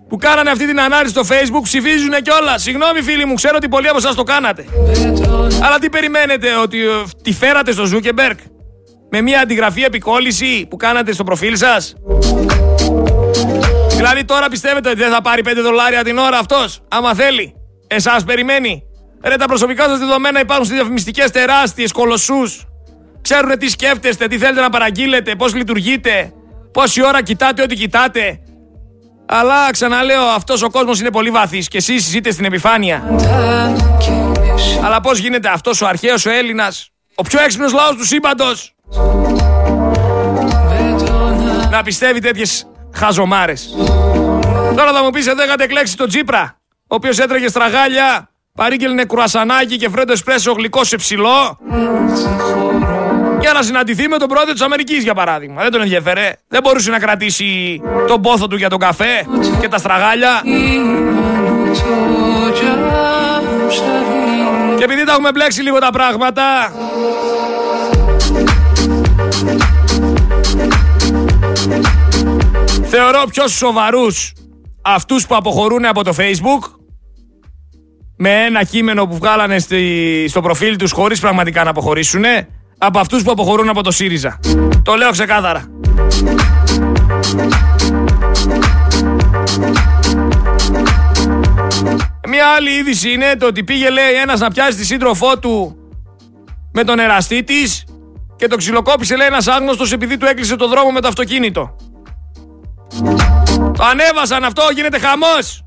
που 0.09 0.17
κάνανε 0.17 0.49
αυτή 0.49 0.67
την 0.67 0.79
ανάρτηση 0.79 1.13
στο 1.13 1.35
facebook 1.35 1.63
ψηφίζουν 1.63 2.13
κιόλας. 2.21 2.61
Συγγνώμη 2.61 3.01
φίλοι 3.01 3.25
μου, 3.25 3.33
ξέρω 3.33 3.55
ότι 3.55 3.69
πολλοί 3.69 3.87
από 3.87 3.97
εσάς 3.97 4.15
το 4.15 4.23
κάνατε. 4.23 4.65
Αλλά 5.61 5.79
τι 5.79 5.89
περιμένετε, 5.89 6.47
ότι 6.63 6.81
ε, 6.81 6.89
τη 7.23 7.33
φέρατε 7.33 7.71
στο 7.71 7.85
Ζούκερμπεργκ 7.85 8.39
με 9.09 9.21
μια 9.21 9.39
αντιγραφή 9.39 9.81
επικόλληση 9.83 10.65
που 10.69 10.77
κάνατε 10.77 11.11
στο 11.11 11.23
προφίλ 11.23 11.57
σας; 11.57 11.95
Δηλαδή 13.99 14.25
τώρα 14.25 14.47
πιστεύετε 14.47 14.89
ότι 14.89 14.97
δεν 14.97 15.11
θα 15.11 15.21
πάρει 15.21 15.41
5 15.45 15.51
δολάρια 15.63 16.03
την 16.03 16.17
ώρα 16.17 16.37
αυτός, 16.37 16.79
άμα 16.87 17.13
θέλει. 17.13 17.53
Εσάς 17.87 18.23
περιμένει. 18.23 18.83
Ρε 19.23 19.35
τα 19.35 19.45
προσωπικά 19.45 19.87
σας 19.87 19.99
δεδομένα 19.99 20.39
υπάρχουν 20.39 20.65
στις 20.65 20.77
διαφημιστικές 20.77 21.31
τεράστιες 21.31 21.91
κολοσσούς. 21.91 22.65
Ξέρουν 23.21 23.57
τι 23.57 23.69
σκέφτεστε, 23.69 24.27
τι 24.27 24.37
θέλετε 24.37 24.61
να 24.61 24.69
παραγγείλετε, 24.69 25.35
πώς 25.35 25.53
λειτουργείτε, 25.55 26.33
πόση 26.71 27.05
ώρα 27.05 27.23
κοιτάτε 27.23 27.61
ό,τι 27.61 27.75
κοιτάτε. 27.75 28.39
Αλλά 29.25 29.71
ξαναλέω, 29.71 30.23
αυτός 30.23 30.61
ο 30.61 30.69
κόσμος 30.69 30.99
είναι 30.99 31.11
πολύ 31.11 31.29
βαθύς 31.29 31.67
και 31.67 31.77
εσείς 31.77 32.03
ζείτε 32.03 32.31
στην 32.31 32.45
επιφάνεια. 32.45 33.03
Αλλά 34.83 35.01
πώς 35.01 35.17
γίνεται 35.17 35.49
αυτός 35.49 35.81
ο 35.81 35.87
αρχαίος 35.87 36.25
ο 36.25 36.29
Έλληνας, 36.29 36.89
ο 37.15 37.21
πιο 37.21 37.41
έξυπνος 37.41 37.73
λαός 37.73 37.95
του 37.95 38.05
σύμπαντος, 38.05 38.75
να 41.71 41.83
πιστεύει 41.83 42.19
τέτοιες 42.19 42.67
χαζομάρες. 42.93 43.75
Τώρα 44.75 44.91
θα 44.93 45.03
μου 45.03 45.09
πεις 45.09 45.27
εδώ 45.27 45.43
είχατε 45.43 45.63
εκλέξει 45.63 45.97
τον 45.97 46.07
Τσίπρα, 46.07 46.57
ο 46.87 46.95
οποίος 46.95 47.19
έτρεχε 47.19 47.47
στραγάλια, 47.47 48.29
παρήγγελνε 48.55 49.05
κουρασανάκι 49.05 49.77
και 49.77 49.89
φρέντο 49.89 50.11
εσπρέσο 50.11 50.51
γλυκό 50.51 50.83
σε 50.83 50.95
ψηλό. 50.95 51.59
Για 53.39 53.53
να 53.53 53.61
συναντηθεί 53.61 54.07
με 54.07 54.17
τον 54.17 54.27
πρόεδρο 54.27 54.53
της 54.53 54.61
Αμερικής 54.61 55.03
για 55.03 55.13
παράδειγμα. 55.13 55.61
Δεν 55.61 55.71
τον 55.71 55.81
ενδιαφέρε. 55.81 56.33
Δεν 56.47 56.61
μπορούσε 56.63 56.91
να 56.91 56.99
κρατήσει 56.99 57.81
τον 58.07 58.21
πόθο 58.21 58.47
του 58.47 58.55
για 58.55 58.69
τον 58.69 58.79
καφέ 58.79 59.25
και 59.59 59.67
τα 59.67 59.77
στραγάλια. 59.77 60.41
Και 64.77 64.83
επειδή 64.83 65.03
τα 65.03 65.11
έχουμε 65.11 65.31
μπλέξει 65.31 65.61
λίγο 65.61 65.79
τα 65.79 65.89
πράγματα, 65.89 66.43
Θεωρώ 72.91 73.23
πιο 73.29 73.47
σοβαρούς 73.47 74.33
αυτούς 74.81 75.27
που 75.27 75.35
αποχωρούν 75.35 75.85
από 75.85 76.03
το 76.03 76.13
facebook 76.17 76.79
με 78.17 78.45
ένα 78.45 78.63
κείμενο 78.63 79.07
που 79.07 79.15
βγάλανε 79.15 79.59
στη, 79.59 80.25
στο 80.29 80.41
προφίλ 80.41 80.75
τους 80.75 80.91
χωρίς 80.91 81.19
πραγματικά 81.19 81.63
να 81.63 81.69
αποχωρήσουν 81.69 82.23
από 82.77 82.99
αυτούς 82.99 83.23
που 83.23 83.31
αποχωρούν 83.31 83.69
από 83.69 83.83
το 83.83 83.91
ΣΥΡΙΖΑ. 83.91 84.39
Το 84.83 84.95
λέω 84.95 85.11
ξεκάθαρα. 85.11 85.63
Μια 92.27 92.45
άλλη 92.57 92.69
είδηση 92.69 93.11
είναι 93.11 93.35
το 93.39 93.45
ότι 93.45 93.63
πήγε 93.63 93.89
λέει 93.89 94.13
ένας 94.21 94.39
να 94.39 94.51
πιάσει 94.51 94.77
τη 94.77 94.85
σύντροφό 94.85 95.39
του 95.39 95.77
με 96.73 96.83
τον 96.83 96.99
εραστή 96.99 97.43
της 97.43 97.83
και 98.35 98.47
το 98.47 98.55
ξυλοκόπησε 98.55 99.15
λέει 99.15 99.27
ένας 99.27 99.47
άγνωστος 99.47 99.91
επειδή 99.91 100.17
του 100.17 100.25
έκλεισε 100.25 100.55
το 100.55 100.67
δρόμο 100.67 100.91
με 100.91 101.01
το 101.01 101.07
αυτοκίνητο. 101.07 101.75
Το 103.77 103.83
ανέβασαν 103.83 104.43
αυτό, 104.43 104.63
γίνεται 104.73 104.99
χαμός. 104.99 105.63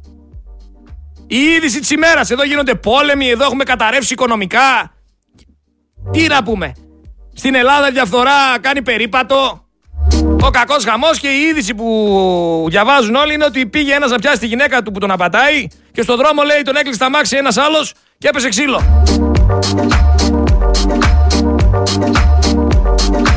Η 1.27 1.37
είδηση 1.37 1.81
της 1.81 1.91
ημέρας, 1.91 2.31
εδώ 2.31 2.45
γίνονται 2.45 2.75
πόλεμοι, 2.75 3.29
εδώ 3.29 3.45
έχουμε 3.45 3.65
καταρρεύσει 3.65 4.13
οικονομικά. 4.13 4.93
Τι 6.11 6.27
να 6.27 6.43
πούμε. 6.43 6.73
Στην 7.35 7.55
Ελλάδα 7.55 7.89
η 7.89 7.93
διαφθορά 7.93 8.59
κάνει 8.61 8.83
περίπατο. 8.83 9.67
Ο 10.43 10.51
κακός 10.51 10.85
χαμός 10.85 11.19
και 11.19 11.29
η 11.29 11.41
είδηση 11.41 11.75
που 11.75 12.67
διαβάζουν 12.69 13.15
όλοι 13.15 13.35
είναι 13.35 13.45
ότι 13.45 13.67
πήγε 13.67 13.95
ένας 13.95 14.11
να 14.11 14.19
πιάσει 14.19 14.39
τη 14.39 14.47
γυναίκα 14.47 14.83
του 14.83 14.93
που 14.93 14.99
τον 14.99 15.11
απατάει 15.11 15.67
και 15.93 16.03
στον 16.03 16.17
δρόμο 16.17 16.43
λέει 16.43 16.63
τον 16.63 16.77
έκλεισε 16.77 16.99
τα 16.99 17.11
μάξι 17.11 17.37
ένας 17.37 17.57
άλλος 17.57 17.95
και 18.19 18.29
έπεσε 18.29 18.49
ξύλο. 18.49 19.05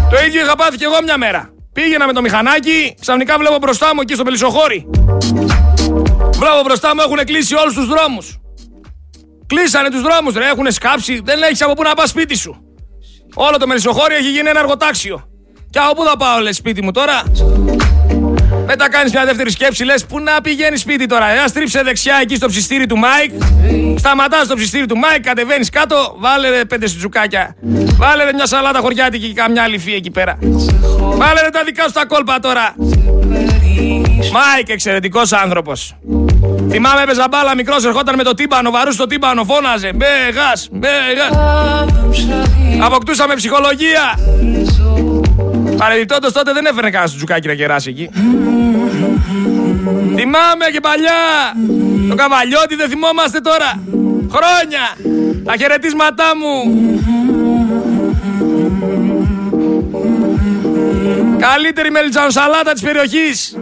Το 0.10 0.18
ίδιο 0.28 0.42
είχα 0.42 0.56
πάθει 0.56 0.78
και 0.78 0.86
εγώ 0.86 0.96
μια 1.04 1.18
μέρα. 1.18 1.55
Πήγαινα 1.76 2.06
με 2.06 2.14
το 2.14 2.22
μηχανάκι, 2.22 2.96
ξαφνικά 3.00 3.38
βλέπω 3.38 3.58
μπροστά 3.58 3.96
μου 3.96 4.02
εκεί 4.02 4.14
στο 4.14 4.24
Μελισσοχώρι. 4.24 4.90
Βλέπω 6.34 6.62
μπροστά 6.64 6.96
μου 6.96 7.02
έχουν 7.02 7.18
κλείσει 7.26 7.56
όλους 7.56 7.74
τους 7.74 7.88
δρόμους. 7.88 8.38
Κλείσανε 9.48 9.90
τους 9.90 10.02
δρόμους, 10.02 10.34
ρε, 10.34 10.46
έχουν 10.46 10.72
σκάψει, 10.72 11.22
δεν 11.24 11.42
έχεις 11.42 11.62
από 11.62 11.74
πού 11.74 11.84
να 11.84 11.94
πας 11.94 12.10
σπίτι 12.10 12.36
σου. 12.36 12.56
Όλο 13.34 13.58
το 13.58 13.68
Μελισσοχώρι 13.68 14.16
έχει 14.16 14.30
γίνει 14.30 14.50
ένα 14.50 14.60
εργοτάξιο. 14.60 15.30
Και 15.70 15.80
από 15.80 15.94
πού 15.94 16.04
θα 16.04 16.18
πάω, 16.18 16.40
λες 16.40 16.56
σπίτι 16.56 16.84
μου 16.84 16.92
τώρα; 16.92 17.24
Μετά 18.66 18.90
κάνεις 18.90 19.12
μια 19.12 19.26
δεύτερη 19.26 19.52
σκέψη, 19.52 19.84
λες 19.84 20.06
πού 20.06 20.20
να 20.20 20.42
πηγαίνεις 20.42 20.82
σπίτι 20.82 21.06
τώρα. 21.06 21.30
Ένα 21.30 21.48
στρίψε 21.48 21.82
δεξιά 21.84 22.20
εκεί 22.22 22.36
στο 22.36 22.48
ψηστήρι 22.48 22.86
του 22.86 22.98
Μάικ. 22.98 23.32
Σταματάς 23.98 24.46
στο 24.46 24.56
ψηστήρι 24.56 24.86
του 24.86 24.98
Μάικ, 24.98 25.24
κατεβαίνεις 25.24 25.70
κάτω, 25.70 26.16
βάλε 26.18 26.50
ρε 26.50 26.66
πέντε 26.66 26.88
σουτζουκάκια. 26.88 27.56
Βάλε 27.98 28.24
ρε 28.24 28.34
μια 28.34 28.46
σαλάτα 28.46 28.80
χωριάτικη 28.80 29.28
και 29.28 29.34
καμιά 29.34 29.64
άλλη 29.64 29.82
εκεί 29.96 30.12
πέρα. 30.12 30.38
Βάλε 31.00 31.42
ρε 31.42 31.50
τα 31.50 31.64
δικά 31.64 31.84
σου 31.84 31.92
τα 31.92 32.06
κόλπα 32.06 32.40
τώρα. 32.40 32.76
Μάικ, 34.32 34.70
εξαιρετικός 34.70 35.34
άνθρωπος. 35.34 35.96
Θυμάμαι 36.70 37.02
έπαιζα 37.02 37.28
μπάλα 37.32 37.56
μικρός, 37.56 37.86
ερχόταν 37.86 38.16
με 38.16 38.24
το 38.24 38.34
τύμπανο, 38.34 38.72
βαρούσε 38.72 38.98
το 38.98 39.08
τύμπανο, 39.08 39.44
φώναζε. 39.44 39.92
Μπέγας, 39.96 40.68
μπέγας. 40.72 41.30
Αποκτούσαμε 42.82 43.36
ψυχολογία. 43.36 44.20
Παρεμπιπτόντως 45.78 46.32
τότε 46.32 46.54
δεν 46.54 46.66
έφερε 46.66 46.90
κανένας 46.90 47.16
σουτζουκάκι 47.16 47.48
να 47.48 47.54
κεράσει 47.54 47.90
εκεί. 47.90 48.10
Θυμάμαι 50.16 50.66
και 50.72 50.80
παλιά. 50.80 51.14
Το 52.10 52.16
καβαλιότι 52.16 52.76
δεν 52.76 52.90
θυμόμαστε 52.90 53.40
τώρα. 53.40 53.80
Χρόνια. 54.30 55.14
Τα 55.46 55.56
χαιρετίσματά 55.58 56.24
μου. 56.40 56.90
Καλύτερη 61.40 61.92
μελιτζανοσαλάτα 61.92 62.72
της 62.74 62.82
περιοχής. 62.82 63.58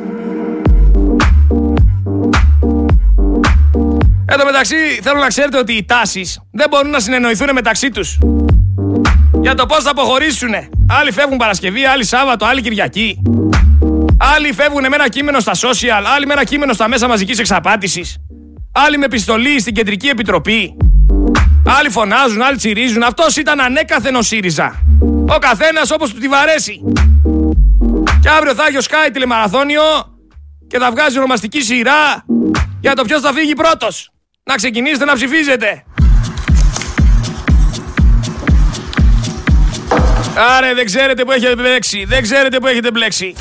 Εν 4.25 4.39
τω 4.39 4.45
μεταξύ 4.45 4.75
θέλω 5.01 5.19
να 5.19 5.27
ξέρετε 5.27 5.57
ότι 5.57 5.73
οι 5.73 5.85
τάσεις 5.85 6.39
δεν 6.51 6.67
μπορούν 6.69 6.89
να 6.91 6.99
συνεννοηθούν 6.99 7.49
μεταξύ 7.53 7.89
τους 7.89 8.17
για 9.41 9.55
το 9.55 9.65
πώς 9.65 9.83
θα 9.83 9.89
αποχωρήσουν. 9.89 10.53
Άλλοι 10.87 11.11
φεύγουν 11.11 11.37
Παρασκευή, 11.37 11.85
άλλοι 11.85 12.05
Σάββατο, 12.05 12.45
άλλοι 12.45 12.61
Κυριακή. 12.61 13.21
Άλλοι 14.35 14.53
φεύγουν 14.53 14.81
με 14.81 14.95
ένα 14.95 15.09
κείμενο 15.09 15.39
στα 15.39 15.51
social, 15.53 16.03
άλλοι 16.15 16.25
με 16.25 16.33
ένα 16.33 16.43
κείμενο 16.43 16.73
στα 16.73 16.87
μέσα 16.87 17.07
μαζικής 17.07 17.39
εξαπάτησης. 17.39 18.17
Άλλοι 18.71 18.97
με 18.97 19.05
επιστολή 19.05 19.59
στην 19.59 19.73
κεντρική 19.73 20.07
επιτροπή. 20.07 20.77
Άλλοι 21.79 21.89
φωνάζουν, 21.89 22.41
άλλοι 22.41 22.57
τσιρίζουν. 22.57 23.03
Αυτός 23.03 23.37
ήταν 23.37 23.59
ανέκαθεν 23.59 24.15
ο 24.15 24.21
ΣΥΡΙΖΑ. 24.21 24.83
Ο 25.29 25.37
καθένας 25.39 25.91
όπως 25.91 26.13
του 26.13 26.19
τη 26.19 26.27
βαρέσει. 26.27 26.81
Και 28.21 28.29
αύριο 28.29 28.53
θα 28.53 28.65
έχει 28.67 28.77
ο 28.77 28.81
Sky 28.83 29.09
τηλεμαραθώνιο 29.13 29.81
και 30.67 30.77
θα 30.77 30.91
βγάζει 30.91 31.17
ονομαστική 31.17 31.61
σειρά 31.61 32.25
για 32.81 32.93
το 32.93 33.03
ποιος 33.03 33.21
θα 33.21 33.33
φύγει 33.33 33.53
πρώτος. 33.53 34.09
Να 34.43 34.55
ξεκινήσετε 34.55 35.05
να 35.05 35.13
ψηφίζετε. 35.13 35.83
Άρε, 40.35 40.73
δεν 40.73 40.85
ξέρετε 40.85 41.23
που 41.23 41.31
έχετε 41.31 41.55
μπλέξει. 41.55 42.05
Δεν 42.07 42.21
ξέρετε 42.21 42.59
που 42.59 42.67
έχετε 42.67 42.91
μπλέξει. 42.91 43.35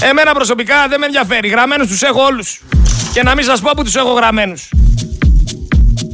Εμένα 0.00 0.32
προσωπικά 0.32 0.88
δεν 0.88 0.98
με 1.00 1.06
ενδιαφέρει. 1.06 1.48
Γραμμένους 1.48 1.88
τους 1.88 2.02
έχω 2.02 2.22
όλους. 2.22 2.60
Και 3.12 3.22
να 3.22 3.34
μην 3.34 3.44
σας 3.44 3.60
πω 3.60 3.70
που 3.76 3.82
τους 3.82 3.94
έχω 3.94 4.12
γραμμένους. 4.12 4.68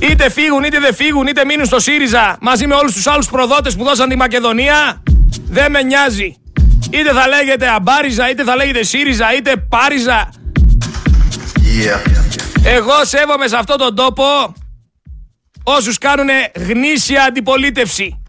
Είτε 0.01 0.31
φύγουν 0.31 0.65
είτε 0.65 0.81
δεν 0.81 0.95
φύγουν, 0.95 1.27
είτε 1.27 1.45
μείνουν 1.45 1.67
στο 1.67 1.81
ΣΥΡΙΖΑ 1.81 2.37
μαζί 2.41 2.67
με 2.67 2.75
όλους 2.75 2.93
τους 2.93 3.07
άλλους 3.07 3.29
προδότες 3.29 3.77
που 3.77 3.85
δώσαν 3.85 4.09
τη 4.09 4.17
Μακεδονία. 4.17 5.03
Δεν 5.49 5.71
με 5.71 5.83
νοιάζει. 5.83 6.37
Είτε 6.91 7.13
θα 7.13 7.27
λέγεται 7.29 7.69
Αμπάριζα, 7.69 8.31
είτε 8.31 8.45
θα 8.45 8.57
λέγεται 8.57 8.83
ΣΥΡΙΖΑ, 8.85 9.35
είτε 9.37 9.57
Πάριζα. 9.69 10.29
Εγώ 12.65 13.05
σέβομαι 13.05 13.47
σε 13.49 13.57
αυτόν 13.57 13.79
τον 13.79 13.95
τόπο 13.95 14.25
όσους 15.69 15.99
κάνουν 15.99 16.29
γνήσια 16.55 17.25
αντιπολίτευση. 17.25 18.23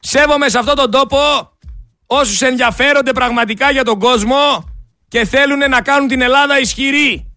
Σέβομαι 0.00 0.48
σε 0.48 0.58
αυτόν 0.58 0.76
τον 0.76 0.90
τόπο 0.90 1.18
όσους 2.06 2.40
ενδιαφέρονται 2.40 3.12
πραγματικά 3.12 3.70
για 3.70 3.84
τον 3.84 3.98
κόσμο 3.98 4.64
και 5.08 5.24
θέλουν 5.24 5.58
να 5.70 5.80
κάνουν 5.80 6.08
την 6.08 6.20
Ελλάδα 6.20 6.60
ισχυρή. 6.60 7.32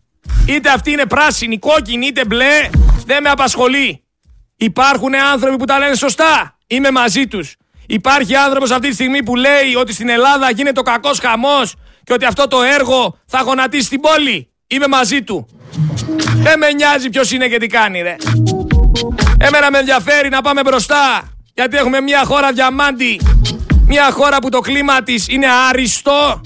Είτε 0.48 0.70
αυτή 0.70 0.92
είναι 0.92 1.06
πράσινη, 1.06 1.60
κόκκινη, 1.60 2.06
είτε 2.06 2.26
μπλε, 2.26 2.70
δεν 3.06 3.24
με 3.24 3.30
απασχολεί. 3.30 4.04
Υπάρχουν 4.56 5.16
άνθρωποι 5.16 5.58
που 5.58 5.66
τα 5.66 5.80
λένε 5.80 5.96
σωστά. 5.96 6.58
Είμαι 6.68 6.92
μαζί 6.92 7.28
τους. 7.28 7.56
Υπάρχει 7.88 8.36
άνθρωπος 8.36 8.72
αυτή 8.72 8.88
τη 8.88 8.94
στιγμή 8.94 9.24
που 9.24 9.36
λέει 9.36 9.76
ότι 9.78 9.94
στην 9.94 10.10
Ελλάδα 10.10 10.52
γίνεται 10.52 10.80
ο 10.80 10.84
κακός 10.84 11.20
χαμός 11.20 11.74
και 12.04 12.14
ότι 12.14 12.26
αυτό 12.26 12.48
το 12.48 12.62
έργο 12.62 13.20
θα 13.26 13.42
γονατίσει 13.42 13.90
την 13.90 14.00
πόλη. 14.00 14.52
είμαι 14.68 14.88
μαζί 14.88 15.22
του. 15.22 15.48
Δεν 16.36 16.60
με 16.60 16.72
νοιάζει 16.72 17.10
ποιος 17.10 17.32
είναι 17.32 17.48
και 17.48 17.58
τι 17.58 17.68
κάνει 17.68 18.02
ρε. 18.02 18.16
Εμένα 19.38 19.72
με 19.72 19.78
ενδιαφέρει 19.78 20.30
να 20.30 20.42
πάμε 20.42 20.62
μπροστά. 20.62 21.24
Γιατί 21.54 21.78
έχουμε 21.78 22.02
μια 22.02 22.24
χώρα 22.26 22.52
διαμάντη. 22.52 23.22
Μια 23.88 24.12
χώρα 24.12 24.38
που 24.38 24.50
το 24.50 24.60
κλίμα 24.60 25.04
της 25.04 25.28
είναι 25.28 25.46
άριστο. 25.70 26.42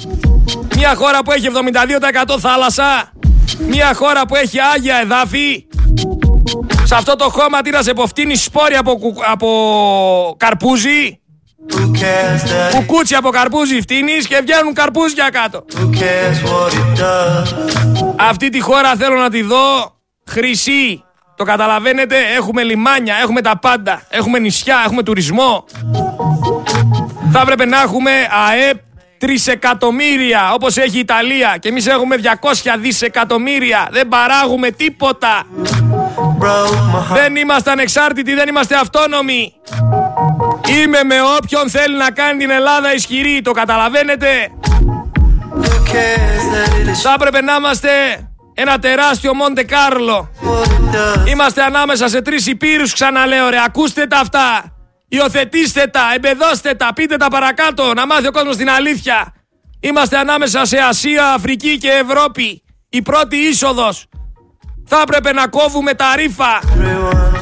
Μια 0.75 0.95
χώρα 0.95 1.23
που 1.23 1.31
έχει 1.31 1.47
72% 2.35 2.39
θάλασσα. 2.39 3.11
Μια 3.67 3.93
χώρα 3.93 4.25
που 4.25 4.35
έχει 4.35 4.59
άγια 4.59 4.99
εδάφη. 5.03 5.65
Σε 6.83 6.95
αυτό 6.95 7.15
το 7.15 7.29
χώμα 7.29 7.61
τι 7.61 7.69
να 7.69 7.81
σε 7.81 7.93
ποφτύνει 7.93 8.35
σπόρια 8.35 8.79
από, 8.79 8.99
από 9.31 10.35
καρπούζι. 10.37 11.19
Κουκούτσι 12.71 13.15
από 13.15 13.29
καρπούζι 13.29 13.81
φτύνεις 13.81 14.27
και 14.27 14.39
βγαίνουν 14.43 14.73
καρπούζια 14.73 15.29
κάτω. 15.29 15.65
Αυτή 18.15 18.49
τη 18.49 18.59
χώρα 18.59 18.95
θέλω 18.95 19.15
να 19.15 19.29
τη 19.29 19.41
δω 19.41 19.95
χρυσή. 20.29 21.03
Το 21.41 21.47
καταλαβαίνετε, 21.47 22.15
έχουμε 22.35 22.63
λιμάνια, 22.63 23.15
έχουμε 23.21 23.41
τα 23.41 23.57
πάντα, 23.57 24.01
έχουμε 24.09 24.39
νησιά, 24.39 24.81
έχουμε 24.85 25.03
τουρισμό. 25.03 25.65
Θα 27.31 27.39
έπρεπε 27.41 27.65
να 27.65 27.81
έχουμε 27.81 28.11
ΑΕΠ 28.47 28.77
τρισεκατομμύρια 29.17 30.53
όπως 30.53 30.77
έχει 30.77 30.97
η 30.97 30.99
Ιταλία 30.99 31.57
και 31.59 31.69
εμείς 31.69 31.87
έχουμε 31.87 32.15
200 32.41 32.77
δισεκατομμύρια. 32.79 33.87
Δεν 33.91 34.07
παράγουμε 34.07 34.71
τίποτα. 34.71 35.43
Δεν 37.13 37.35
είμαστε 37.35 37.71
ανεξάρτητοι, 37.71 38.33
δεν 38.33 38.47
είμαστε 38.47 38.75
αυτόνομοι. 38.75 39.53
Είμαι 40.67 41.03
με 41.03 41.15
όποιον 41.37 41.69
θέλει 41.69 41.97
να 41.97 42.11
κάνει 42.11 42.37
την 42.37 42.49
Ελλάδα 42.49 42.93
ισχυρή, 42.93 43.41
το 43.41 43.51
καταλαβαίνετε. 43.51 44.27
Θα 47.03 47.13
έπρεπε 47.13 47.41
να 47.41 47.55
είμαστε 47.55 47.89
ένα 48.53 48.79
τεράστιο 48.79 49.33
Μόντε 49.33 49.63
Κάρλο. 49.63 50.29
Είμαστε 51.27 51.63
ανάμεσα 51.63 52.07
σε 52.07 52.21
τρεις 52.21 52.47
υπήρους 52.47 52.93
ξαναλέω 52.93 53.49
ρε, 53.49 53.57
ακούστε 53.65 54.07
τα 54.07 54.17
αυτά. 54.17 54.75
Υιοθετήστε 55.07 55.87
τα, 55.87 56.01
εμπεδώστε 56.15 56.73
τα, 56.73 56.93
πείτε 56.95 57.17
τα 57.17 57.27
παρακάτω, 57.27 57.93
να 57.93 58.05
μάθει 58.05 58.27
ο 58.27 58.31
κόσμος 58.31 58.55
την 58.55 58.69
αλήθεια. 58.69 59.33
Είμαστε 59.79 60.17
ανάμεσα 60.17 60.65
σε 60.65 60.77
Ασία, 60.77 61.33
Αφρική 61.33 61.77
και 61.77 61.89
Ευρώπη. 61.89 62.63
Η 62.89 63.01
πρώτη 63.01 63.35
είσοδος. 63.35 64.05
Θα 64.85 65.01
έπρεπε 65.01 65.33
να 65.33 65.47
κόβουμε 65.47 65.93
τα 65.93 66.15
ρήφα. 66.15 66.59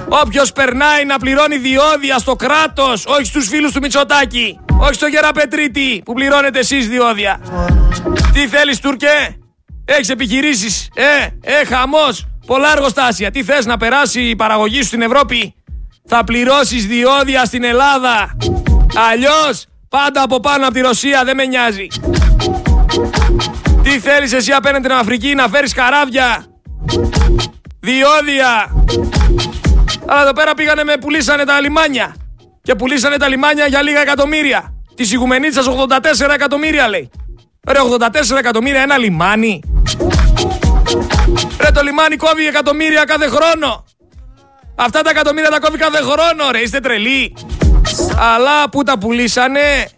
Όποιος 0.10 0.52
περνάει 0.52 1.06
να 1.06 1.18
πληρώνει 1.18 1.58
διόδια 1.58 2.18
στο 2.18 2.36
κράτος, 2.36 3.06
όχι 3.06 3.24
στους 3.24 3.48
φίλους 3.48 3.72
του 3.72 3.80
Μητσοτάκη. 3.80 4.60
Όχι 4.80 4.94
στο 4.94 5.08
Γεραπετρίτη 5.08 6.02
που 6.06 6.14
πληρώνετε 6.14 6.60
εσείς 6.60 6.88
διόδια. 6.88 7.40
Τι 8.34 8.48
θέλεις, 8.48 8.80
Τουρκέ, 8.80 9.38
έχεις 9.96 10.10
επιχειρήσεις. 10.10 10.90
Ε, 10.94 11.28
ε, 11.42 11.66
χαμός. 11.66 12.28
Πολλά 12.46 12.72
εργοστάσια. 12.72 13.32
Τι 13.32 13.44
θες 13.44 13.66
να 13.66 13.78
περάσει 13.78 14.22
η 14.22 14.36
παραγωγή 14.36 14.82
σου 14.82 14.88
στην 14.88 15.02
Ευρώπη; 15.02 15.56
Θα 16.06 16.24
πληρώσεις 16.24 16.86
διόδια 16.86 17.46
στην 17.46 17.64
Ελλάδα. 17.64 18.38
Αλλιώς 19.12 19.66
πάντα 19.90 20.22
από 20.22 20.40
πάνω 20.40 20.66
από 20.66 20.74
τη 20.74 20.82
Ρωσία 20.82 21.24
δεν 21.24 21.36
με 21.36 21.46
νοιάζει. 21.46 21.88
Τι 23.84 24.00
θέλεις 24.00 24.34
εσύ 24.34 24.52
απέναντι 24.52 24.84
στην 24.84 24.98
Αφρική 24.98 25.34
να 25.36 25.48
φέρεις 25.48 25.74
καράβια; 25.74 26.46
Διόδια 27.80 28.86
Αλλά 30.06 30.22
εδώ 30.22 30.34
πέρα 30.34 30.54
πήγανε 30.54 30.84
με 30.84 30.98
πουλήσανε 30.98 31.44
τα 31.44 31.62
λιμάνια 31.62 32.16
Και 32.62 32.76
πουλήσανε 32.76 33.18
τα 33.18 33.28
λιμάνια 33.28 33.66
για 33.66 33.82
λίγα 33.82 34.02
εκατομμύρια 34.02 34.74
Τη 34.96 35.10
Ιγουμενίτσας 35.12 35.66
84 35.68 36.30
εκατομμύρια 36.34 36.88
λέει 36.88 37.10
Ρε 37.72 37.80
84 38.32 38.38
εκατομμύρια 38.38 38.82
ένα 38.82 38.98
λιμάνι 38.98 39.62
Ρε 41.60 41.72
το 41.72 41.82
λιμάνι 41.82 42.16
κόβει 42.16 42.48
εκατομμύρια 42.48 43.04
κάθε 43.04 43.28
χρόνο 43.28 43.86
Αυτά 44.76 45.02
τα 45.02 45.10
εκατομμύρια 45.10 45.50
τα 45.50 45.60
κόβει 45.60 45.78
κάθε 45.78 45.98
χρόνο 45.98 46.52
ρε 46.52 46.60
είστε 46.60 46.80
τρελοί 46.80 47.36
Αλλά 48.18 48.70
που 48.70 48.84
τα 48.84 48.98
πουλήσανε 48.98 49.90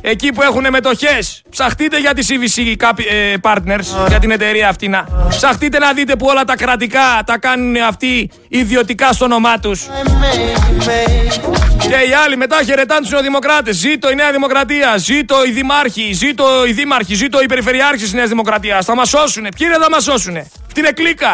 Εκεί 0.00 0.32
που 0.32 0.42
έχουν 0.42 0.66
μετοχές. 0.70 1.42
Ψαχτείτε 1.50 1.98
για 1.98 2.14
τη 2.14 2.26
CVC 2.28 2.74
ε, 3.10 3.34
Partners, 3.42 4.08
για 4.08 4.18
την 4.18 4.30
εταιρεία 4.30 4.68
αυτή 4.68 4.88
να. 4.88 5.06
Ψαχτείτε 5.28 5.78
να 5.78 5.92
δείτε 5.92 6.16
που 6.16 6.26
όλα 6.28 6.44
τα 6.44 6.56
κρατικά 6.56 7.22
τα 7.26 7.38
κάνουν 7.38 7.76
αυτοί 7.76 8.30
ιδιωτικά 8.48 9.12
στο 9.12 9.24
όνομά 9.24 9.58
τους. 9.58 9.86
Και 11.88 12.08
οι 12.10 12.12
άλλοι 12.24 12.36
μετά 12.36 12.62
χαιρετάνε 12.64 13.00
τους 13.00 13.10
Νεοδημοκράτες. 13.10 13.76
Ζήτω 13.76 14.10
η 14.10 14.14
Νέα 14.14 14.32
Δημοκρατία, 14.32 14.96
ζήτω 14.96 15.44
οι 15.46 15.50
Δημάρχοι, 15.50 16.12
ζήτω 16.12 16.66
οι 16.66 16.72
Δήμαρχοι, 16.72 17.14
ζήτω 17.14 17.42
οι 17.42 17.46
Περιφερειάρχες 17.46 18.02
της 18.02 18.12
Νέας 18.12 18.28
Δημοκρατίας. 18.28 18.84
Θα 18.84 18.94
μας 18.94 19.08
σώσουνε. 19.08 19.48
Ποιοι 19.58 19.66
είναι 19.70 19.82
θα 19.82 19.90
μας 19.90 20.02
σώσουνε; 20.02 20.46
Αυτή 20.66 20.80
είναι 20.80 20.90
κλίκα. 20.90 21.30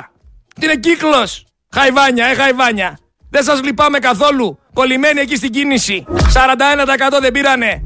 Αυτή 0.57 0.65
είναι 0.65 0.77
κύκλο. 0.77 1.29
Χαϊβάνια, 1.75 2.27
ε, 2.27 2.35
χαϊβάνια. 2.35 2.99
Δεν 3.31 3.43
σας 3.43 3.63
λυπάμαι 3.63 3.99
καθόλου. 3.99 4.59
Κολλημένοι 4.75 5.21
εκεί 5.21 5.37
στην 5.37 5.51
κίνηση. 5.51 6.05
41% 6.33 7.21
δεν 7.21 7.33
πήρανε. 7.33 7.83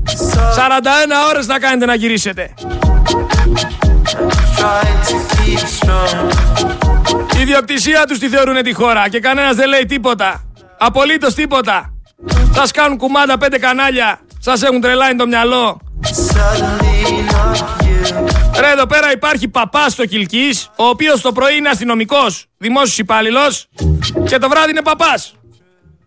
41 0.56 1.28
ώρες 1.30 1.46
να 1.46 1.58
κάνετε 1.58 1.86
να 1.86 1.94
γυρίσετε. 1.94 2.54
Η 7.36 7.40
ιδιοκτησία 7.40 8.04
τους 8.06 8.18
τη 8.18 8.28
θεωρούν 8.28 8.62
τη 8.62 8.72
χώρα 8.72 9.08
και 9.08 9.20
κανένας 9.20 9.56
δεν 9.56 9.68
λέει 9.68 9.84
τίποτα. 9.86 10.44
Απολύτως 10.78 11.34
τίποτα. 11.34 11.95
Σας 12.54 12.70
κάνουν 12.70 12.98
κουμάντα 12.98 13.38
πέντε 13.38 13.58
κανάλια. 13.58 14.20
Σας 14.38 14.62
έχουν 14.62 14.80
τρελάει 14.80 15.16
το 15.16 15.26
μυαλό. 15.26 15.80
Ρε 18.60 18.70
εδώ 18.70 18.86
πέρα 18.86 19.12
υπάρχει 19.12 19.48
παπάς 19.48 19.92
στο 19.92 20.06
Κιλκή, 20.06 20.48
ο 20.76 20.84
οποίος 20.84 21.20
το 21.20 21.32
πρωί 21.32 21.56
είναι 21.56 21.68
αστυνομικός, 21.68 22.46
δημόσιος 22.58 22.98
υπάλληλος 22.98 23.68
και 24.26 24.38
το 24.38 24.48
βράδυ 24.48 24.70
είναι 24.70 24.82
παπάς. 24.82 25.34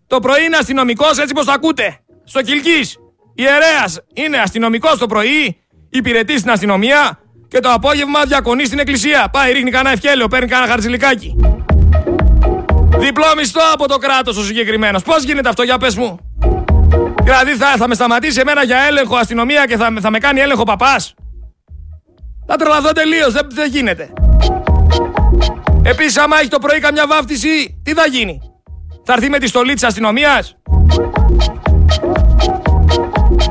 Το 0.07 0.20
πρωί 0.20 0.43
είναι 0.43 0.57
αστυνομικός 0.57 1.18
έτσι 1.18 1.34
πως 1.34 1.45
το 1.45 1.51
ακούτε. 1.51 1.99
Στο 2.24 2.41
Κιλκή. 2.41 2.89
Ιερέα 3.36 3.86
είναι 4.14 4.38
αστυνομικός 4.38 4.97
το 4.97 5.07
πρωί, 5.07 5.57
υπηρετεί 5.89 6.38
στην 6.38 6.51
αστυνομία 6.51 7.20
και 7.47 7.60
το 7.60 7.72
απόγευμα 7.72 8.24
διακονεί 8.26 8.66
στην 8.66 8.80
εκκλησία. 8.80 9.30
Πάει, 9.32 9.53
ρίχνει 9.53 9.72
κανένα 9.72 9.95
ευχέλαιο, 9.95 10.28
παίρνει 10.28 10.47
κανένα 10.47 10.72
χαρτζηλικάκι. 10.72 11.36
Διπλό 12.99 13.25
μισθό 13.37 13.61
από 13.73 13.87
το 13.87 13.97
κράτος 13.97 14.37
ο 14.37 14.43
συγκεκριμένος. 14.43 15.03
Πώς 15.03 15.23
γίνεται 15.23 15.49
αυτό, 15.49 15.63
για 15.63 15.77
πες 15.77 15.95
μου. 15.95 16.19
Δηλαδή 17.23 17.55
θα, 17.55 17.73
θα 17.77 17.87
με 17.87 17.95
σταματήσει 17.95 18.39
εμένα 18.39 18.63
για 18.63 18.77
έλεγχο 18.77 19.15
αστυνομία 19.15 19.65
και 19.65 19.77
θα, 19.77 19.93
θα 20.01 20.09
με 20.09 20.17
κάνει 20.17 20.39
έλεγχο 20.39 20.63
παπάς. 20.63 21.13
Θα 22.47 22.55
τρελαθώ 22.55 22.91
τελείως, 22.91 23.33
δεν, 23.33 23.47
δεν 23.51 23.69
γίνεται. 23.69 24.13
Επίσης, 25.83 26.17
άμα 26.17 26.39
έχει 26.39 26.47
το 26.47 26.59
πρωί 26.59 26.79
καμιά 26.79 27.07
βάφτιση, 27.07 27.81
τι 27.83 27.93
θα 27.93 28.07
γίνει; 28.07 28.39
Θα 29.05 29.13
έρθει 29.13 29.29
με 29.29 29.39
τη 29.39 29.47
στολή 29.47 29.73
της 29.73 29.83
αστυνομίας; 29.83 30.55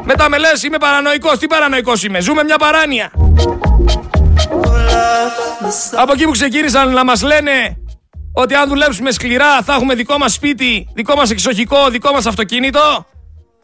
Μετά 0.04 0.28
με 0.28 0.38
λες, 0.38 0.62
είμαι 0.62 0.78
παρανοϊκός. 0.78 1.38
Τι 1.38 1.46
παρανοϊκός 1.46 2.04
είμαι, 2.04 2.20
ζούμε 2.20 2.44
μια 2.44 2.56
παράνοια. 2.58 3.10
Από 5.92 6.12
εκεί 6.12 6.24
που 6.24 6.30
ξεκίνησαν 6.30 6.92
να 6.92 7.04
μας 7.04 7.22
λένε 7.22 7.76
ότι 8.40 8.54
αν 8.54 8.68
δουλέψουμε 8.68 9.10
σκληρά 9.10 9.62
θα 9.62 9.74
έχουμε 9.74 9.94
δικό 9.94 10.18
μας 10.18 10.32
σπίτι, 10.32 10.88
δικό 10.94 11.14
μας 11.14 11.30
εξοχικό, 11.30 11.88
δικό 11.90 12.12
μας 12.12 12.26
αυτοκίνητο. 12.26 13.06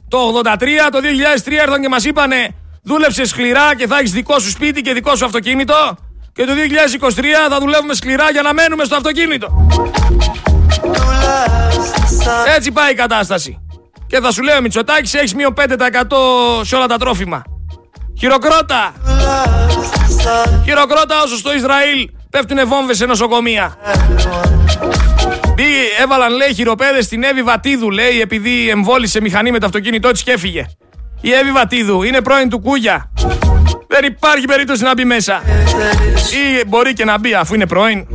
Το 0.08 0.18
83, 0.18 0.90
το 0.90 0.98
2003 1.44 1.52
έρθαν 1.60 1.80
και 1.80 1.88
μας 1.88 2.04
είπανε 2.04 2.54
δούλεψε 2.82 3.24
σκληρά 3.24 3.76
και 3.76 3.86
θα 3.86 3.98
έχεις 3.98 4.12
δικό 4.12 4.38
σου 4.38 4.50
σπίτι 4.50 4.80
και 4.80 4.92
δικό 4.92 5.16
σου 5.16 5.24
αυτοκίνητο. 5.24 5.96
Και 6.32 6.44
το 6.44 6.52
2023 6.52 7.22
θα 7.48 7.58
δουλεύουμε 7.58 7.94
σκληρά 7.94 8.30
για 8.30 8.42
να 8.42 8.52
μένουμε 8.52 8.84
στο 8.84 8.96
αυτοκίνητο. 8.96 9.68
Έτσι 12.56 12.72
πάει 12.72 12.92
η 12.92 12.94
κατάσταση. 12.94 13.58
Και 14.06 14.20
θα 14.20 14.32
σου 14.32 14.42
λέω 14.42 14.60
Μητσοτάκης 14.60 15.14
έχεις 15.14 15.34
μείον 15.34 15.54
5% 15.54 16.64
σε 16.64 16.76
όλα 16.76 16.86
τα 16.86 16.96
τρόφιμα. 16.96 17.42
Χειροκρότα! 18.18 18.92
Χειροκρότα 20.64 21.22
όσο 21.24 21.36
στο 21.36 21.54
Ισραήλ 21.54 22.08
πέφτουνε 22.30 22.64
βόμβες 22.64 22.96
σε 22.96 23.06
νοσοκομεία. 23.06 23.76
Έβαλαν 26.02 26.36
λέει 26.36 26.54
χειροπέδες 26.54 27.04
στην 27.04 27.22
Εύη 27.22 27.42
Βατίδου 27.42 27.90
λέει 27.90 28.20
επειδή 28.20 28.68
εμβόλησε 28.68 29.20
μηχανή 29.20 29.50
με 29.50 29.58
το 29.58 29.66
αυτοκίνητό 29.66 30.10
της 30.10 30.22
και 30.22 30.32
έφυγε. 30.32 30.66
Η 31.20 31.32
Εύη 31.32 31.52
Βατίδου 31.52 32.02
είναι 32.02 32.20
πρώην 32.20 32.48
του 32.48 32.60
Κούγια. 32.60 33.10
Δεν 33.88 34.04
υπάρχει 34.04 34.44
περίπτωση 34.44 34.82
να 34.82 34.94
μπει 34.94 35.04
μέσα. 35.04 35.42
Ή 36.30 36.64
μπορεί 36.66 36.92
και 36.92 37.04
να 37.04 37.18
μπει 37.18 37.34
αφού 37.34 37.54
είναι 37.54 37.66
πρώην. 37.66 38.06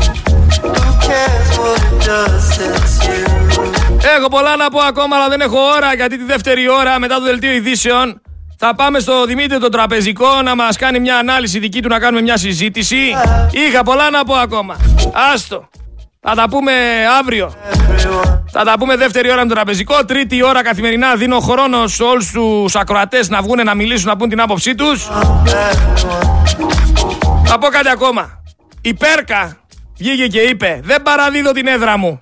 Έχω 4.18 4.28
πολλά 4.30 4.56
να 4.56 4.70
πω 4.70 4.80
ακόμα, 4.80 5.16
αλλά 5.16 5.30
δεν 5.30 5.42
έχω 5.42 5.58
ώρα 5.60 5.94
γιατί 5.96 6.18
τη 6.18 6.24
δεύτερη 6.24 6.70
ώρα 6.70 7.00
μετά 7.00 7.16
το 7.16 7.24
δελτίο 7.24 7.52
ειδήσεων 7.52 8.22
θα 8.62 8.76
πάμε 8.76 9.00
στο 9.00 9.26
Δημήτρη 9.26 9.60
το 9.60 9.70
τραπεζικό 9.70 10.42
να 10.44 10.56
μας 10.56 10.78
κάνει 10.78 11.00
μια 11.00 11.18
ανάλυση 11.18 11.60
δική 11.60 11.82
του 11.82 11.88
να 11.88 12.00
κάνουμε 12.00 12.22
μια 12.22 12.38
συζήτηση. 12.38 12.98
Είχα 13.52 13.84
πολλά 13.84 14.10
να 14.10 14.24
πω 14.24 14.34
ακόμα. 14.34 14.78
Άστο. 15.34 15.70
Θα 16.22 16.36
τα 16.36 16.46
πούμε 16.50 16.72
αύριο. 17.20 17.54
Θα 18.52 18.64
τα 18.64 18.74
πούμε 18.80 18.96
δεύτερη 18.96 19.32
ώρα 19.32 19.42
με 19.42 19.48
το 19.48 19.54
τραπεζικό. 19.54 20.06
Τρίτη 20.06 20.44
ώρα 20.44 20.64
καθημερινά 20.64 21.16
δίνω 21.16 21.40
χρόνο 21.40 21.88
σε 21.88 22.04
όλους 22.04 22.32
τους 22.32 22.76
ακροατές 22.76 23.30
να 23.30 23.42
βγουν 23.42 23.64
να 23.64 23.76
μιλήσουν, 23.76 24.08
να 24.08 24.18
πούν 24.18 24.30
την 24.30 24.42
άποψή 24.42 24.76
τους. 24.76 25.08
Θα 27.46 27.58
πω 27.60 27.68
κάτι 27.68 27.90
ακόμα. 27.90 28.44
Η 28.82 28.94
Πέρκα 28.94 29.58
βγήκε 29.98 30.28
και 30.28 30.40
είπε 30.40 30.80
δεν 30.84 31.02
παραδίδω 31.02 31.52
την 31.52 31.68
έδρα 31.68 31.98
μου. 31.98 32.20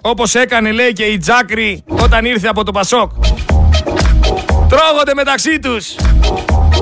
Όπως 0.00 0.34
έκανε 0.34 0.72
λέει 0.72 0.92
και 0.92 1.04
η 1.04 1.18
Τζάκρη 1.18 1.84
όταν 1.88 2.24
ήρθε 2.24 2.48
από 2.48 2.64
το 2.64 2.70
Πασόκ. 2.72 3.10
Τρώγονται 4.68 5.14
μεταξύ 5.14 5.58
τους. 5.58 5.96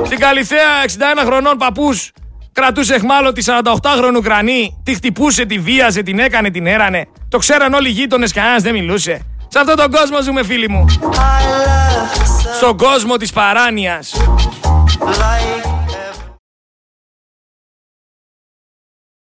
Στην 0.04 0.18
Καλυθέα 0.18 0.84
61 0.86 1.24
χρονών 1.24 1.56
παππούς 1.56 2.12
κρατούσε 2.56 2.94
εχμάλωτη 2.94 3.44
48χρονου 3.46 4.22
κρανή, 4.22 4.80
τη 4.82 4.94
χτυπούσε, 4.94 5.44
τη 5.44 5.58
βίαζε, 5.58 6.02
την 6.02 6.18
έκανε, 6.18 6.50
την 6.50 6.66
έρανε. 6.66 7.06
Το 7.28 7.38
ξέραν 7.38 7.72
όλοι 7.72 7.88
οι 7.88 7.90
γείτονες, 7.90 8.32
κανένας 8.32 8.62
δεν 8.62 8.72
μιλούσε. 8.72 9.20
Σε 9.48 9.58
αυτόν 9.58 9.76
τον 9.76 9.90
κόσμο 9.90 10.22
ζούμε 10.22 10.44
φίλοι 10.44 10.68
μου. 10.68 10.84
Στον 12.56 12.76
κόσμο 12.76 13.16
της 13.16 13.32
παράνοιας. 13.32 14.14